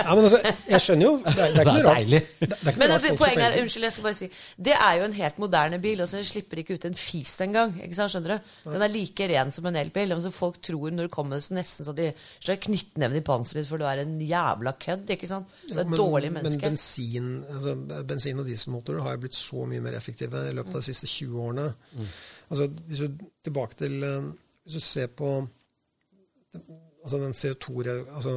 [0.02, 0.40] Ja, men altså,
[0.70, 2.10] jeg skjønner jo Det er, det er ikke noe rart.
[2.12, 4.30] Det, det er Men poenget er, unnskyld, jeg skal bare si
[4.70, 7.76] Det er jo en helt moderne bil, og så slipper ikke ut en fis engang.
[7.96, 8.54] Skjønner du?
[8.74, 10.12] Den er like ren som en elbil.
[10.16, 12.12] Altså, så folk tror når du kommer så nesten så de
[12.44, 15.10] slår knyttneven i panseret ditt for du er en jævla kødd.
[15.16, 15.50] ikke sant?
[15.70, 16.66] Du er et men, dårlig men menneske.
[16.70, 17.76] bensin, altså,
[18.10, 21.08] bensin- og dieselmotorer har jo blitt så mye mer effektive i løpet av de siste
[21.12, 21.68] 20 årene.
[22.50, 24.32] Altså, hvis du tilbake til eh,
[24.66, 25.30] Hvis du ser på
[27.06, 27.84] altså den CO2,
[28.16, 28.32] altså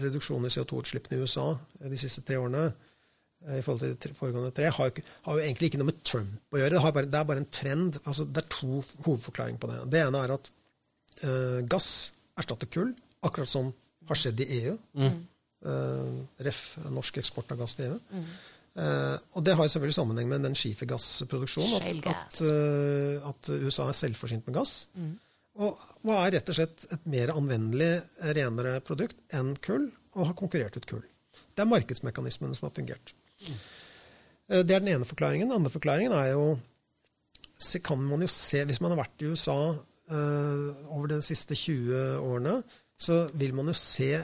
[0.00, 1.50] reduksjonen i CO2-utslippene i USA
[1.90, 5.42] de siste tre årene eh, i forhold til de foregående tre, har, ikke- har jo
[5.44, 6.70] egentlig ikke noe med Trump å gjøre.
[6.78, 7.98] Det, har bare, det er bare en trend.
[8.06, 9.82] Altså, det er to hovedforklaringer på det.
[9.92, 10.50] Det ene er at
[11.28, 11.90] eh, gass
[12.40, 12.94] erstatter kull,
[13.26, 13.68] akkurat som
[14.08, 14.78] har skjedd i EU.
[15.60, 16.14] Eh,
[16.46, 16.62] ref.
[16.88, 18.24] norsk eksport av gass til EU.
[18.80, 21.82] Eh, og det har jo selvfølgelig sammenheng med den skifergassproduksjonen.
[21.82, 24.74] At, at, eh, at USA er selvforsynt med gass.
[25.60, 27.90] Og, og er rett og slett et mer anvendelig,
[28.38, 31.04] renere produkt enn kull, og har konkurrert ut kull.
[31.54, 33.14] Det er markedsmekanismene som har fungert.
[33.44, 35.50] Eh, Det er den ene forklaringen.
[35.50, 36.58] Den andre forklaringen er jo
[37.84, 39.76] kan man jo se, Hvis man har vært i USA
[40.10, 42.62] uh, over de siste 20 årene,
[42.96, 44.14] så vil man jo se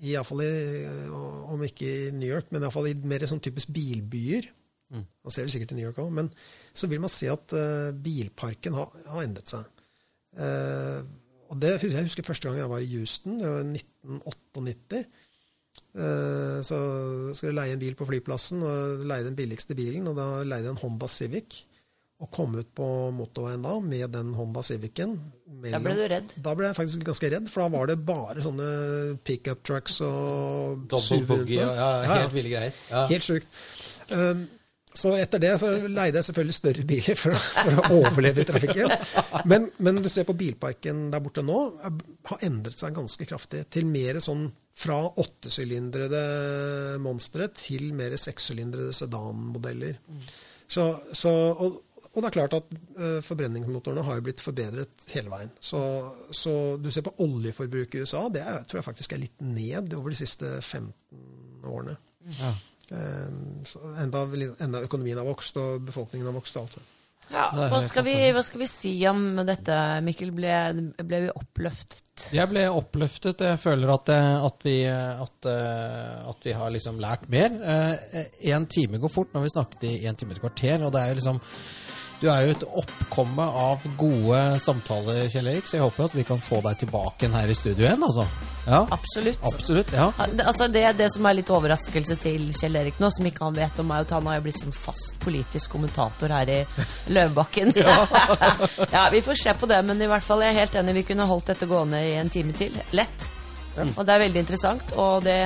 [0.00, 0.50] i, alle fall i,
[0.84, 1.12] eh,
[1.52, 4.48] om ikke i New York, men iallfall i mer sånn typisk bilbyer.
[4.90, 6.30] Man ser det sikkert i New York òg, men
[6.74, 9.68] så vil man se at uh, bilparken har, har endret seg.
[10.34, 11.06] Uh,
[11.50, 15.02] og det, Jeg husker første gang jeg var i Houston, det var 1998.
[15.90, 16.78] Uh, så
[17.34, 20.10] skulle jeg leie en bil på flyplassen, og leie den billigste bilen.
[20.10, 21.60] Og da leide jeg en Honda Civic.
[22.20, 22.86] Og komme ut på
[23.16, 25.14] motorveien da med den Honda Civicen.
[25.64, 26.30] Da ble du redd.
[26.40, 28.66] Da ble jeg faktisk ganske redd, for da var det bare sånne
[29.24, 32.16] pickup trucks og Double ja, ja, Ja, ja.
[32.22, 32.76] helt ville greier.
[32.92, 33.06] Ja.
[33.10, 33.48] Helt sjukt.
[34.12, 34.44] Um,
[35.00, 38.46] så etter det så leide jeg selvfølgelig større biler for, å- for å overleve i
[38.48, 38.90] trafikken.
[39.48, 41.58] Men, men du ser på bilparken der borte nå,
[42.26, 43.64] har endret seg ganske kraftig.
[43.70, 44.48] Til mer sånn
[44.80, 46.24] fra åttesylindrede
[47.04, 49.98] monstre til mer sekssylindrede sedanmodeller.
[50.70, 50.84] Så,
[51.18, 51.78] så, og,
[52.10, 55.52] og det er klart at uh, forbrenningsmotorene har jo blitt forbedret hele veien.
[55.62, 55.80] Så,
[56.34, 59.94] så du ser på oljeforbruket i USA, det er, tror jeg faktisk er litt ned
[59.94, 61.94] over de siste 15 årene.
[62.40, 62.54] Ja.
[62.90, 63.28] Eh,
[63.64, 64.24] så enda,
[64.58, 66.56] enda økonomien har vokst, og befolkningen har vokst.
[66.56, 66.88] og alt det.
[67.30, 70.32] Ja, hva, skal vi, hva skal vi si om dette, Mikkel?
[70.34, 70.54] Ble,
[70.98, 72.24] ble vi oppløftet?
[72.34, 73.44] Jeg ble oppløftet.
[73.46, 75.50] Jeg føler at, eh, at, vi, at,
[76.32, 77.54] at vi har liksom lært mer.
[78.42, 80.82] Én time går fort når vi snakket i én time et kvarter.
[80.82, 81.40] og det er jo liksom
[82.20, 86.24] Du er jo et oppkomme av gode samtaler, Kjell Erik, så jeg håper at vi
[86.28, 88.02] kan få deg tilbake igjen her i studio igjen.
[88.04, 88.26] altså.
[88.66, 89.38] Ja, Absolutt.
[89.48, 89.92] Absolutt.
[89.96, 90.10] ja.
[90.18, 93.46] Ja, det, altså det, det som er litt overraskelse til Kjell Erik nå, som ikke
[93.48, 96.58] han vet om, er at han har blitt sånn fast politisk kommentator her i
[97.08, 97.72] Løvebakken.
[98.92, 99.06] Ja.
[99.12, 100.98] vi får se på det, men i hvert fall jeg er helt enig.
[101.00, 102.76] Vi kunne holdt dette gående i en time til.
[102.92, 103.30] Lett.
[103.94, 104.92] Og det er veldig interessant.
[105.00, 105.38] Og det,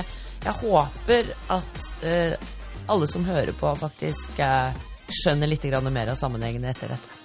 [0.43, 2.51] jeg håper at uh,
[2.91, 4.75] alle som hører på, faktisk eh,
[5.09, 7.21] skjønner litt mer av sammenhengene etter dette.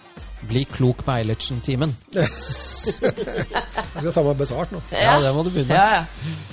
[0.48, 1.92] Bli klok med Eilertsen-timen.
[2.16, 2.28] Jeg
[4.00, 4.80] skal ta meg besvart nå.
[4.96, 5.76] Ja, det må du begynne med.
[5.76, 6.06] Ja,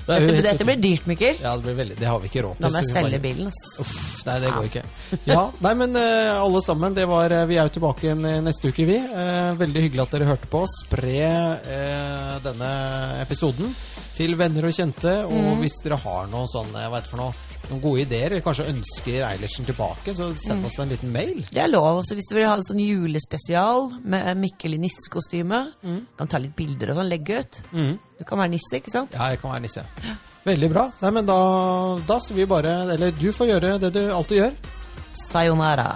[0.09, 0.17] ja.
[0.27, 1.39] Det Dette, blir dyrt, Mikkel.
[1.43, 2.67] Ja, det blir veldig Det har vi ikke råd til.
[2.67, 3.53] Da må jeg selge bare- bilen.
[3.83, 3.95] Uff,
[4.27, 4.83] nei, det går ikke.
[5.31, 8.41] Ja, nei, men uh, alle sammen, det var eh, Vi er jo tilbake igjen eh,
[8.43, 8.99] neste uke, vi.
[8.99, 10.65] Uh, veldig hyggelig at dere hørte på.
[10.83, 11.27] Spre
[11.63, 12.73] uh, denne
[13.23, 13.71] episoden
[14.19, 15.21] til venner og kjente.
[15.31, 18.45] Og hvis dere har noe sånn, hva heter det for noe, noen gode ideer, eller
[18.45, 21.45] kanskje ønsker Eilertsen tilbake, så send oss en liten mail.
[21.53, 22.03] Det er lov.
[22.07, 25.61] Så Hvis du vil ha en sånn julespesial med Mikkel i nissekostyme,
[26.19, 27.61] kan ta litt bilder og sånn, legge ut.
[27.73, 29.15] Du kan være nisse, ikke sant?
[29.17, 29.85] Ja, jeg kan være nisse.
[30.47, 30.87] Veldig bra.
[31.03, 31.39] Nei, men da,
[32.07, 34.53] da sier vi bare Eller du får gjøre det du alltid gjør.
[35.27, 35.89] Sayonara.